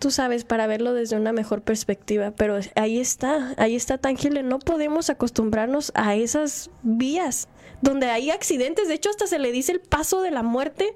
tú 0.00 0.10
sabes, 0.10 0.44
para 0.44 0.66
verlo 0.66 0.94
desde 0.94 1.16
una 1.16 1.32
mejor 1.32 1.62
perspectiva, 1.62 2.32
pero 2.32 2.58
ahí 2.74 2.98
está, 2.98 3.54
ahí 3.58 3.76
está 3.76 3.98
tangible, 3.98 4.42
no 4.42 4.58
podemos 4.58 5.10
acostumbrarnos 5.10 5.92
a 5.94 6.16
esas 6.16 6.70
vías 6.82 7.48
donde 7.82 8.06
hay 8.06 8.30
accidentes. 8.30 8.88
De 8.88 8.94
hecho, 8.94 9.10
hasta 9.10 9.26
se 9.26 9.38
le 9.38 9.52
dice 9.52 9.72
el 9.72 9.80
paso 9.80 10.22
de 10.22 10.30
la 10.30 10.42
muerte 10.42 10.94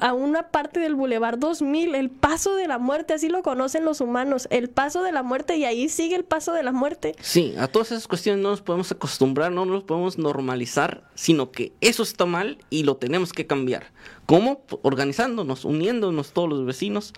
a, 0.00 0.12
una 0.12 0.48
parte 0.50 0.80
del 0.80 0.94
Boulevard 0.94 1.38
2000, 1.38 1.94
el 1.94 2.10
paso 2.10 2.54
de 2.56 2.68
la 2.68 2.78
muerte, 2.78 3.14
así 3.14 3.28
lo 3.28 3.42
conocen 3.42 3.84
los 3.84 4.00
humanos, 4.00 4.48
el 4.50 4.68
paso 4.68 5.02
de 5.02 5.12
la 5.12 5.22
muerte 5.22 5.56
y 5.56 5.64
ahí 5.64 5.88
sigue 5.88 6.16
el 6.16 6.24
paso 6.24 6.52
de 6.52 6.62
la 6.62 6.72
muerte. 6.72 7.14
Sí, 7.20 7.54
a 7.58 7.68
todas 7.68 7.92
esas 7.92 8.08
cuestiones 8.08 8.42
no 8.42 8.50
nos 8.50 8.62
podemos 8.62 8.90
acostumbrar, 8.92 9.52
no 9.52 9.64
nos 9.64 9.84
podemos 9.84 10.18
normalizar, 10.18 11.04
sino 11.14 11.50
que 11.50 11.72
eso 11.80 12.02
está 12.02 12.26
mal 12.26 12.58
y 12.70 12.84
lo 12.84 12.96
tenemos 12.96 13.32
que 13.32 13.46
cambiar. 13.46 13.86
¿Cómo? 14.26 14.62
Organizándonos, 14.82 15.64
uniéndonos 15.64 16.32
todos 16.32 16.48
los 16.48 16.64
vecinos. 16.64 17.12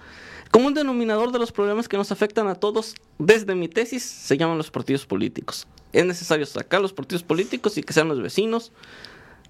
Como 0.50 0.66
un 0.66 0.74
denominador 0.74 1.32
de 1.32 1.38
los 1.38 1.52
problemas 1.52 1.88
que 1.88 1.96
nos 1.96 2.12
afectan 2.12 2.46
a 2.48 2.54
todos, 2.54 2.94
desde 3.18 3.54
mi 3.54 3.68
tesis, 3.68 4.02
se 4.02 4.36
llaman 4.36 4.58
los 4.58 4.70
partidos 4.70 5.06
políticos. 5.06 5.66
Es 5.92 6.04
necesario 6.04 6.46
sacar 6.46 6.80
los 6.80 6.92
partidos 6.92 7.22
políticos 7.22 7.76
y 7.78 7.82
que 7.82 7.92
sean 7.92 8.08
los 8.08 8.20
vecinos, 8.20 8.72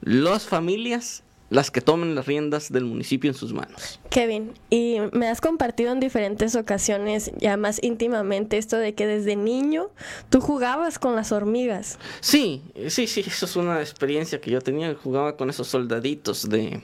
las 0.01 0.45
familias 0.45 1.23
las 1.53 1.71
que 1.71 1.83
tomen 1.83 2.15
las 2.15 2.25
riendas 2.27 2.73
del 2.73 2.87
municipio 2.87 3.31
en 3.31 3.37
sus 3.37 3.53
manos. 3.53 4.01
Kevin, 4.09 4.55
y 4.71 4.97
me 5.13 5.29
has 5.29 5.43
compartido 5.43 5.93
en 5.93 6.01
diferentes 6.01 6.57
ocasiones, 6.57 7.31
ya 7.37 7.59
más 7.59 7.79
íntimamente, 7.83 8.57
esto 8.57 8.79
de 8.79 8.95
que 8.95 9.07
desde 9.07 9.37
niño 9.37 9.91
tú 10.31 10.41
jugabas 10.41 10.99
con 10.99 11.15
las 11.15 11.31
hormigas. 11.31 11.99
Sí, 12.21 12.63
sí, 12.89 13.07
sí, 13.07 13.23
eso 13.27 13.45
es 13.45 13.57
una 13.57 13.81
experiencia 13.81 14.41
que 14.41 14.51
yo 14.51 14.63
tenía, 14.63 14.95
jugaba 14.95 15.37
con 15.37 15.51
esos 15.51 15.69
soldaditos 15.69 16.49
de, 16.49 16.81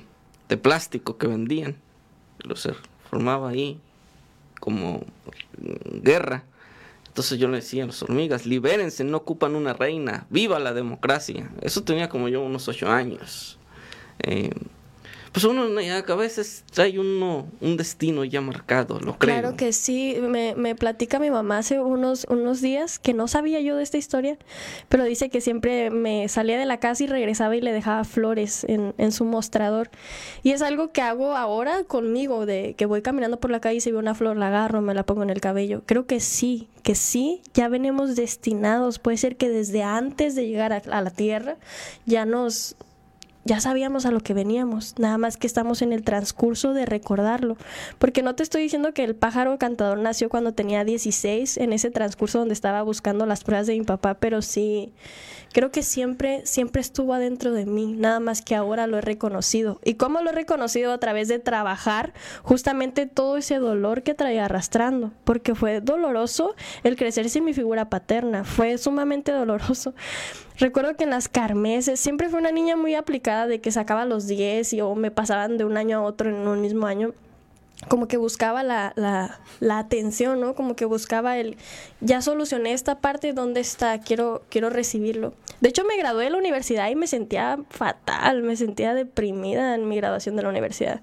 de 0.51 0.57
plástico 0.59 1.17
que 1.17 1.27
vendían, 1.27 1.77
los 2.41 2.69
formaba 3.09 3.49
ahí 3.49 3.81
como 4.61 5.01
guerra. 6.03 6.45
Entonces 7.07 7.39
yo 7.39 7.49
le 7.49 7.57
decía 7.57 7.85
a 7.85 7.87
las 7.87 8.03
hormigas, 8.03 8.45
libérense, 8.45 9.03
no 9.03 9.17
ocupan 9.17 9.55
una 9.55 9.73
reina, 9.73 10.27
viva 10.29 10.59
la 10.59 10.75
democracia. 10.75 11.51
Eso 11.63 11.85
tenía 11.85 12.11
como 12.11 12.29
yo 12.29 12.43
unos 12.43 12.69
ocho 12.69 12.91
años. 12.91 13.59
Eh, 14.23 14.51
pues 15.33 15.45
uno 15.45 15.63
a 15.63 16.15
veces 16.17 16.65
trae 16.73 16.99
uno 16.99 17.47
un 17.61 17.77
destino 17.77 18.25
ya 18.25 18.41
marcado, 18.41 18.99
lo 18.99 19.19
creo. 19.19 19.39
Claro 19.39 19.57
que 19.57 19.73
sí, 19.73 20.17
me, 20.21 20.55
me, 20.55 20.75
platica 20.75 21.19
mi 21.19 21.31
mamá 21.31 21.59
hace 21.59 21.81
unos, 21.81 22.27
unos 22.29 22.61
días 22.61 22.99
que 22.99 23.15
no 23.15 23.29
sabía 23.29 23.61
yo 23.61 23.77
de 23.77 23.83
esta 23.83 23.99
historia, 23.99 24.39
pero 24.89 25.05
dice 25.05 25.29
que 25.29 25.41
siempre 25.41 25.91
me 25.91 26.29
salía 26.29 26.59
de 26.59 26.67
la 26.67 26.79
casa 26.79 27.05
y 27.05 27.07
regresaba 27.07 27.57
y 27.57 27.61
le 27.61 27.73
dejaba 27.73 28.05
flores 28.05 28.65
en, 28.65 28.95
en 28.99 29.13
su 29.13 29.25
mostrador. 29.25 29.91
Y 30.43 30.53
es 30.53 30.63
algo 30.63 30.93
que 30.93 31.03
hago 31.03 31.37
ahora 31.37 31.85
conmigo, 31.85 32.47
de 32.47 32.75
que 32.77 32.87
voy 32.87 33.03
caminando 33.03 33.39
por 33.39 33.51
la 33.51 33.61
calle 33.61 33.77
y 33.77 33.81
si 33.81 33.91
veo 33.91 34.01
una 34.01 34.15
flor, 34.15 34.37
la 34.37 34.49
agarro, 34.49 34.81
me 34.81 34.95
la 34.95 35.05
pongo 35.05 35.23
en 35.23 35.31
el 35.31 35.41
cabello. 35.41 35.83
Creo 35.85 36.07
que 36.07 36.21
sí, 36.21 36.69
que 36.83 36.95
sí, 36.95 37.43
ya 37.55 37.69
venimos 37.69 38.17
destinados. 38.17 38.99
Puede 38.99 39.19
ser 39.19 39.37
que 39.37 39.51
desde 39.51 39.83
antes 39.83 40.35
de 40.35 40.47
llegar 40.47 40.73
a 40.73 41.01
la 41.03 41.11
tierra 41.11 41.59
ya 42.07 42.25
nos 42.25 42.77
ya 43.49 43.61
sabíamos 43.61 44.05
a 44.05 44.11
lo 44.11 44.21
que 44.21 44.35
veníamos, 44.35 44.95
nada 44.99 45.17
más 45.17 45.39
que 45.39 45.47
estamos 45.47 45.81
en 45.81 45.95
el 45.95 46.03
transcurso 46.03 46.75
de 46.75 46.85
recordarlo, 46.85 47.57
porque 47.99 48.23
no 48.23 48.35
te 48.35 48.43
estoy 48.43 48.63
diciendo 48.63 48.93
que 48.93 49.05
el 49.05 49.17
pájaro 49.17 49.57
cantador 49.59 49.99
nació 49.99 50.29
cuando 50.29 50.53
tenía 50.53 50.85
16, 50.85 51.57
en 51.57 51.73
ese 51.73 51.91
transcurso 51.91 52.41
donde 52.41 52.53
estaba 52.53 52.83
buscando 52.83 53.25
las 53.25 53.45
pruebas 53.45 53.67
de 53.67 53.79
mi 53.79 53.87
papá, 53.87 54.15
pero 54.21 54.43
sí, 54.43 54.93
creo 55.53 55.71
que 55.71 55.83
siempre, 55.83 56.45
siempre 56.47 56.81
estuvo 56.81 57.15
adentro 57.15 57.53
de 57.53 57.67
mí, 57.67 57.93
nada 57.93 58.21
más 58.21 58.43
que 58.43 58.55
ahora 58.55 58.87
lo 58.87 58.99
he 58.99 59.01
reconocido. 59.01 59.81
¿Y 59.85 59.95
cómo 59.95 60.21
lo 60.21 60.31
he 60.31 60.33
reconocido? 60.33 60.93
A 60.93 60.99
través 60.99 61.29
de 61.29 61.39
trabajar 61.39 62.13
justamente 62.43 63.07
todo 63.07 63.37
ese 63.37 63.59
dolor 63.59 64.03
que 64.03 64.15
traía 64.15 64.45
arrastrando, 64.45 65.13
porque 65.25 65.55
fue 65.55 65.81
doloroso 65.81 66.55
el 66.85 66.97
crecer 66.97 67.31
sin 67.31 67.45
mi 67.45 67.55
figura 67.55 67.89
paterna, 67.89 68.45
fue 68.45 68.79
sumamente 68.79 69.33
doloroso. 69.33 69.95
Recuerdo 70.59 70.97
que 70.97 71.05
en 71.05 71.11
las 71.11 71.29
carmeses 71.29 72.01
siempre 72.01 72.29
fue 72.29 72.41
una 72.41 72.51
niña 72.51 72.75
muy 72.75 72.95
aplicada 72.97 73.47
de 73.47 73.61
que 73.61 73.71
sacaba 73.71 74.05
los 74.05 74.27
10 74.27 74.73
y 74.73 74.81
o 74.81 74.95
me 74.97 75.11
pasaban 75.13 75.57
de 75.57 75.65
un 75.65 75.77
año 75.77 75.99
a 75.99 76.03
otro 76.03 76.31
en 76.31 76.49
un 76.49 76.61
mismo 76.61 76.87
año 76.87 77.15
como 77.87 78.09
que 78.09 78.17
buscaba 78.17 78.65
la, 78.65 78.93
la, 78.97 79.41
la, 79.61 79.79
atención, 79.79 80.41
¿no? 80.41 80.55
Como 80.55 80.75
que 80.75 80.85
buscaba 80.85 81.39
el, 81.39 81.57
ya 82.01 82.21
solucioné 82.21 82.73
esta 82.73 82.99
parte, 82.99 83.33
¿dónde 83.33 83.61
está? 83.61 84.01
Quiero, 84.01 84.43
quiero 84.49 84.69
recibirlo. 84.69 85.35
De 85.61 85.69
hecho, 85.69 85.85
me 85.85 85.97
gradué 85.97 86.25
de 86.25 86.31
la 86.31 86.39
universidad 86.39 86.89
y 86.91 86.97
me 86.97 87.07
sentía 87.07 87.59
fatal, 87.71 88.43
me 88.43 88.57
sentía 88.57 88.95
deprimida 88.95 89.77
en 89.77 89.89
mi 89.89 89.97
graduación 89.97 90.35
de 90.35 90.43
la 90.43 90.49
universidad, 90.49 91.03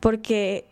porque 0.00 0.64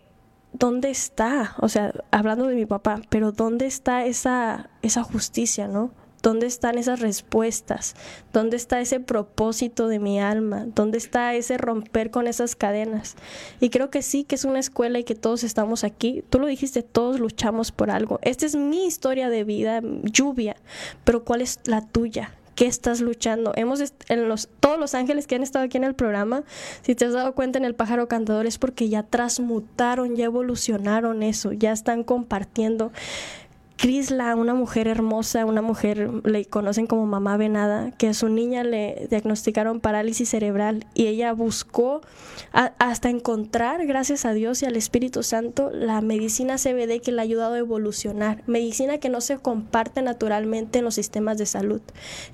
¿dónde 0.53 0.91
está? 0.91 1.55
O 1.59 1.69
sea, 1.69 1.93
hablando 2.11 2.47
de 2.47 2.55
mi 2.55 2.67
papá, 2.67 3.03
pero 3.11 3.33
¿dónde 3.33 3.67
está 3.67 4.07
esa, 4.07 4.71
esa 4.81 5.03
justicia, 5.03 5.69
¿no? 5.69 5.91
¿Dónde 6.23 6.47
están 6.47 6.79
esas 6.79 7.01
respuestas? 7.01 7.95
¿Dónde 8.33 8.57
está 8.57 8.81
ese 8.81 9.01
propósito 9.01 9.89
de 9.89 9.99
mi 9.99 10.21
alma? 10.21 10.67
¿Dónde 10.75 10.99
está 10.99 11.35
ese 11.35 11.59
romper 11.59 12.11
con 12.11 12.27
esas 12.27 12.57
cadenas? 12.57 13.17
Y 13.61 13.71
creo 13.71 13.91
que 13.91 14.03
sí, 14.03 14.25
que 14.25 14.35
es 14.35 14.45
una 14.45 14.59
escuela 14.59 14.99
y 14.99 15.05
que 15.05 15.15
todos 15.15 15.45
estamos 15.45 15.85
aquí. 15.85 16.25
Tú 16.29 16.39
lo 16.39 16.47
dijiste, 16.47 16.83
todos 16.83 17.21
luchamos 17.21 17.73
por 17.73 17.91
algo. 17.91 18.19
Esta 18.23 18.47
es 18.47 18.57
mi 18.57 18.87
historia 18.87 19.29
de 19.29 19.45
vida, 19.45 19.81
lluvia, 20.03 20.57
pero 21.05 21.25
¿cuál 21.25 21.43
es 21.43 21.61
la 21.65 21.81
tuya? 21.87 22.33
¿Qué 22.57 22.67
estás 22.67 23.03
luchando? 23.03 23.53
Hemos 23.55 23.93
en 24.09 24.29
los 24.31 24.49
todos 24.61 24.79
los 24.79 24.95
ángeles 24.95 25.27
que 25.27 25.35
han 25.35 25.43
estado 25.43 25.67
aquí 25.67 25.77
en 25.77 25.85
el 25.85 25.95
programa, 25.95 26.43
si 26.81 26.95
te 26.95 27.05
has 27.05 27.13
dado 27.13 27.35
cuenta 27.35 27.59
en 27.59 27.67
el 27.67 27.75
pájaro 27.75 28.09
cantador 28.09 28.47
es 28.47 28.57
porque 28.57 28.89
ya 28.89 29.03
transmutaron, 29.03 30.17
ya 30.17 30.25
evolucionaron 30.25 31.23
eso, 31.23 31.53
ya 31.53 31.73
están 31.73 32.03
compartiendo 32.03 32.93
Crisla, 33.77 34.35
una 34.35 34.55
mujer 34.55 34.89
hermosa, 34.89 35.45
una 35.45 35.61
mujer, 35.61 36.11
le 36.25 36.47
conocen 36.47 36.87
como 36.87 37.07
mamá 37.07 37.37
venada, 37.37 37.91
que 37.91 38.09
a 38.09 38.15
su 38.15 38.31
niña 38.31 38.65
le 38.65 39.07
diagnosticaron 39.11 39.81
parálisis 39.81 40.31
cerebral 40.31 40.87
y 40.95 41.09
ella 41.09 41.33
buscó 41.35 42.01
hasta 42.53 43.11
encontrar, 43.11 43.87
gracias 43.87 44.25
a 44.25 44.33
Dios 44.33 44.63
y 44.63 44.67
al 44.67 44.77
Espíritu 44.77 45.23
Santo, 45.23 45.71
la 45.71 46.01
medicina 46.01 46.57
CBD 46.57 47.03
que 47.03 47.13
le 47.13 47.21
ha 47.21 47.25
ayudado 47.25 47.55
a 47.55 47.59
evolucionar, 47.59 48.43
medicina 48.47 48.97
que 48.97 49.11
no 49.11 49.21
se 49.21 49.37
comparte 49.37 50.01
naturalmente 50.01 50.79
en 50.79 50.85
los 50.87 50.95
sistemas 50.95 51.37
de 51.37 51.45
salud. 51.45 51.83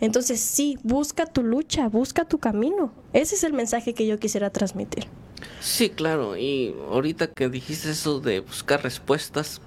Entonces 0.00 0.40
sí, 0.40 0.78
busca 0.84 1.26
tu 1.26 1.42
lucha, 1.42 1.88
busca 1.88 2.24
tu 2.24 2.38
camino. 2.38 2.92
Ese 3.12 3.34
es 3.34 3.42
el 3.42 3.52
mensaje 3.52 3.94
que 3.94 4.06
yo 4.06 4.20
quisiera 4.20 4.50
transmitir. 4.50 5.06
Sí, 5.60 5.90
claro, 5.90 6.36
y 6.36 6.74
ahorita 6.88 7.32
que 7.32 7.48
dijiste 7.48 7.90
eso 7.90 8.20
de 8.20 8.40
buscar 8.40 8.82
respuestas, 8.84 9.60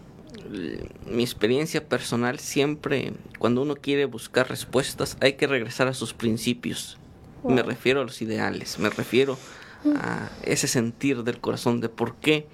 mi 1.09 1.23
experiencia 1.23 1.87
personal 1.87 2.39
siempre, 2.39 3.13
cuando 3.39 3.61
uno 3.61 3.75
quiere 3.75 4.05
buscar 4.05 4.49
respuestas, 4.49 5.17
hay 5.21 5.33
que 5.33 5.47
regresar 5.47 5.87
a 5.87 5.93
sus 5.93 6.13
principios. 6.13 6.97
Me 7.43 7.61
refiero 7.61 8.01
a 8.01 8.03
los 8.03 8.21
ideales, 8.21 8.79
me 8.79 8.89
refiero 8.89 9.37
a 9.95 10.29
ese 10.43 10.67
sentir 10.67 11.23
del 11.23 11.39
corazón 11.39 11.79
de 11.79 11.89
por 11.89 12.15
qué, 12.15 12.47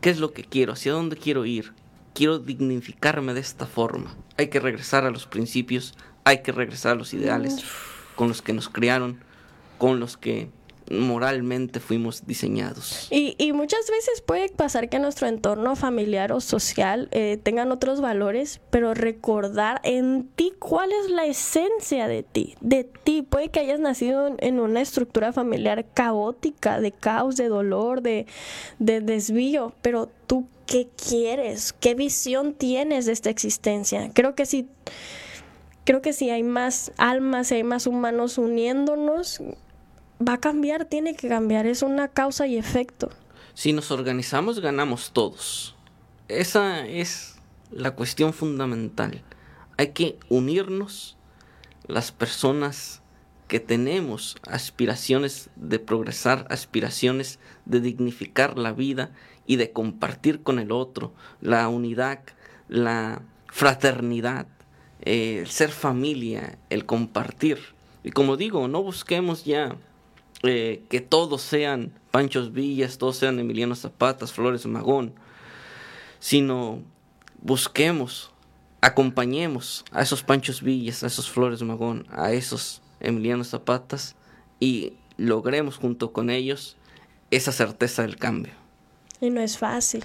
qué 0.00 0.10
es 0.10 0.20
lo 0.20 0.32
que 0.32 0.44
quiero, 0.44 0.72
hacia 0.72 0.92
dónde 0.92 1.16
quiero 1.16 1.44
ir, 1.44 1.72
quiero 2.14 2.38
dignificarme 2.38 3.34
de 3.34 3.40
esta 3.40 3.66
forma. 3.66 4.14
Hay 4.36 4.48
que 4.48 4.60
regresar 4.60 5.04
a 5.04 5.10
los 5.10 5.26
principios, 5.26 5.94
hay 6.24 6.42
que 6.42 6.52
regresar 6.52 6.92
a 6.92 6.96
los 6.96 7.12
ideales 7.12 7.64
con 8.14 8.28
los 8.28 8.40
que 8.40 8.52
nos 8.52 8.68
criaron, 8.68 9.20
con 9.78 10.00
los 10.00 10.16
que 10.16 10.48
moralmente 10.90 11.80
fuimos 11.80 12.26
diseñados. 12.26 13.08
Y, 13.10 13.34
y, 13.38 13.52
muchas 13.52 13.90
veces 13.90 14.20
puede 14.20 14.48
pasar 14.48 14.88
que 14.88 14.98
nuestro 14.98 15.26
entorno 15.26 15.76
familiar 15.76 16.32
o 16.32 16.40
social 16.40 17.08
eh, 17.10 17.38
tengan 17.42 17.72
otros 17.72 18.00
valores, 18.00 18.60
pero 18.70 18.94
recordar 18.94 19.80
en 19.84 20.28
ti 20.36 20.52
cuál 20.58 20.90
es 20.92 21.10
la 21.10 21.26
esencia 21.26 22.08
de 22.08 22.22
ti, 22.22 22.54
de 22.60 22.84
ti. 22.84 23.22
Puede 23.22 23.48
que 23.48 23.60
hayas 23.60 23.80
nacido 23.80 24.34
en, 24.38 24.60
una 24.60 24.80
estructura 24.80 25.32
familiar 25.32 25.86
caótica, 25.92 26.80
de 26.80 26.92
caos, 26.92 27.36
de 27.36 27.48
dolor, 27.48 28.02
de, 28.02 28.26
de 28.78 29.00
desvío, 29.00 29.74
pero 29.82 30.08
tú 30.26 30.46
qué 30.66 30.88
quieres, 30.96 31.72
qué 31.72 31.94
visión 31.94 32.54
tienes 32.54 33.06
de 33.06 33.12
esta 33.12 33.30
existencia. 33.30 34.10
Creo 34.12 34.34
que 34.34 34.46
si 34.46 34.68
creo 35.84 36.02
que 36.02 36.12
si 36.12 36.30
hay 36.30 36.42
más 36.42 36.92
almas, 36.98 37.52
hay 37.52 37.62
más 37.62 37.86
humanos 37.86 38.38
uniéndonos, 38.38 39.40
va 40.20 40.34
a 40.34 40.40
cambiar, 40.40 40.84
tiene 40.86 41.14
que 41.14 41.28
cambiar, 41.28 41.66
es 41.66 41.82
una 41.82 42.08
causa 42.08 42.46
y 42.46 42.56
efecto. 42.56 43.10
Si 43.54 43.72
nos 43.72 43.90
organizamos, 43.90 44.60
ganamos 44.60 45.12
todos. 45.12 45.74
Esa 46.28 46.86
es 46.86 47.36
la 47.70 47.92
cuestión 47.92 48.32
fundamental. 48.32 49.22
Hay 49.76 49.88
que 49.88 50.18
unirnos 50.28 51.16
las 51.86 52.12
personas 52.12 53.02
que 53.48 53.60
tenemos 53.60 54.36
aspiraciones 54.46 55.50
de 55.54 55.78
progresar, 55.78 56.46
aspiraciones 56.50 57.38
de 57.64 57.80
dignificar 57.80 58.58
la 58.58 58.72
vida 58.72 59.10
y 59.46 59.56
de 59.56 59.70
compartir 59.70 60.42
con 60.42 60.58
el 60.58 60.72
otro, 60.72 61.12
la 61.40 61.68
unidad, 61.68 62.20
la 62.68 63.22
fraternidad, 63.46 64.48
eh, 65.02 65.38
el 65.40 65.46
ser 65.46 65.70
familia, 65.70 66.58
el 66.70 66.86
compartir. 66.86 67.58
Y 68.02 68.10
como 68.10 68.36
digo, 68.36 68.66
no 68.66 68.82
busquemos 68.82 69.44
ya 69.44 69.76
eh, 70.48 70.82
que 70.88 71.00
todos 71.00 71.42
sean 71.42 71.92
Panchos 72.10 72.52
Villas, 72.52 72.98
todos 72.98 73.16
sean 73.16 73.38
Emiliano 73.38 73.74
Zapatas, 73.74 74.32
Flores 74.32 74.66
Magón, 74.66 75.14
sino 76.18 76.82
busquemos, 77.42 78.30
acompañemos 78.80 79.84
a 79.92 80.02
esos 80.02 80.22
Panchos 80.22 80.62
Villas, 80.62 81.02
a 81.04 81.06
esos 81.06 81.30
Flores 81.30 81.62
Magón, 81.62 82.06
a 82.10 82.32
esos 82.32 82.82
Emiliano 83.00 83.44
Zapatas 83.44 84.16
y 84.60 84.94
logremos 85.16 85.76
junto 85.76 86.12
con 86.12 86.30
ellos 86.30 86.76
esa 87.30 87.52
certeza 87.52 88.02
del 88.02 88.16
cambio. 88.16 88.52
Y 89.20 89.30
no 89.30 89.40
es 89.40 89.58
fácil. 89.58 90.04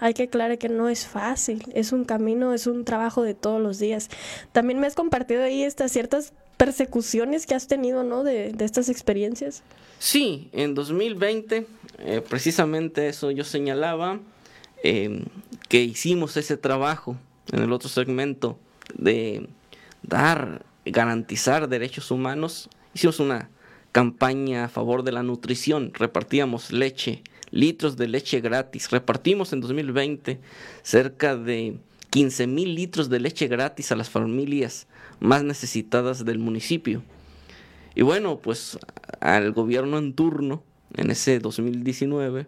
Hay 0.00 0.14
que 0.14 0.24
aclarar 0.24 0.58
que 0.58 0.68
no 0.68 0.88
es 0.88 1.06
fácil, 1.06 1.64
es 1.74 1.92
un 1.92 2.04
camino, 2.04 2.54
es 2.54 2.66
un 2.66 2.84
trabajo 2.84 3.22
de 3.22 3.34
todos 3.34 3.62
los 3.62 3.78
días. 3.78 4.10
También 4.50 4.80
me 4.80 4.88
has 4.88 4.96
compartido 4.96 5.44
ahí 5.44 5.62
estas 5.62 5.92
ciertas 5.92 6.32
persecuciones 6.62 7.44
que 7.44 7.56
has 7.56 7.66
tenido, 7.66 8.04
¿no? 8.04 8.22
De, 8.22 8.54
estas 8.60 8.88
experiencias. 8.88 9.64
Sí, 9.98 10.48
en 10.52 10.76
2020, 10.76 11.66
eh, 11.98 12.22
precisamente 12.28 13.08
eso 13.08 13.32
yo 13.32 13.42
señalaba, 13.42 14.20
em, 14.84 15.24
que 15.68 15.82
hicimos 15.82 16.36
ese 16.36 16.56
trabajo 16.56 17.16
en 17.50 17.64
el 17.64 17.72
otro 17.72 17.88
segmento 17.88 18.60
de 18.94 19.48
dar, 20.04 20.64
garantizar 20.84 21.68
derechos 21.68 22.12
humanos. 22.12 22.68
Hicimos 22.94 23.18
una 23.18 23.50
campaña 23.90 24.66
a 24.66 24.68
favor 24.68 25.02
de 25.02 25.10
la 25.10 25.24
nutrición, 25.24 25.90
repartíamos 25.92 26.70
leche, 26.70 27.24
litros 27.50 27.96
de 27.96 28.06
leche 28.06 28.40
gratis, 28.40 28.92
repartimos 28.92 29.52
en 29.52 29.62
2020 29.62 30.38
cerca 30.84 31.34
de 31.34 31.78
15 32.10 32.46
mil 32.46 32.76
litros 32.76 33.08
de 33.08 33.18
leche 33.18 33.48
gratis 33.48 33.90
a 33.90 33.96
las 33.96 34.10
familias 34.10 34.86
más 35.22 35.44
necesitadas 35.44 36.24
del 36.24 36.38
municipio. 36.38 37.02
Y 37.94 38.02
bueno, 38.02 38.38
pues 38.38 38.78
al 39.20 39.52
gobierno 39.52 39.98
en 39.98 40.14
turno, 40.14 40.64
en 40.94 41.10
ese 41.10 41.38
2019, 41.38 42.46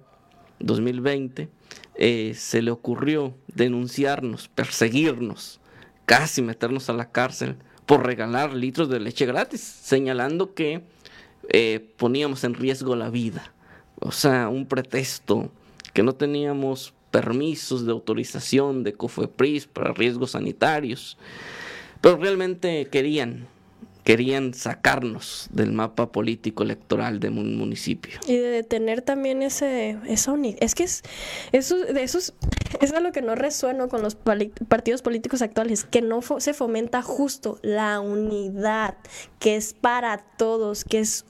2020, 0.58 1.48
eh, 1.94 2.32
se 2.36 2.62
le 2.62 2.70
ocurrió 2.72 3.34
denunciarnos, 3.46 4.48
perseguirnos, 4.48 5.60
casi 6.04 6.42
meternos 6.42 6.90
a 6.90 6.94
la 6.94 7.10
cárcel 7.12 7.56
por 7.86 8.04
regalar 8.04 8.54
litros 8.54 8.88
de 8.88 8.98
leche 8.98 9.26
gratis, 9.26 9.60
señalando 9.60 10.54
que 10.54 10.82
eh, 11.50 11.92
poníamos 11.96 12.42
en 12.42 12.54
riesgo 12.54 12.96
la 12.96 13.10
vida. 13.10 13.52
O 14.00 14.10
sea, 14.10 14.48
un 14.48 14.66
pretexto 14.66 15.52
que 15.92 16.02
no 16.02 16.14
teníamos 16.14 16.92
permisos 17.12 17.86
de 17.86 17.92
autorización 17.92 18.82
de 18.82 18.94
COFEPRIS 18.94 19.68
para 19.68 19.92
riesgos 19.92 20.32
sanitarios. 20.32 21.16
Pero 22.04 22.18
realmente 22.18 22.84
querían, 22.88 23.46
querían 24.04 24.52
sacarnos 24.52 25.48
del 25.50 25.72
mapa 25.72 26.12
político 26.12 26.62
electoral 26.62 27.18
de 27.18 27.30
un 27.30 27.56
municipio. 27.56 28.20
Y 28.28 28.36
de 28.36 28.50
detener 28.50 29.00
también 29.00 29.42
ese, 29.42 29.96
unidad. 30.28 30.58
Es 30.60 30.74
que 30.74 30.84
es, 30.84 31.02
eso, 31.52 31.78
de 31.78 32.02
esos, 32.02 32.34
es 32.82 32.92
lo 32.92 33.10
que 33.10 33.22
no 33.22 33.34
resueno 33.36 33.88
con 33.88 34.02
los 34.02 34.16
partidos 34.16 35.00
políticos 35.00 35.40
actuales, 35.40 35.84
que 35.84 36.02
no 36.02 36.20
se 36.20 36.52
fomenta 36.52 37.00
justo 37.00 37.58
la 37.62 38.00
unidad, 38.00 38.98
que 39.38 39.56
es 39.56 39.72
para 39.72 40.18
todos, 40.36 40.84
que 40.84 40.98
es 40.98 41.24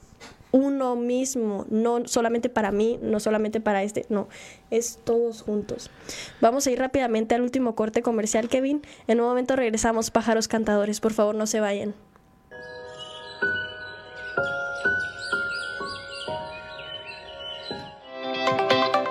uno 0.55 0.95
mismo, 0.95 1.65
no 1.69 2.07
solamente 2.07 2.47
para 2.47 2.71
mí, 2.71 2.97
no 3.01 3.19
solamente 3.19 3.59
para 3.59 3.83
este, 3.83 4.05
no, 4.07 4.29
es 4.71 4.99
todos 5.03 5.41
juntos. 5.41 5.91
Vamos 6.39 6.65
a 6.65 6.71
ir 6.71 6.79
rápidamente 6.79 7.35
al 7.35 7.41
último 7.41 7.75
corte 7.75 8.01
comercial, 8.01 8.47
Kevin. 8.47 8.81
En 9.07 9.19
un 9.19 9.27
momento 9.27 9.57
regresamos, 9.57 10.11
pájaros 10.11 10.47
cantadores, 10.47 11.01
por 11.01 11.11
favor 11.11 11.35
no 11.35 11.45
se 11.45 11.59
vayan. 11.59 11.93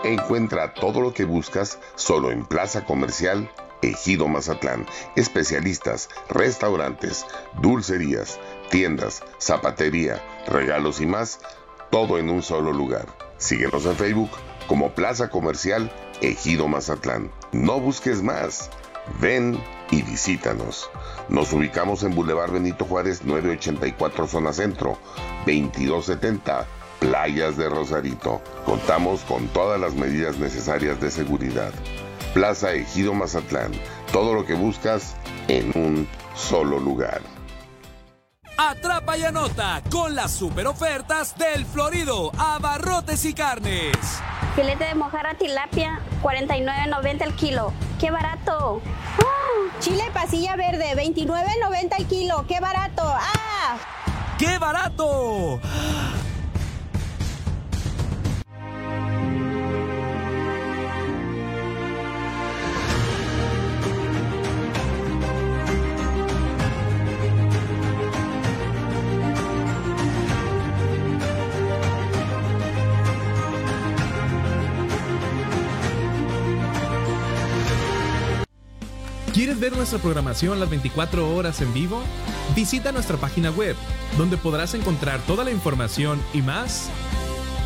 Encuentra 0.03 0.73
todo 0.73 1.03
lo 1.03 1.13
que 1.13 1.25
buscas 1.25 1.79
solo 1.95 2.31
en 2.31 2.47
Plaza 2.47 2.87
Comercial 2.87 3.51
Ejido 3.85 4.29
Mazatlán. 4.29 4.87
Especialistas, 5.17 6.09
restaurantes, 6.29 7.27
dulcerías, 7.61 8.41
tiendas, 8.71 9.23
zapatería, 9.39 10.23
regalos 10.47 11.01
y 11.01 11.07
más, 11.07 11.41
todo 11.91 12.19
en 12.19 12.31
un 12.31 12.43
solo 12.43 12.73
lugar. 12.73 13.07
Síguenos 13.37 13.85
en 13.87 13.97
Facebook 13.97 14.31
como 14.67 14.95
Plaza 14.95 15.29
Comercial 15.29 15.93
Ejido 16.21 16.69
Mazatlán. 16.69 17.31
No 17.53 17.81
busques 17.81 18.23
más. 18.23 18.71
Ven 19.21 19.61
y 19.91 20.03
visítanos. 20.03 20.89
Nos 21.29 21.53
ubicamos 21.53 22.03
en 22.05 22.15
Boulevard 22.15 22.53
Benito 22.53 22.87
Juárez 22.87 23.23
984 23.23 24.27
Zona 24.27 24.53
Centro, 24.55 24.99
2270 25.47 26.67
Playas 27.01 27.59
de 27.59 27.69
Rosarito. 27.69 28.41
Contamos 28.65 29.21
con 29.25 29.49
todas 29.49 29.79
las 29.79 29.95
medidas 29.95 30.39
necesarias 30.39 31.01
de 31.01 31.11
seguridad. 31.11 31.73
Plaza 32.35 32.73
Ejido 32.73 33.15
Mazatlán. 33.15 33.71
Todo 34.13 34.35
lo 34.35 34.45
que 34.45 34.55
buscas 34.55 35.17
en 35.47 35.71
un 35.81 36.09
solo 36.35 36.81
lugar. 36.81 37.23
Atrapa 38.57 39.17
y 39.17 39.25
anota 39.25 39.83
con 39.89 40.17
las 40.17 40.33
super 40.33 40.67
ofertas 40.67 41.39
del 41.39 41.65
Florido 41.65 42.33
Abarrotes 42.37 43.25
y 43.25 43.35
Carnes. 43.35 43.97
Filete 44.57 44.85
de 44.85 44.95
mojarra 44.97 45.35
tilapia, 45.35 46.01
49.90 46.23 47.23
el 47.23 47.35
kilo. 47.37 47.73
¡Qué 48.01 48.11
barato! 48.11 48.83
Chile 49.81 50.05
pasilla 50.13 50.57
verde, 50.57 50.95
29.90 50.97 51.99
el 51.99 52.07
kilo. 52.07 52.45
¡Qué 52.49 52.59
barato! 52.61 53.03
¡Ah! 53.05 53.77
¡Qué 54.39 54.59
barato! 54.59 55.61
¿Quieres 79.35 79.59
ver 79.59 79.77
nuestra 79.77 79.99
programación 79.99 80.61
las 80.61 80.71
24 80.71 81.35
horas 81.35 81.61
en 81.61 81.75
vivo? 81.75 82.01
Visita 82.55 82.93
nuestra 82.93 83.17
página 83.17 83.51
web, 83.51 83.75
donde 84.17 84.37
podrás 84.37 84.75
encontrar 84.75 85.19
toda 85.23 85.43
la 85.43 85.51
información 85.51 86.23
y 86.33 86.41
más 86.41 86.89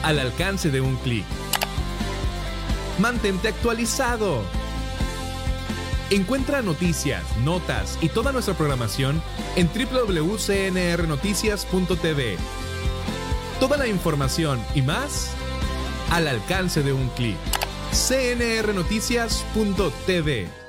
al 0.02 0.18
alcance 0.18 0.70
de 0.70 0.80
un 0.80 0.96
clic. 0.96 1.26
Mantente 2.98 3.48
actualizado. 3.48 4.44
Encuentra 6.08 6.62
noticias, 6.62 7.22
notas 7.44 7.98
y 8.00 8.08
toda 8.08 8.32
nuestra 8.32 8.54
programación 8.54 9.20
en 9.54 9.68
www.cnrnoticias.tv. 9.68 12.38
Toda 13.60 13.76
la 13.76 13.88
información 13.88 14.58
y 14.74 14.80
más 14.80 15.32
al 16.10 16.28
alcance 16.28 16.82
de 16.82 16.94
un 16.94 17.10
clic. 17.10 17.36
cnrnoticias.tv 17.92 20.67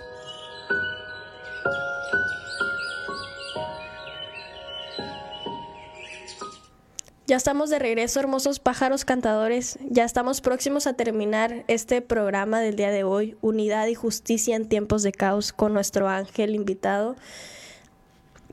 Ya 7.29 7.35
estamos 7.35 7.69
de 7.69 7.77
regreso, 7.77 8.19
hermosos 8.19 8.57
pájaros 8.57 9.05
cantadores. 9.05 9.77
Ya 9.87 10.03
estamos 10.03 10.41
próximos 10.41 10.87
a 10.87 10.93
terminar 10.93 11.63
este 11.67 12.01
programa 12.01 12.59
del 12.59 12.75
día 12.75 12.89
de 12.89 13.03
hoy, 13.03 13.37
Unidad 13.41 13.85
y 13.85 13.93
Justicia 13.93 14.55
en 14.55 14.67
tiempos 14.67 15.03
de 15.03 15.11
caos, 15.11 15.53
con 15.53 15.71
nuestro 15.71 16.09
ángel 16.09 16.55
invitado, 16.55 17.15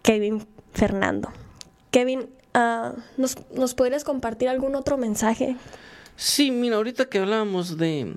Kevin 0.03 0.47
Fernando. 0.75 1.33
Kevin, 1.91 2.29
uh, 2.55 3.01
¿nos, 3.17 3.39
¿nos 3.55 3.73
podrías 3.73 4.05
compartir 4.05 4.51
algún 4.51 4.75
otro 4.75 4.99
mensaje? 4.99 5.57
Sí, 6.17 6.51
mira, 6.51 6.77
ahorita 6.77 7.07
que 7.07 7.21
hablábamos 7.21 7.79
de, 7.79 8.15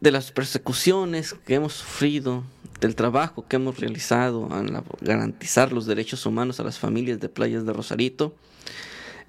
de 0.00 0.10
las 0.10 0.32
persecuciones 0.32 1.34
que 1.34 1.56
hemos 1.56 1.74
sufrido, 1.74 2.42
del 2.80 2.94
trabajo 2.94 3.44
que 3.46 3.56
hemos 3.56 3.78
realizado 3.78 4.48
en 4.58 4.82
garantizar 5.02 5.72
los 5.72 5.84
derechos 5.84 6.24
humanos 6.24 6.58
a 6.58 6.64
las 6.64 6.78
familias 6.78 7.20
de 7.20 7.28
playas 7.28 7.66
de 7.66 7.74
Rosarito, 7.74 8.34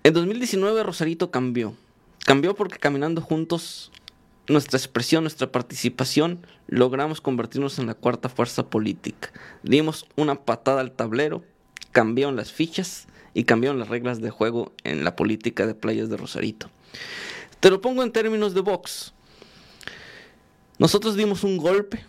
en 0.06 0.14
2019 0.14 0.84
Rosarito 0.84 1.32
cambió. 1.32 1.74
Cambió 2.26 2.53
porque 2.53 2.78
caminando 2.78 3.22
juntos, 3.22 3.91
nuestra 4.47 4.78
expresión, 4.78 5.24
nuestra 5.24 5.51
participación, 5.51 6.45
logramos 6.68 7.22
convertirnos 7.22 7.80
en 7.80 7.88
la 7.88 7.95
cuarta 7.95 8.30
fuerza 8.30 8.70
política. 8.70 9.32
Dimos 9.64 10.06
una 10.16 10.36
patada 10.36 10.82
al 10.82 10.91
tablero, 10.91 11.43
cambiaron 11.91 12.36
las 12.36 12.51
fichas 12.51 13.08
y 13.34 13.45
cambiaron 13.45 13.80
las 13.80 13.89
reglas 13.89 14.22
de 14.22 14.30
juego 14.30 14.74
en 14.84 15.03
la 15.03 15.16
política 15.16 15.66
de 15.66 15.74
playas 15.74 16.08
de 16.08 16.18
Rosarito. 16.18 16.70
Te 17.60 17.72
lo 17.72 17.82
pongo 17.82 18.03
en 18.03 18.12
términos 18.12 18.53
de 18.53 18.62
Vox. 18.62 19.12
Nosotros 20.78 21.16
dimos 21.16 21.43
un 21.43 21.58
golpe 21.58 22.06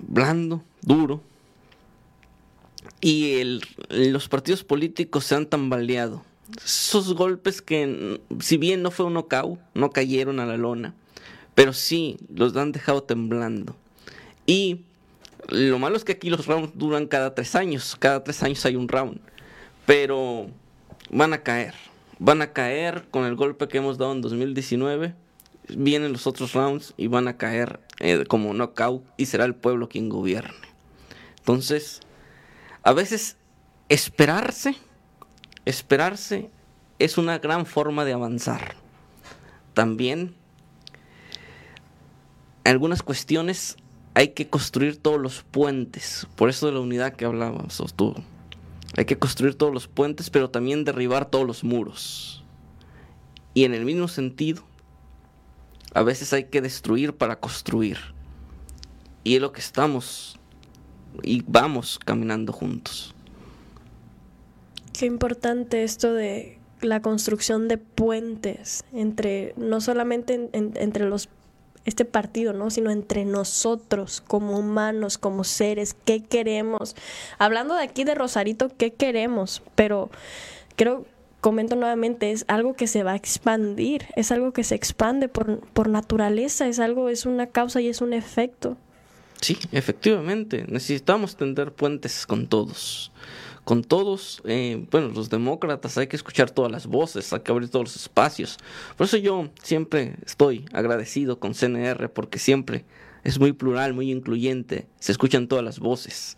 blando, 0.00 0.64
duro, 0.80 1.22
y 3.00 3.60
los 3.90 4.28
partidos 4.28 4.64
políticos 4.64 5.24
se 5.24 5.36
han 5.36 5.46
tambaleado 5.46 6.24
esos 6.56 7.14
golpes 7.14 7.62
que, 7.62 8.20
si 8.40 8.56
bien 8.56 8.82
no 8.82 8.90
fue 8.90 9.06
un 9.06 9.14
knockout, 9.14 9.58
no 9.74 9.90
cayeron 9.90 10.40
a 10.40 10.46
la 10.46 10.56
lona, 10.56 10.94
pero 11.54 11.72
sí 11.72 12.16
los 12.34 12.56
han 12.56 12.72
dejado 12.72 13.02
temblando. 13.02 13.76
Y 14.46 14.82
lo 15.48 15.78
malo 15.78 15.96
es 15.96 16.04
que 16.04 16.12
aquí 16.12 16.30
los 16.30 16.46
rounds 16.46 16.72
duran 16.74 17.06
cada 17.06 17.34
tres 17.34 17.54
años, 17.54 17.96
cada 17.98 18.22
tres 18.24 18.42
años 18.42 18.64
hay 18.64 18.76
un 18.76 18.88
round, 18.88 19.20
pero 19.86 20.48
van 21.10 21.32
a 21.32 21.42
caer, 21.42 21.74
van 22.18 22.42
a 22.42 22.52
caer 22.52 23.04
con 23.10 23.24
el 23.24 23.34
golpe 23.34 23.68
que 23.68 23.78
hemos 23.78 23.98
dado 23.98 24.12
en 24.12 24.20
2019. 24.20 25.14
Vienen 25.68 26.12
los 26.12 26.26
otros 26.26 26.54
rounds 26.54 26.92
y 26.96 27.06
van 27.06 27.28
a 27.28 27.36
caer 27.36 27.80
eh, 28.00 28.24
como 28.26 28.52
knockout 28.52 29.04
y 29.16 29.26
será 29.26 29.44
el 29.44 29.54
pueblo 29.54 29.88
quien 29.88 30.08
gobierne. 30.08 30.52
Entonces, 31.38 32.00
a 32.82 32.92
veces 32.92 33.36
esperarse 33.88 34.76
Esperarse 35.64 36.50
es 36.98 37.18
una 37.18 37.38
gran 37.38 37.66
forma 37.66 38.04
de 38.04 38.12
avanzar. 38.12 38.74
También, 39.74 40.34
en 42.64 42.72
algunas 42.72 43.02
cuestiones 43.02 43.76
hay 44.14 44.28
que 44.28 44.48
construir 44.48 44.96
todos 44.96 45.20
los 45.20 45.42
puentes. 45.42 46.26
Por 46.36 46.48
eso 46.48 46.66
de 46.66 46.72
la 46.72 46.80
unidad 46.80 47.14
que 47.14 47.24
hablábamos 47.24 47.82
tú. 47.96 48.14
Hay 48.96 49.04
que 49.04 49.18
construir 49.18 49.54
todos 49.54 49.72
los 49.72 49.88
puentes, 49.88 50.30
pero 50.30 50.50
también 50.50 50.84
derribar 50.84 51.26
todos 51.30 51.46
los 51.46 51.64
muros. 51.64 52.44
Y 53.54 53.64
en 53.64 53.74
el 53.74 53.84
mismo 53.84 54.08
sentido, 54.08 54.62
a 55.94 56.02
veces 56.02 56.32
hay 56.32 56.44
que 56.44 56.60
destruir 56.60 57.16
para 57.16 57.40
construir. 57.40 57.98
Y 59.24 59.36
es 59.36 59.40
lo 59.40 59.52
que 59.52 59.60
estamos 59.60 60.38
y 61.22 61.42
vamos 61.46 61.98
caminando 61.98 62.52
juntos. 62.52 63.14
Qué 65.02 65.06
importante 65.06 65.82
esto 65.82 66.14
de 66.14 66.60
la 66.80 67.02
construcción 67.02 67.66
de 67.66 67.76
puentes 67.76 68.84
entre, 68.92 69.52
no 69.56 69.80
solamente 69.80 70.48
entre 70.52 71.06
los 71.06 71.28
este 71.84 72.04
partido, 72.04 72.52
¿no? 72.52 72.70
Sino 72.70 72.92
entre 72.92 73.24
nosotros 73.24 74.20
como 74.20 74.56
humanos, 74.56 75.18
como 75.18 75.42
seres, 75.42 75.96
¿qué 76.04 76.22
queremos? 76.22 76.94
Hablando 77.40 77.74
de 77.74 77.82
aquí 77.82 78.04
de 78.04 78.14
Rosarito, 78.14 78.70
¿qué 78.78 78.92
queremos? 78.92 79.64
Pero 79.74 80.08
creo, 80.76 81.04
comento 81.40 81.74
nuevamente, 81.74 82.30
es 82.30 82.44
algo 82.46 82.74
que 82.74 82.86
se 82.86 83.02
va 83.02 83.14
a 83.14 83.16
expandir, 83.16 84.06
es 84.14 84.30
algo 84.30 84.52
que 84.52 84.62
se 84.62 84.76
expande 84.76 85.26
por, 85.26 85.66
por 85.70 85.88
naturaleza, 85.88 86.68
es 86.68 86.78
algo, 86.78 87.08
es 87.08 87.26
una 87.26 87.48
causa 87.48 87.80
y 87.80 87.88
es 87.88 88.02
un 88.02 88.12
efecto. 88.12 88.76
Sí, 89.40 89.58
efectivamente, 89.72 90.64
necesitamos 90.68 91.34
tender 91.34 91.72
puentes 91.72 92.24
con 92.24 92.46
todos 92.46 93.10
con 93.64 93.84
todos, 93.84 94.42
eh, 94.44 94.86
bueno, 94.90 95.08
los 95.08 95.30
demócratas, 95.30 95.96
hay 95.96 96.08
que 96.08 96.16
escuchar 96.16 96.50
todas 96.50 96.70
las 96.70 96.86
voces, 96.86 97.32
hay 97.32 97.40
que 97.40 97.52
abrir 97.52 97.68
todos 97.68 97.86
los 97.86 97.96
espacios. 97.96 98.58
Por 98.96 99.06
eso 99.06 99.16
yo 99.16 99.50
siempre 99.62 100.16
estoy 100.26 100.64
agradecido 100.72 101.38
con 101.38 101.54
CNR 101.54 102.10
porque 102.10 102.38
siempre 102.38 102.84
es 103.22 103.38
muy 103.38 103.52
plural, 103.52 103.94
muy 103.94 104.10
incluyente, 104.10 104.86
se 104.98 105.12
escuchan 105.12 105.46
todas 105.46 105.64
las 105.64 105.78
voces. 105.78 106.36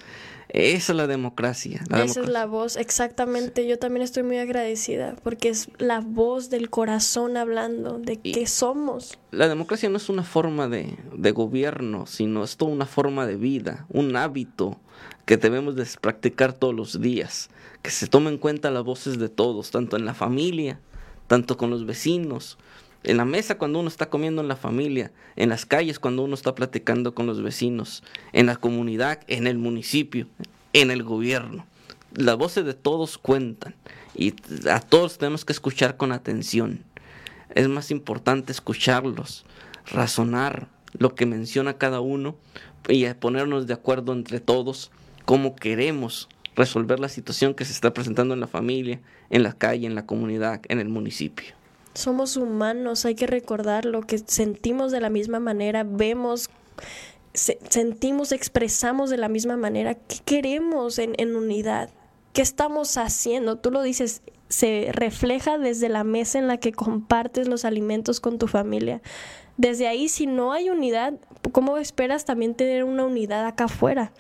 Esa 0.50 0.92
es 0.92 0.96
la 0.96 1.08
democracia. 1.08 1.82
Esa 1.90 2.20
es 2.20 2.28
la 2.28 2.46
voz, 2.46 2.76
exactamente. 2.76 3.66
Yo 3.66 3.76
también 3.78 4.02
estoy 4.02 4.22
muy 4.22 4.38
agradecida 4.38 5.16
porque 5.24 5.48
es 5.48 5.68
la 5.78 6.00
voz 6.00 6.48
del 6.48 6.70
corazón 6.70 7.36
hablando 7.36 7.98
de 7.98 8.18
qué 8.18 8.46
somos. 8.46 9.18
La 9.32 9.48
democracia 9.48 9.88
no 9.88 9.96
es 9.96 10.08
una 10.08 10.22
forma 10.22 10.68
de, 10.68 10.96
de 11.12 11.32
gobierno, 11.32 12.06
sino 12.06 12.44
es 12.44 12.56
toda 12.56 12.70
una 12.70 12.86
forma 12.86 13.26
de 13.26 13.34
vida, 13.34 13.86
un 13.88 14.14
hábito 14.14 14.78
que 15.26 15.36
debemos 15.36 15.76
de 15.76 15.86
practicar 16.00 16.52
todos 16.52 16.74
los 16.74 17.00
días, 17.00 17.50
que 17.82 17.90
se 17.90 18.06
tomen 18.06 18.34
en 18.34 18.38
cuenta 18.38 18.70
las 18.70 18.84
voces 18.84 19.18
de 19.18 19.28
todos, 19.28 19.70
tanto 19.70 19.96
en 19.96 20.04
la 20.04 20.14
familia, 20.14 20.80
tanto 21.26 21.56
con 21.56 21.70
los 21.70 21.86
vecinos, 21.86 22.58
en 23.02 23.18
la 23.18 23.24
mesa 23.24 23.58
cuando 23.58 23.80
uno 23.80 23.88
está 23.88 24.08
comiendo 24.08 24.40
en 24.40 24.48
la 24.48 24.56
familia, 24.56 25.12
en 25.36 25.50
las 25.50 25.66
calles 25.66 25.98
cuando 25.98 26.22
uno 26.22 26.34
está 26.34 26.54
platicando 26.54 27.14
con 27.14 27.26
los 27.26 27.42
vecinos, 27.42 28.02
en 28.32 28.46
la 28.46 28.56
comunidad, 28.56 29.20
en 29.28 29.46
el 29.46 29.58
municipio, 29.58 30.26
en 30.72 30.90
el 30.90 31.02
gobierno. 31.02 31.66
Las 32.14 32.36
voces 32.36 32.64
de 32.64 32.74
todos 32.74 33.18
cuentan 33.18 33.74
y 34.14 34.34
a 34.70 34.80
todos 34.80 35.18
tenemos 35.18 35.44
que 35.44 35.52
escuchar 35.52 35.96
con 35.96 36.12
atención. 36.12 36.82
Es 37.54 37.68
más 37.68 37.90
importante 37.90 38.52
escucharlos, 38.52 39.44
razonar 39.86 40.68
lo 40.96 41.14
que 41.14 41.26
menciona 41.26 41.76
cada 41.76 42.00
uno 42.00 42.36
y 42.88 43.06
ponernos 43.14 43.66
de 43.66 43.74
acuerdo 43.74 44.12
entre 44.12 44.40
todos 44.40 44.90
cómo 45.24 45.56
queremos 45.56 46.28
resolver 46.54 47.00
la 47.00 47.08
situación 47.08 47.54
que 47.54 47.64
se 47.64 47.72
está 47.72 47.92
presentando 47.92 48.34
en 48.34 48.40
la 48.40 48.46
familia, 48.46 49.00
en 49.30 49.42
la 49.42 49.52
calle, 49.52 49.86
en 49.86 49.94
la 49.94 50.06
comunidad, 50.06 50.60
en 50.68 50.80
el 50.80 50.88
municipio. 50.88 51.54
Somos 51.94 52.36
humanos, 52.36 53.04
hay 53.04 53.14
que 53.14 53.26
recordar 53.26 53.84
lo 53.84 54.02
que 54.02 54.18
sentimos 54.18 54.92
de 54.92 55.00
la 55.00 55.10
misma 55.10 55.40
manera, 55.40 55.84
vemos, 55.84 56.50
sentimos, 57.32 58.32
expresamos 58.32 59.10
de 59.10 59.16
la 59.16 59.28
misma 59.28 59.56
manera. 59.56 59.94
¿Qué 59.94 60.18
queremos 60.24 60.98
en, 60.98 61.14
en 61.18 61.36
unidad? 61.36 61.90
¿Qué 62.32 62.42
estamos 62.42 62.96
haciendo? 62.96 63.56
Tú 63.56 63.70
lo 63.70 63.82
dices, 63.82 64.22
se 64.48 64.90
refleja 64.92 65.58
desde 65.58 65.88
la 65.88 66.04
mesa 66.04 66.38
en 66.38 66.48
la 66.48 66.58
que 66.58 66.72
compartes 66.72 67.48
los 67.48 67.64
alimentos 67.64 68.20
con 68.20 68.38
tu 68.38 68.48
familia. 68.48 69.00
Desde 69.56 69.86
ahí, 69.86 70.08
si 70.08 70.26
no 70.26 70.52
hay 70.52 70.70
unidad, 70.70 71.14
¿cómo 71.52 71.78
esperas 71.78 72.24
también 72.24 72.54
tener 72.54 72.82
una 72.82 73.04
unidad 73.04 73.46
acá 73.46 73.64
afuera? 73.64 74.12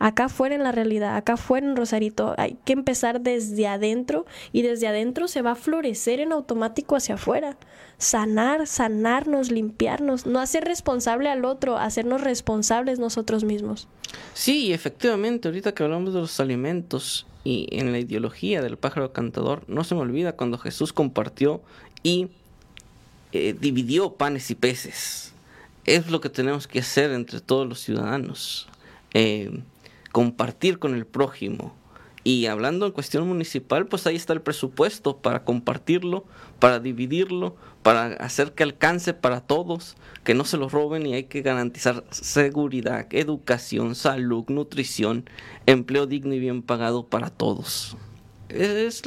Acá 0.00 0.28
fuera 0.28 0.56
en 0.56 0.64
la 0.64 0.72
realidad, 0.72 1.14
acá 1.14 1.36
fuera 1.36 1.66
en 1.66 1.76
Rosarito. 1.76 2.34
Hay 2.38 2.56
que 2.64 2.72
empezar 2.72 3.20
desde 3.20 3.68
adentro 3.68 4.26
y 4.50 4.62
desde 4.62 4.88
adentro 4.88 5.28
se 5.28 5.42
va 5.42 5.52
a 5.52 5.54
florecer 5.54 6.18
en 6.18 6.32
automático 6.32 6.96
hacia 6.96 7.14
afuera. 7.14 7.56
Sanar, 7.98 8.66
sanarnos, 8.66 9.52
limpiarnos, 9.52 10.26
no 10.26 10.40
hacer 10.40 10.64
responsable 10.64 11.28
al 11.28 11.44
otro, 11.44 11.76
hacernos 11.76 12.22
responsables 12.22 12.98
nosotros 12.98 13.44
mismos. 13.44 13.86
Sí, 14.32 14.72
efectivamente, 14.72 15.46
ahorita 15.46 15.72
que 15.72 15.84
hablamos 15.84 16.14
de 16.14 16.20
los 16.20 16.40
alimentos 16.40 17.26
y 17.44 17.68
en 17.70 17.92
la 17.92 17.98
ideología 17.98 18.62
del 18.62 18.78
pájaro 18.78 19.12
cantador, 19.12 19.62
no 19.68 19.84
se 19.84 19.94
me 19.94 20.00
olvida 20.00 20.32
cuando 20.32 20.56
Jesús 20.56 20.94
compartió 20.94 21.60
y 22.02 22.28
eh, 23.32 23.54
dividió 23.58 24.14
panes 24.14 24.50
y 24.50 24.54
peces. 24.54 25.34
Es 25.84 26.10
lo 26.10 26.22
que 26.22 26.30
tenemos 26.30 26.66
que 26.66 26.78
hacer 26.78 27.10
entre 27.12 27.40
todos 27.40 27.68
los 27.68 27.80
ciudadanos. 27.80 28.66
Eh, 29.12 29.60
compartir 30.12 30.78
con 30.78 30.94
el 30.94 31.06
prójimo. 31.06 31.74
Y 32.22 32.46
hablando 32.46 32.84
en 32.84 32.92
cuestión 32.92 33.26
municipal, 33.26 33.86
pues 33.86 34.06
ahí 34.06 34.16
está 34.16 34.34
el 34.34 34.42
presupuesto 34.42 35.16
para 35.16 35.42
compartirlo, 35.42 36.26
para 36.58 36.78
dividirlo, 36.78 37.56
para 37.82 38.08
hacer 38.16 38.52
que 38.52 38.62
alcance 38.62 39.14
para 39.14 39.40
todos, 39.40 39.96
que 40.22 40.34
no 40.34 40.44
se 40.44 40.58
lo 40.58 40.68
roben 40.68 41.06
y 41.06 41.14
hay 41.14 41.24
que 41.24 41.40
garantizar 41.40 42.04
seguridad, 42.10 43.06
educación, 43.10 43.94
salud, 43.94 44.44
nutrición, 44.48 45.30
empleo 45.64 46.06
digno 46.06 46.34
y 46.34 46.40
bien 46.40 46.62
pagado 46.62 47.06
para 47.06 47.30
todos. 47.30 47.96
Es 48.50 49.02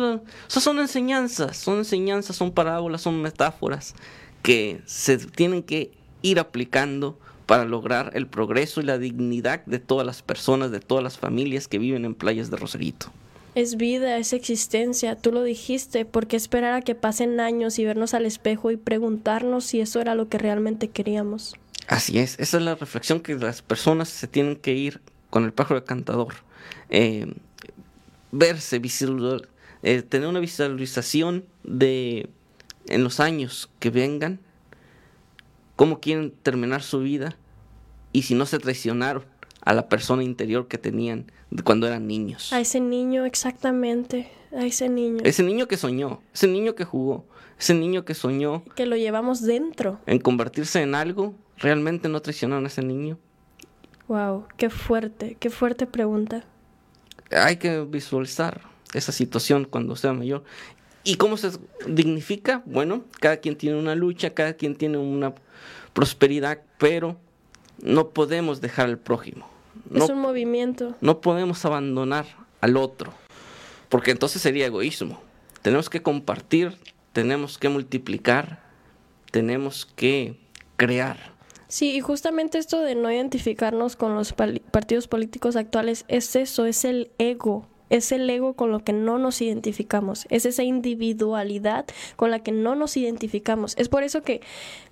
son 0.48 0.80
enseñanzas, 0.80 1.58
son 1.58 1.80
enseñanzas, 1.80 2.36
son 2.36 2.52
parábolas, 2.52 3.02
son 3.02 3.22
metáforas 3.22 3.94
que 4.42 4.82
se 4.86 5.18
tienen 5.18 5.62
que 5.62 5.92
ir 6.24 6.40
aplicando 6.40 7.20
para 7.46 7.66
lograr 7.66 8.12
el 8.14 8.28
progreso 8.28 8.82
y 8.82 8.86
la 8.86 8.98
dignidad 8.98 9.66
de 9.66 9.80
todas 9.80 10.06
las 10.06 10.22
personas, 10.22 10.72
de 10.72 10.80
todas 10.80 11.04
las 11.04 11.18
familias 11.18 11.68
que 11.68 11.80
viven 11.80 12.06
en 12.06 12.16
playas 12.16 12.50
de 12.50 12.58
Rosarito. 12.58 13.08
Es 13.56 13.76
vida, 13.76 14.18
es 14.18 14.34
existencia, 14.34 15.16
tú 15.16 15.32
lo 15.32 15.44
dijiste, 15.44 16.06
¿por 16.06 16.26
qué 16.26 16.36
esperar 16.36 16.74
a 16.74 16.82
que 16.82 16.96
pasen 16.96 17.40
años 17.40 17.78
y 17.78 17.86
vernos 17.86 18.16
al 18.16 18.26
espejo 18.26 18.72
y 18.72 18.78
preguntarnos 18.78 19.66
si 19.66 19.80
eso 19.80 20.02
era 20.02 20.16
lo 20.16 20.28
que 20.28 20.40
realmente 20.40 20.88
queríamos? 20.88 21.56
Así 21.88 22.18
es, 22.18 22.40
esa 22.40 22.58
es 22.58 22.64
la 22.64 22.76
reflexión 22.76 23.20
que 23.20 23.36
las 23.36 23.62
personas 23.62 24.10
se 24.10 24.28
tienen 24.28 24.56
que 24.56 24.74
ir 24.74 25.02
con 25.30 25.44
el 25.44 25.54
pájaro 25.54 25.82
de 25.82 25.86
cantador. 25.86 26.34
Eh, 26.90 27.32
verse, 28.32 28.82
eh, 29.84 30.02
tener 30.02 30.28
una 30.28 30.40
visualización 30.40 31.46
de 31.64 32.30
en 32.88 33.04
los 33.04 33.20
años 33.20 33.70
que 33.80 33.90
vengan, 33.90 34.40
cómo 35.76 36.00
quieren 36.00 36.32
terminar 36.32 36.82
su 36.82 37.00
vida 37.00 37.36
y 38.12 38.24
si 38.24 38.36
no 38.36 38.46
se 38.46 38.60
traicionaron 38.60 39.26
a 39.62 39.74
la 39.74 39.90
persona 39.90 40.24
interior 40.24 40.68
que 40.68 40.78
tenían 40.78 41.32
cuando 41.64 41.88
eran 41.88 42.08
niños. 42.08 42.52
A 42.52 42.60
ese 42.60 42.80
niño, 42.80 43.26
exactamente, 43.26 44.30
a 44.56 44.66
ese 44.66 44.90
niño. 44.90 45.22
Ese 45.24 45.44
niño 45.44 45.68
que 45.68 45.78
soñó, 45.78 46.22
ese 46.34 46.48
niño 46.48 46.76
que 46.76 46.84
jugó, 46.84 47.26
ese 47.60 47.74
niño 47.74 48.06
que 48.06 48.14
soñó. 48.14 48.64
Que 48.76 48.86
lo 48.86 48.96
llevamos 48.96 49.42
dentro. 49.42 50.00
En 50.06 50.20
convertirse 50.20 50.82
en 50.82 50.96
algo, 50.96 51.34
¿realmente 51.58 52.10
no 52.10 52.22
traicionaron 52.22 52.66
a 52.66 52.68
ese 52.68 52.84
niño? 52.84 53.18
Wow, 54.08 54.46
qué 54.58 54.70
fuerte, 54.70 55.38
qué 55.40 55.50
fuerte 55.50 55.88
pregunta. 55.88 56.46
Hay 57.32 57.58
que 57.58 57.82
visualizar 57.82 58.62
esa 58.94 59.12
situación 59.12 59.66
cuando 59.66 59.96
sea 59.96 60.14
mayor. 60.14 60.44
¿Y 61.04 61.16
cómo 61.16 61.38
se 61.38 61.52
dignifica? 61.88 62.62
Bueno, 62.66 63.04
cada 63.20 63.38
quien 63.38 63.58
tiene 63.58 63.78
una 63.78 63.96
lucha, 63.96 64.34
cada 64.34 64.54
quien 64.54 64.76
tiene 64.76 64.98
una 64.98 65.34
prosperidad, 65.94 66.60
pero 66.78 67.18
no 67.82 68.10
podemos 68.10 68.62
dejar 68.62 68.88
al 68.88 68.98
prójimo. 68.98 69.48
es 69.94 70.10
un 70.10 70.20
movimiento. 70.20 70.96
No 71.02 71.20
podemos 71.20 71.66
abandonar 71.66 72.26
al 72.62 72.78
otro, 72.78 73.14
porque 73.90 74.12
entonces 74.12 74.42
sería 74.42 74.66
egoísmo. 74.66 75.22
Tenemos 75.62 75.90
que 75.90 76.02
compartir, 76.02 76.78
tenemos 77.12 77.58
que 77.58 77.70
multiplicar, 77.70 78.64
tenemos 79.32 79.86
que 79.86 80.38
crear. 80.78 81.34
Sí, 81.68 81.96
y 81.96 82.02
justamente 82.02 82.60
esto 82.60 82.82
de 82.82 82.96
no 82.96 83.12
identificarnos 83.12 83.96
con 83.96 84.16
los 84.16 84.34
partidos 84.34 85.08
políticos 85.08 85.56
actuales 85.56 86.06
es 86.08 86.36
eso, 86.36 86.66
es 86.66 86.86
el 86.86 87.12
ego 87.18 87.68
es 87.94 88.12
el 88.12 88.28
ego 88.28 88.54
con 88.54 88.72
lo 88.72 88.84
que 88.84 88.92
no 88.92 89.20
nos 89.20 89.40
identificamos, 89.40 90.26
es 90.30 90.48
esa 90.48 90.64
individualidad 90.64 91.86
con 92.16 92.32
la 92.32 92.40
que 92.40 92.52
no 92.52 92.76
nos 92.76 92.98
identificamos. 92.98 93.76
Es 93.78 93.88
por 93.88 94.02
eso 94.02 94.24
que 94.24 94.42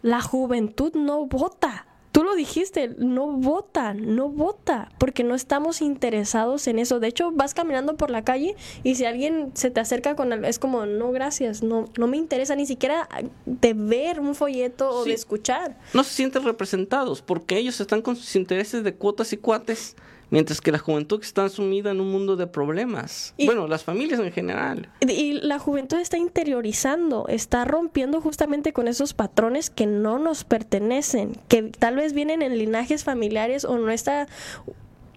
la 0.04 0.22
juventud 0.22 0.94
no 0.94 1.26
vota. 1.26 1.88
Tú 2.12 2.24
lo 2.24 2.36
dijiste, 2.36 2.94
no 2.98 3.28
vota, 3.28 3.94
no 3.94 4.28
vota, 4.28 4.92
porque 5.00 5.24
no 5.24 5.34
estamos 5.34 5.82
interesados 5.82 6.68
en 6.68 6.78
eso. 6.78 7.00
De 7.00 7.08
hecho, 7.08 7.32
vas 7.32 7.54
caminando 7.54 7.96
por 7.96 8.12
la 8.12 8.24
calle 8.24 8.56
y 8.84 8.96
si 8.96 9.06
alguien 9.06 9.52
se 9.56 9.72
te 9.72 9.80
acerca 9.80 10.16
con 10.16 10.32
algo, 10.34 10.46
es 10.46 10.60
como, 10.60 10.86
no, 10.86 11.12
gracias, 11.12 11.64
no, 11.64 11.86
no 11.98 12.08
me 12.08 12.18
interesa 12.18 12.54
ni 12.56 12.66
siquiera 12.66 13.08
de 13.46 13.74
ver 13.74 14.20
un 14.20 14.36
folleto 14.36 14.90
o 14.92 15.06
de 15.06 15.14
escuchar. 15.14 15.78
No 15.94 16.04
se 16.04 16.14
sienten 16.14 16.44
representados 16.44 17.22
porque 17.22 17.58
ellos 17.58 17.80
están 17.80 18.02
con 18.02 18.18
sus 18.18 18.36
intereses 18.36 18.84
de 18.84 18.94
cuotas 18.94 19.32
y 19.32 19.38
cuates 19.38 19.96
mientras 20.32 20.62
que 20.62 20.72
la 20.72 20.80
juventud 20.80 21.20
está 21.22 21.48
sumida 21.50 21.92
en 21.92 22.02
un 22.02 22.12
mundo 22.12 22.36
de 22.36 22.48
problemas. 22.48 23.36
bueno, 23.46 23.68
las 23.68 23.84
familias 23.84 24.20
en 24.20 24.32
general. 24.32 24.90
Y 25.02 25.34
la 25.34 25.60
juventud 25.60 26.00
está 26.00 26.18
interiorizando, 26.18 27.28
está 27.28 27.66
rompiendo 27.66 28.20
justamente 28.22 28.74
con 28.74 28.88
esos 28.88 29.14
patrones 29.14 29.70
que 29.70 29.86
no 29.86 30.18
nos 30.18 30.44
pertenecen, 30.44 31.38
que 31.48 31.64
tal 31.64 31.98
vez 31.98 32.14
vienen 32.14 32.42
en 32.42 32.58
linajes 32.58 33.04
familiares 33.04 33.66
o 33.66 33.78
nuestra 33.78 34.28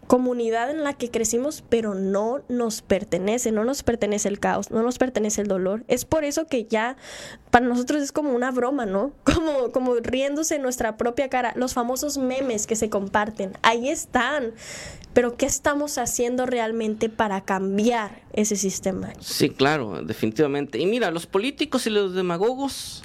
comunidad 0.06 0.70
en 0.70 0.84
la 0.84 0.94
que 0.94 1.10
crecimos, 1.10 1.62
pero 1.68 1.94
no 1.94 2.42
nos 2.48 2.82
pertenece, 2.82 3.52
no 3.52 3.64
nos 3.64 3.82
pertenece 3.82 4.28
el 4.28 4.38
caos, 4.38 4.70
no 4.70 4.82
nos 4.82 4.98
pertenece 4.98 5.42
el 5.42 5.48
dolor. 5.48 5.84
Es 5.88 6.04
por 6.04 6.24
eso 6.24 6.46
que 6.46 6.64
ya 6.64 6.96
para 7.50 7.66
nosotros 7.66 8.02
es 8.02 8.12
como 8.12 8.30
una 8.30 8.50
broma, 8.50 8.86
¿no? 8.86 9.12
Como, 9.24 9.72
como 9.72 9.96
riéndose 9.96 10.56
en 10.56 10.62
nuestra 10.62 10.96
propia 10.96 11.28
cara. 11.28 11.52
Los 11.56 11.74
famosos 11.74 12.18
memes 12.18 12.66
que 12.66 12.76
se 12.76 12.88
comparten, 12.88 13.52
ahí 13.62 13.88
están. 13.88 14.52
Pero 15.12 15.36
¿qué 15.36 15.46
estamos 15.46 15.98
haciendo 15.98 16.46
realmente 16.46 17.08
para 17.08 17.40
cambiar 17.42 18.22
ese 18.32 18.56
sistema? 18.56 19.12
Sí, 19.20 19.50
claro, 19.50 20.02
definitivamente. 20.02 20.78
Y 20.78 20.86
mira, 20.86 21.10
los 21.10 21.26
políticos 21.26 21.86
y 21.86 21.90
los 21.90 22.14
demagogos 22.14 23.02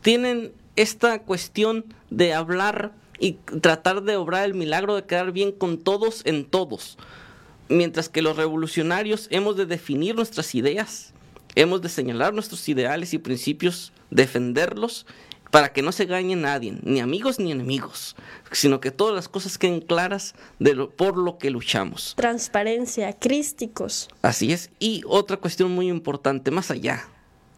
tienen 0.00 0.52
esta 0.76 1.20
cuestión 1.20 1.84
de 2.10 2.34
hablar 2.34 2.92
y 3.18 3.32
tratar 3.60 4.02
de 4.02 4.16
obrar 4.16 4.44
el 4.44 4.54
milagro 4.54 4.96
de 4.96 5.04
quedar 5.04 5.32
bien 5.32 5.52
con 5.52 5.78
todos 5.78 6.22
en 6.24 6.44
todos. 6.44 6.98
Mientras 7.68 8.08
que 8.08 8.22
los 8.22 8.36
revolucionarios 8.36 9.28
hemos 9.30 9.56
de 9.56 9.66
definir 9.66 10.14
nuestras 10.14 10.54
ideas, 10.54 11.14
hemos 11.54 11.82
de 11.82 11.88
señalar 11.88 12.34
nuestros 12.34 12.68
ideales 12.68 13.14
y 13.14 13.18
principios, 13.18 13.92
defenderlos 14.10 15.06
para 15.54 15.72
que 15.72 15.82
no 15.82 15.92
se 15.92 16.02
engañe 16.02 16.34
nadie, 16.34 16.76
ni 16.82 16.98
amigos 16.98 17.38
ni 17.38 17.52
enemigos, 17.52 18.16
sino 18.50 18.80
que 18.80 18.90
todas 18.90 19.14
las 19.14 19.28
cosas 19.28 19.56
queden 19.56 19.80
claras 19.80 20.34
de 20.58 20.74
lo, 20.74 20.90
por 20.90 21.16
lo 21.16 21.38
que 21.38 21.50
luchamos. 21.50 22.14
Transparencia, 22.16 23.12
crísticos. 23.12 24.08
Así 24.20 24.52
es. 24.52 24.70
Y 24.80 25.02
otra 25.06 25.36
cuestión 25.36 25.70
muy 25.70 25.88
importante, 25.88 26.50
más 26.50 26.72
allá 26.72 27.08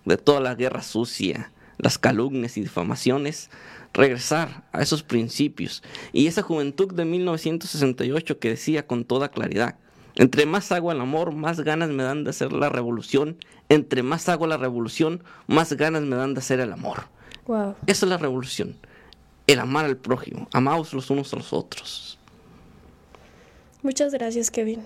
de 0.05 0.19
toda 0.19 0.41
la 0.41 0.55
guerra 0.55 0.83
sucia, 0.83 1.53
las 1.79 1.99
calumnias 1.99 2.57
y 2.57 2.63
difamaciones, 2.63 3.51
regresar 3.93 4.65
a 4.73 4.83
esos 4.83 5.03
principios. 5.03 5.83
Y 6.13 6.27
esa 6.27 6.43
juventud 6.43 6.93
de 6.93 7.05
1968 7.05 8.39
que 8.39 8.51
decía 8.51 8.87
con 8.87 9.05
toda 9.05 9.31
claridad, 9.31 9.77
entre 10.17 10.47
más 10.47 10.73
hago 10.73 10.91
el 10.93 11.01
amor, 11.01 11.33
más 11.33 11.61
ganas 11.61 11.91
me 11.91 12.03
dan 12.03 12.25
de 12.25 12.31
hacer 12.31 12.53
la 12.53 12.71
revolución. 12.71 13.37
Entre 13.69 14.03
más 14.03 14.29
hago 14.29 14.47
la 14.47 14.57
revolución, 14.57 15.23
más 15.47 15.75
ganas 15.75 16.03
me 16.03 16.17
dan 16.17 16.33
de 16.33 16.41
hacer 16.41 16.61
el 16.61 16.73
amor. 16.73 17.05
Wow. 17.47 17.75
Esa 17.87 18.07
es 18.07 18.11
la 18.11 18.17
revolución. 18.17 18.77
El 19.47 19.61
amar 19.61 19.85
al 19.85 19.97
prójimo. 19.97 20.49
Amaos 20.53 20.95
los 20.95 21.11
unos 21.11 21.33
a 21.35 21.37
los 21.37 21.53
otros. 21.53 22.19
Muchas 23.83 24.13
gracias, 24.13 24.51
Kevin. 24.51 24.83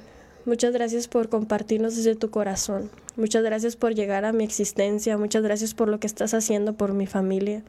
Muchas 0.51 0.72
gracias 0.72 1.07
por 1.07 1.28
compartirnos 1.28 1.94
desde 1.94 2.16
tu 2.16 2.28
corazón. 2.28 2.90
Muchas 3.14 3.44
gracias 3.44 3.76
por 3.76 3.94
llegar 3.94 4.24
a 4.24 4.32
mi 4.32 4.42
existencia. 4.42 5.16
Muchas 5.16 5.44
gracias 5.44 5.74
por 5.74 5.86
lo 5.86 6.01
que 6.01 6.09
estás 6.09 6.34
haciendo 6.34 6.72
por 6.72 6.92
mi 6.92 7.07
familia. 7.07 7.62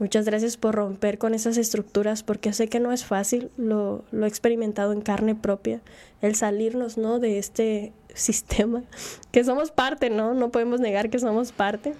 Muchas 0.00 0.24
gracias 0.24 0.56
por 0.56 0.74
romper 0.74 1.18
con 1.18 1.34
esas 1.34 1.56
estructuras 1.56 2.24
porque 2.24 2.52
sé 2.52 2.66
que 2.66 2.80
no 2.80 2.90
es 2.90 3.04
fácil, 3.04 3.52
lo, 3.56 4.04
lo 4.10 4.24
he 4.26 4.28
experimentado 4.28 4.92
en 4.92 5.02
carne 5.02 5.36
propia, 5.36 5.82
el 6.20 6.34
salirnos 6.34 6.98
¿no? 6.98 7.20
de 7.20 7.38
este 7.38 7.92
sistema, 8.14 8.82
que 9.30 9.44
somos 9.44 9.70
parte, 9.70 10.10
¿no? 10.10 10.34
No 10.34 10.50
podemos 10.50 10.80
negar 10.80 11.10
que 11.10 11.20
somos 11.20 11.52
parte, 11.52 11.94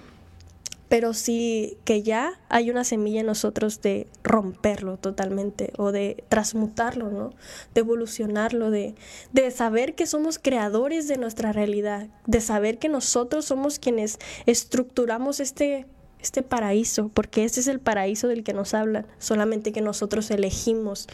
pero 0.88 1.14
sí 1.14 1.78
que 1.84 2.02
ya 2.02 2.40
hay 2.48 2.70
una 2.70 2.84
semilla 2.84 3.20
en 3.20 3.26
nosotros 3.26 3.80
de 3.80 4.06
romperlo 4.22 4.98
totalmente 4.98 5.72
o 5.76 5.92
de 5.92 6.24
transmutarlo, 6.28 7.10
¿no? 7.10 7.30
De 7.74 7.80
evolucionarlo, 7.80 8.70
de, 8.70 8.94
de 9.32 9.50
saber 9.50 9.94
que 9.94 10.06
somos 10.06 10.38
creadores 10.38 11.08
de 11.08 11.18
nuestra 11.18 11.52
realidad, 11.52 12.08
de 12.26 12.40
saber 12.40 12.78
que 12.78 12.88
nosotros 12.88 13.44
somos 13.44 13.78
quienes 13.78 14.18
estructuramos 14.46 15.40
este 15.40 15.86
este 16.18 16.42
paraíso, 16.42 17.10
porque 17.12 17.44
ese 17.44 17.60
es 17.60 17.68
el 17.68 17.78
paraíso 17.78 18.26
del 18.26 18.42
que 18.42 18.54
nos 18.54 18.74
hablan, 18.74 19.06
solamente 19.18 19.70
que 19.70 19.80
nosotros 19.80 20.30
elegimos. 20.30 21.06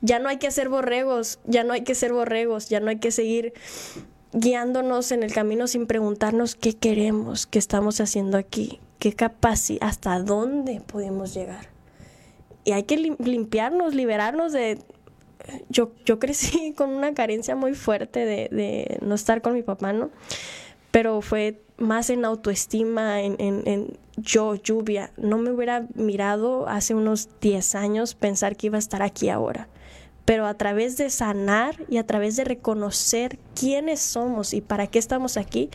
Ya 0.00 0.18
no 0.18 0.28
hay 0.28 0.36
que 0.36 0.50
ser 0.50 0.68
borregos, 0.68 1.40
ya 1.44 1.64
no 1.64 1.72
hay 1.72 1.82
que 1.82 1.94
ser 1.94 2.12
borregos, 2.12 2.68
ya 2.68 2.78
no 2.78 2.90
hay 2.90 2.98
que 2.98 3.10
seguir 3.10 3.52
guiándonos 4.32 5.10
en 5.12 5.22
el 5.22 5.32
camino 5.32 5.66
sin 5.66 5.86
preguntarnos 5.86 6.54
qué 6.54 6.74
queremos, 6.74 7.46
qué 7.46 7.58
estamos 7.58 8.00
haciendo 8.00 8.38
aquí, 8.38 8.80
qué 9.00 9.12
capacidad, 9.14 9.88
hasta 9.88 10.20
dónde 10.20 10.80
podemos 10.80 11.34
llegar. 11.34 11.66
Y 12.62 12.72
hay 12.72 12.84
que 12.84 12.96
limpiarnos, 13.18 13.94
liberarnos 13.94 14.52
de... 14.52 14.78
Yo, 15.68 15.90
yo 16.04 16.20
crecí 16.20 16.72
con 16.76 16.90
una 16.90 17.14
carencia 17.14 17.56
muy 17.56 17.74
fuerte 17.74 18.20
de, 18.24 18.48
de 18.52 18.98
no 19.02 19.16
estar 19.16 19.42
con 19.42 19.54
mi 19.54 19.62
papá, 19.62 19.92
¿no? 19.92 20.10
Pero 20.92 21.22
fue 21.22 21.60
más 21.78 22.10
en 22.10 22.24
autoestima, 22.24 23.22
en, 23.22 23.36
en, 23.38 23.98
yo, 24.16 24.54
lluvia. 24.54 25.10
No 25.16 25.38
me 25.38 25.50
hubiera 25.50 25.86
mirado 25.94 26.68
hace 26.68 26.94
unos 26.94 27.28
10 27.40 27.74
años 27.74 28.14
pensar 28.14 28.56
que 28.56 28.66
iba 28.66 28.76
a 28.76 28.80
estar 28.80 29.02
aquí 29.02 29.30
ahora. 29.30 29.68
Pero 30.30 30.46
a 30.46 30.54
través 30.54 30.96
de 30.96 31.10
sanar 31.10 31.74
y 31.88 31.96
a 31.96 32.06
través 32.06 32.36
de 32.36 32.44
reconocer 32.44 33.36
quiénes 33.58 33.98
somos 33.98 34.54
y 34.54 34.60
para 34.60 34.86
qué 34.86 35.00
estamos 35.00 35.36
aquí, 35.36 35.70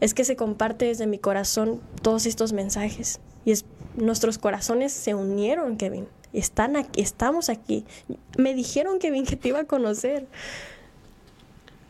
es 0.00 0.12
que 0.12 0.26
se 0.26 0.36
comparte 0.36 0.84
desde 0.84 1.06
mi 1.06 1.18
corazón 1.18 1.80
todos 2.02 2.26
estos 2.26 2.52
mensajes. 2.52 3.18
Y 3.46 3.52
es, 3.52 3.64
nuestros 3.96 4.36
corazones 4.36 4.92
se 4.92 5.14
unieron, 5.14 5.78
Kevin. 5.78 6.06
Están 6.34 6.76
aquí, 6.76 7.00
estamos 7.00 7.48
aquí. 7.48 7.86
Me 8.36 8.52
dijeron, 8.52 8.98
Kevin, 8.98 9.24
que 9.24 9.36
te 9.36 9.48
iba 9.48 9.60
a 9.60 9.64
conocer. 9.64 10.26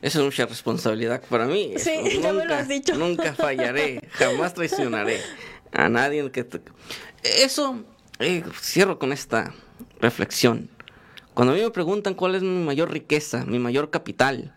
Eso 0.01 0.21
es 0.21 0.25
mucha 0.25 0.47
responsabilidad 0.47 1.21
para 1.29 1.47
mí. 1.47 1.75
Sí, 1.79 2.21
ya 2.23 2.33
me 2.33 2.45
lo 2.45 2.55
has 2.55 2.69
dicho. 2.69 2.95
Nunca 2.95 3.35
fallaré, 3.35 4.09
jamás 4.13 4.55
traicionaré 4.55 5.19
a 5.73 5.89
nadie. 5.89 6.31
Que 6.31 6.47
Eso, 7.25 7.83
eh, 8.21 8.45
cierro 8.61 9.01
con 9.01 9.13
esta 9.13 9.53
reflexión. 10.01 10.71
Cuando 11.35 11.53
a 11.53 11.57
mí 11.57 11.63
me 11.63 11.71
preguntan 11.71 12.15
cuál 12.15 12.37
es 12.37 12.43
mi 12.43 12.65
mayor 12.65 12.93
riqueza, 12.93 13.45
mi 13.45 13.59
mayor 13.59 13.91
capital, 13.91 14.55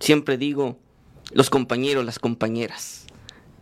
siempre 0.00 0.36
digo 0.36 0.76
los 1.32 1.50
compañeros, 1.50 2.04
las 2.04 2.18
compañeras, 2.18 3.06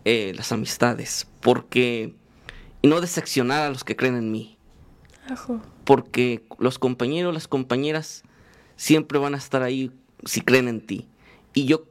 eh, 0.07 0.33
las 0.35 0.51
amistades, 0.51 1.27
porque 1.41 2.15
y 2.81 2.89
no 2.89 3.01
decepcionar 3.03 3.63
a 3.63 3.71
los 3.71 3.85
que 3.85 3.97
creen 3.97 4.17
en 4.17 4.31
mí, 4.31 4.57
porque 5.85 6.45
los 6.59 6.79
compañeros, 6.79 7.35
las 7.35 7.49
compañeras 7.49 8.23
siempre 8.77 9.19
van 9.19 9.35
a 9.35 9.39
estar 9.39 9.63
ahí 9.63 9.91
si 10.25 10.41
creen 10.41 10.69
en 10.69 10.87
ti, 10.87 11.07
y 11.53 11.67
yo 11.67 11.85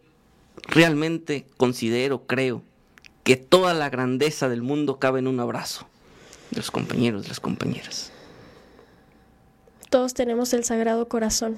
realmente 0.68 1.46
considero, 1.58 2.26
creo 2.26 2.64
que 3.24 3.36
toda 3.36 3.74
la 3.74 3.90
grandeza 3.90 4.50
del 4.50 4.62
mundo 4.62 4.98
cabe 4.98 5.20
en 5.20 5.28
un 5.28 5.40
abrazo 5.40 5.88
de 6.50 6.58
los 6.58 6.72
compañeros, 6.72 7.24
de 7.24 7.30
las 7.30 7.40
compañeras. 7.40 8.13
Todos 9.94 10.16
tenemos 10.16 10.54
el 10.54 10.64
Sagrado 10.64 11.08
Corazón 11.08 11.56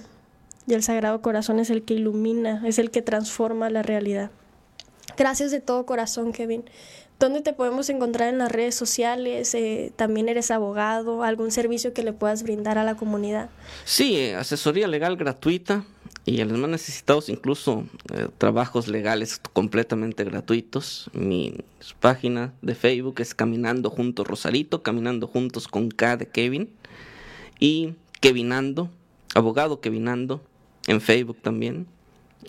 y 0.67 0.73
el 0.73 0.83
Sagrado 0.83 1.21
Corazón 1.21 1.57
es 1.57 1.69
el 1.69 1.83
que 1.83 1.93
ilumina, 1.93 2.61
es 2.67 2.79
el 2.79 2.91
que 2.91 3.01
transforma 3.01 3.69
la 3.69 3.81
realidad. 3.81 4.29
Gracias 5.15 5.51
de 5.51 5.61
todo 5.61 5.85
corazón, 5.85 6.33
Kevin. 6.33 6.65
¿Dónde 7.17 7.39
te 7.39 7.53
podemos 7.53 7.89
encontrar 7.89 8.27
en 8.27 8.37
las 8.37 8.51
redes 8.51 8.75
sociales? 8.75 9.55
Eh, 9.55 9.93
¿También 9.95 10.27
eres 10.27 10.51
abogado? 10.51 11.23
¿Algún 11.23 11.49
servicio 11.49 11.93
que 11.93 12.03
le 12.03 12.11
puedas 12.11 12.43
brindar 12.43 12.77
a 12.77 12.83
la 12.83 12.95
comunidad? 12.97 13.49
Sí, 13.85 14.17
eh, 14.17 14.35
asesoría 14.35 14.89
legal 14.89 15.15
gratuita 15.15 15.85
y 16.25 16.41
a 16.41 16.45
los 16.45 16.57
más 16.57 16.69
necesitados 16.69 17.29
incluso 17.29 17.85
eh, 18.13 18.27
trabajos 18.37 18.89
legales 18.89 19.39
completamente 19.53 20.25
gratuitos. 20.25 21.09
Mi 21.13 21.55
página 22.01 22.53
de 22.61 22.75
Facebook 22.75 23.15
es 23.21 23.33
Caminando 23.33 23.89
Juntos 23.89 24.27
Rosarito, 24.27 24.83
Caminando 24.83 25.25
Juntos 25.25 25.69
con 25.69 25.89
K 25.89 26.17
de 26.17 26.27
Kevin 26.27 26.69
y 27.61 27.93
Kevinando, 28.25 28.89
abogado 29.35 29.81
Kevinando 29.81 30.41
en 30.87 30.99
Facebook 30.99 31.37
también. 31.43 31.85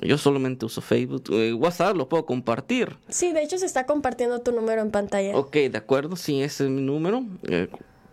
Yo 0.01 0.16
solamente 0.16 0.64
uso 0.64 0.81
Facebook. 0.81 1.24
Eh, 1.29 1.53
WhatsApp 1.53 1.95
lo 1.95 2.09
puedo 2.09 2.24
compartir. 2.24 2.97
Sí, 3.11 3.33
de 3.35 3.43
hecho 3.43 3.59
se 3.59 3.66
está 3.66 3.85
compartiendo 3.85 4.41
tu 4.41 4.53
número 4.53 4.81
en 4.81 4.91
pantalla. 4.91 5.37
Ok, 5.37 5.53
de 5.53 5.77
acuerdo, 5.77 6.16
sí, 6.16 6.41
ese 6.41 6.64
es 6.64 6.70
mi 6.70 6.81
número. 6.81 7.27
Eh, 7.43 7.68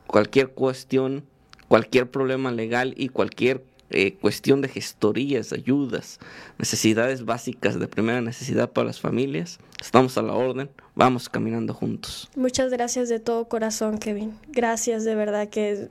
cualquier 0.07 0.49
cuestión, 0.49 1.23
cualquier 1.69 2.11
problema 2.11 2.51
legal 2.51 2.95
y 2.97 3.07
cualquier 3.07 3.63
eh, 3.91 4.15
cuestión 4.19 4.59
de 4.59 4.67
gestorías, 4.67 5.53
ayudas, 5.53 6.19
necesidades 6.57 7.23
básicas 7.23 7.79
de 7.79 7.87
primera 7.87 8.19
necesidad 8.19 8.71
para 8.71 8.87
las 8.87 8.99
familias, 8.99 9.59
estamos 9.79 10.17
a 10.17 10.21
la 10.21 10.33
orden, 10.33 10.69
vamos 10.95 11.29
caminando 11.29 11.73
juntos. 11.73 12.29
Muchas 12.35 12.71
gracias 12.71 13.07
de 13.07 13.19
todo 13.19 13.47
corazón, 13.47 13.99
Kevin. 13.99 14.37
Gracias 14.49 15.05
de 15.05 15.15
verdad 15.15 15.47
que 15.47 15.89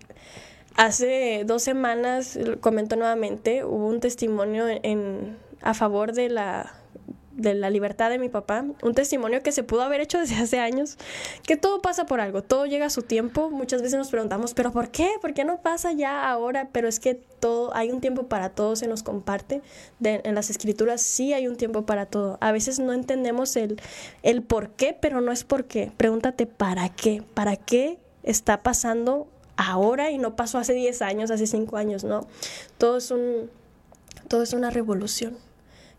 hace 0.77 1.45
dos 1.47 1.63
semanas, 1.63 2.39
comento 2.61 2.97
nuevamente, 2.97 3.65
hubo 3.65 3.87
un 3.87 4.01
testimonio 4.01 4.67
en 4.69 5.37
a 5.63 5.75
favor 5.75 6.13
de 6.13 6.29
la, 6.29 6.75
de 7.33 7.55
la 7.55 7.71
libertad 7.71 8.11
de 8.11 8.19
mi 8.19 8.29
papá, 8.29 8.65
un 8.83 8.95
testimonio 8.95 9.43
que 9.43 9.53
se 9.53 9.63
pudo 9.63 9.83
haber 9.83 10.01
hecho 10.01 10.19
desde 10.19 10.37
hace 10.37 10.59
años, 10.59 10.99
que 11.45 11.57
todo 11.57 11.81
pasa 11.81 12.05
por 12.05 12.21
algo, 12.21 12.43
todo 12.43 12.67
llega 12.67 12.87
a 12.87 12.91
su 12.91 13.03
tiempo, 13.03 13.51
muchas 13.51 13.81
veces 13.81 13.99
nos 13.99 14.11
preguntamos, 14.11 14.55
pero 14.55 14.73
¿por 14.73 14.91
qué? 14.91 15.11
¿Por 15.21 15.35
qué 15.35 15.45
no 15.45 15.61
pasa 15.63 15.93
ya 15.93 16.29
ahora? 16.29 16.69
Pero 16.73 16.89
es 16.89 17.01
que 17.01 17.15
todo, 17.15 17.75
hay 17.75 17.91
un 17.91 18.01
tiempo 18.01 18.25
para 18.25 18.51
todo, 18.51 18.77
se 18.77 18.87
nos 18.87 19.03
comparte, 19.03 19.63
en 20.03 20.35
las 20.35 20.51
escrituras 20.51 21.01
sí 21.01 21.33
hay 21.33 21.47
un 21.47 21.57
tiempo 21.57 21.87
para 21.87 22.07
todo, 22.07 22.39
a 22.41 22.53
veces 22.53 22.79
no 22.79 22.93
entendemos 22.93 23.57
el, 23.57 23.81
el 24.23 24.43
por 24.43 24.71
qué, 24.71 24.97
pero 24.99 25.21
no 25.21 25.33
es 25.33 25.45
por 25.45 25.65
qué, 25.65 25.93
pregúntate 25.97 26.47
¿para 26.47 26.89
qué? 26.89 27.23
¿Para 27.35 27.57
qué 27.57 27.99
está 28.23 28.63
pasando 28.63 29.29
ahora 29.57 30.11
y 30.11 30.19
no 30.19 30.37
pasó 30.37 30.59
hace 30.59 30.75
10 30.75 31.03
años, 31.03 31.31
hace 31.31 31.47
5 31.47 31.77
años, 31.77 32.05
¿no? 32.05 32.27
Todo 32.79 32.97
es 32.99 33.11
un... 33.11 33.51
Todo 34.29 34.43
es 34.43 34.53
una 34.53 34.71
revolución. 34.71 35.37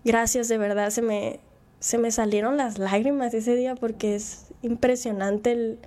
Gracias, 0.03 0.47
de 0.47 0.57
verdad, 0.57 0.89
se 0.89 1.01
me, 1.01 1.39
se 1.79 1.97
me 1.97 2.11
salieron 2.11 2.57
las 2.57 2.77
lágrimas 2.77 3.33
ese 3.33 3.55
día 3.55 3.75
porque 3.75 4.15
es 4.15 4.47
impresionante 4.61 5.51
el, 5.51 5.79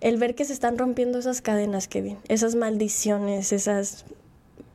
el 0.00 0.16
ver 0.16 0.34
que 0.34 0.44
se 0.44 0.52
están 0.52 0.78
rompiendo 0.78 1.18
esas 1.18 1.40
cadenas, 1.40 1.88
Kevin, 1.88 2.18
esas 2.28 2.54
maldiciones, 2.54 3.52
esas, 3.52 4.04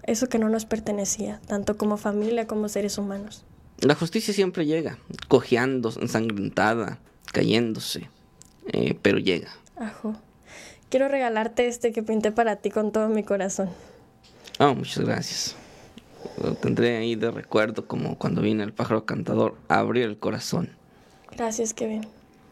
eso 0.04 0.28
que 0.28 0.40
no 0.40 0.50
nos 0.50 0.66
pertenecía, 0.66 1.42
tanto 1.48 1.78
como 1.78 1.98
familia 1.98 2.48
como 2.48 2.70
seres 2.70 2.98
humanos. 2.98 3.46
La 3.80 3.96
justicia 3.96 4.34
siempre 4.34 4.66
llega, 4.66 4.98
cojeando, 5.28 5.92
ensangrentada, 6.00 7.00
cayéndose, 7.32 8.10
eh, 8.72 8.98
pero 9.02 9.18
llega. 9.18 9.50
Ajo. 9.76 10.16
Quiero 10.94 11.08
regalarte 11.08 11.66
este 11.66 11.92
que 11.92 12.04
pinté 12.04 12.32
para 12.32 12.58
ti 12.58 12.70
con 12.70 12.92
todo 12.92 13.10
mi 13.10 13.24
corazón. 13.24 13.68
Oh, 14.60 14.76
muchas 14.76 15.04
gracias. 15.04 15.56
Lo 16.40 16.54
tendré 16.54 16.98
ahí 16.98 17.16
de 17.16 17.32
recuerdo 17.32 17.88
como 17.88 18.16
cuando 18.20 18.44
vine 18.44 18.64
el 18.64 18.74
pájaro 18.74 19.04
cantador 19.04 19.56
a 19.70 19.80
abrir 19.80 20.04
el 20.04 20.20
corazón. 20.20 20.70
Gracias, 21.36 21.74
Kevin. 21.74 22.06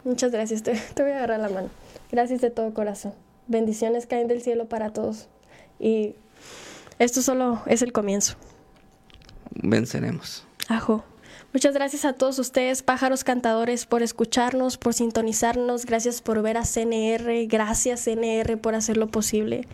Muchas 0.03 0.31
gracias. 0.31 0.63
Te, 0.63 0.73
te 0.95 1.03
voy 1.03 1.11
a 1.11 1.17
agarrar 1.17 1.39
la 1.39 1.49
mano. 1.49 1.69
Gracias 2.11 2.41
de 2.41 2.49
todo 2.49 2.73
corazón. 2.73 3.13
Bendiciones 3.45 4.07
caen 4.07 4.27
del 4.27 4.41
cielo 4.41 4.67
para 4.67 4.91
todos. 4.91 5.27
Y 5.79 6.15
esto 6.97 7.21
solo 7.21 7.61
es 7.67 7.83
el 7.83 7.91
comienzo. 7.91 8.37
Venceremos. 9.51 10.47
Ajo. 10.67 11.03
Muchas 11.53 11.73
gracias 11.73 12.05
a 12.05 12.13
todos 12.13 12.39
ustedes, 12.39 12.81
pájaros 12.81 13.25
cantadores, 13.25 13.85
por 13.85 14.03
escucharnos, 14.03 14.77
por 14.77 14.93
sintonizarnos. 14.93 15.85
Gracias 15.85 16.21
por 16.21 16.41
ver 16.41 16.55
a 16.55 16.63
CNR. 16.63 17.45
Gracias, 17.47 18.05
CNR, 18.05 18.57
por 18.57 18.73
hacerlo 18.73 19.07
posible. 19.07 19.67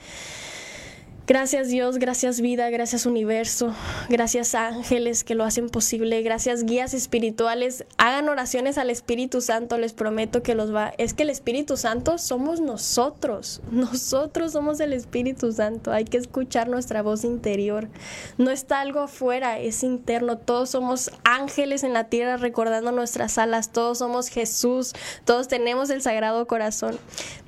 Gracias 1.28 1.67
Dios, 1.67 1.97
gracias 1.97 2.39
vida, 2.39 2.69
gracias 2.69 3.05
universo, 3.05 3.75
gracias 4.07 4.55
ángeles 4.55 5.25
que 5.25 5.36
lo 5.36 5.43
hacen 5.43 5.67
posible, 5.67 6.21
gracias 6.21 6.63
guías 6.63 6.93
espirituales. 6.93 7.84
Hagan 7.97 8.30
oraciones 8.30 8.78
al 8.78 8.89
Espíritu 8.89 9.41
Santo, 9.41 9.78
les 9.78 9.91
prometo 9.91 10.41
que 10.41 10.55
los 10.55 10.73
va. 10.73 10.93
Es 10.97 11.13
que 11.13 11.23
el 11.23 11.30
Espíritu 11.30 11.75
Santo 11.75 12.17
somos 12.17 12.61
nosotros, 12.61 13.59
nosotros 13.71 14.53
somos 14.53 14.80
el 14.80 14.93
Espíritu 14.93 15.51
Santo. 15.51 15.91
Hay 15.91 16.05
que 16.05 16.15
escuchar 16.15 16.69
nuestra 16.69 17.01
voz 17.01 17.25
interior. 17.25 17.89
No 18.38 18.49
está 18.49 18.80
algo 18.80 19.01
afuera, 19.01 19.59
es 19.59 19.84
interno. 19.84 20.38
Todos 20.38 20.69
somos 20.69 21.11
ángeles 21.25 21.84
en 21.84 21.91
la 21.91 22.05
tierra 22.05 22.38
recordando 22.38 22.93
nuestras 22.93 23.38
alas, 23.38 23.73
todos 23.73 23.97
somos 23.97 24.30
Jesús, 24.30 24.93
todos 25.25 25.49
tenemos 25.49 25.89
el 25.89 26.01
Sagrado 26.01 26.47
Corazón. 26.47 26.97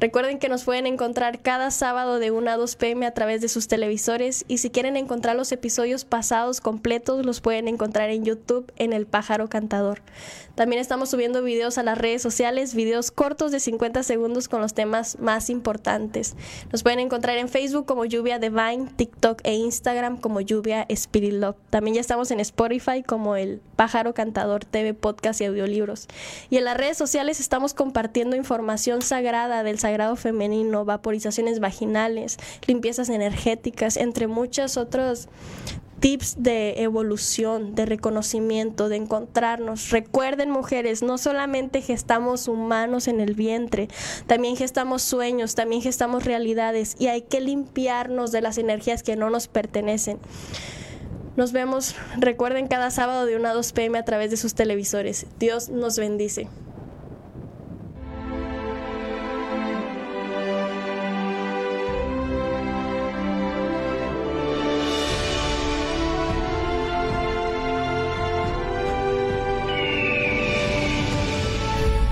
Recuerden 0.02 0.38
que 0.38 0.50
nos 0.50 0.66
pueden 0.66 0.86
encontrar 0.86 1.40
cada 1.40 1.72
sábado 1.72 2.20
de 2.20 2.32
1 2.32 2.52
a 2.52 2.58
2 2.58 2.76
pm 2.76 3.06
a 3.06 3.14
través 3.14 3.40
de 3.40 3.48
sus 3.48 3.69
televisores 3.70 4.44
y 4.50 4.58
si 4.58 4.70
quieren 4.70 4.98
encontrar 4.98 5.38
los 5.38 5.54
episodios 5.54 6.04
pasados 6.04 6.60
completos 6.60 7.26
los 7.26 7.40
pueden 7.40 7.70
encontrar 7.70 8.10
en 8.10 8.26
YouTube 8.26 8.70
en 8.76 8.92
El 8.92 9.06
Pájaro 9.06 9.48
Cantador. 9.48 10.02
También 10.56 10.82
estamos 10.82 11.10
subiendo 11.10 11.42
videos 11.42 11.78
a 11.78 11.84
las 11.84 11.98
redes 11.98 12.22
sociales, 12.22 12.76
videos 12.76 13.12
cortos 13.12 13.54
de 13.54 13.62
50 13.62 14.04
segundos 14.04 14.50
con 14.50 14.60
los 14.60 14.74
temas 14.74 15.18
más 15.20 15.50
importantes. 15.50 16.36
Nos 16.74 16.84
pueden 16.84 17.00
encontrar 17.00 17.38
en 17.38 17.48
Facebook 17.48 17.86
como 17.86 18.04
Lluvia 18.04 18.40
Divine, 18.40 18.90
TikTok 18.98 19.40
e 19.46 19.54
Instagram 19.54 20.18
como 20.18 20.42
Lluvia 20.42 20.86
Spirit 20.90 21.34
Love. 21.34 21.56
También 21.70 21.96
ya 21.96 22.02
estamos 22.02 22.32
en 22.32 22.42
Spotify 22.42 23.04
como 23.04 23.38
El 23.38 23.62
Pájaro 23.78 24.14
Cantador 24.14 24.66
TV, 24.66 24.94
podcast 24.94 25.40
y 25.40 25.46
audiolibros. 25.46 26.08
Y 26.50 26.58
en 26.58 26.66
las 26.66 26.76
redes 26.76 26.98
sociales 26.98 27.40
estamos 27.40 27.74
compartiendo 27.74 28.36
información 28.36 29.02
sagrada 29.02 29.64
del 29.64 29.80
sagrado 29.80 30.18
femenino, 30.18 30.84
vaporizaciones 30.84 31.62
vaginales, 31.62 32.38
limpiezas 32.68 33.08
energéticas, 33.08 33.59
entre 33.98 34.28
muchos 34.28 34.78
otros 34.78 35.28
tips 36.00 36.42
de 36.42 36.82
evolución, 36.82 37.76
de 37.76 37.86
reconocimiento, 37.86 38.90
de 38.90 38.96
encontrarnos. 38.96 39.90
Recuerden, 39.90 40.50
mujeres, 40.50 41.04
no 41.04 41.18
solamente 41.18 41.82
gestamos 41.82 42.48
humanos 42.48 43.08
en 43.08 43.20
el 43.20 43.34
vientre, 43.34 43.90
también 44.28 44.56
gestamos 44.56 45.02
sueños, 45.02 45.56
también 45.56 45.82
gestamos 45.82 46.26
realidades 46.26 46.96
y 47.00 47.08
hay 47.08 47.22
que 47.24 47.42
limpiarnos 47.42 48.32
de 48.32 48.42
las 48.42 48.58
energías 48.58 49.04
que 49.04 49.16
no 49.16 49.30
nos 49.30 49.48
pertenecen. 49.48 50.20
Nos 51.36 51.52
vemos, 51.54 51.96
recuerden, 52.18 52.68
cada 52.68 52.92
sábado 52.92 53.26
de 53.26 53.36
1 53.38 53.48
a 53.48 53.54
2 53.54 53.72
pm 53.72 53.98
a 53.98 54.04
través 54.04 54.30
de 54.30 54.38
sus 54.38 54.56
televisores. 54.56 55.26
Dios 55.40 55.70
nos 55.70 55.98
bendice. 55.98 56.48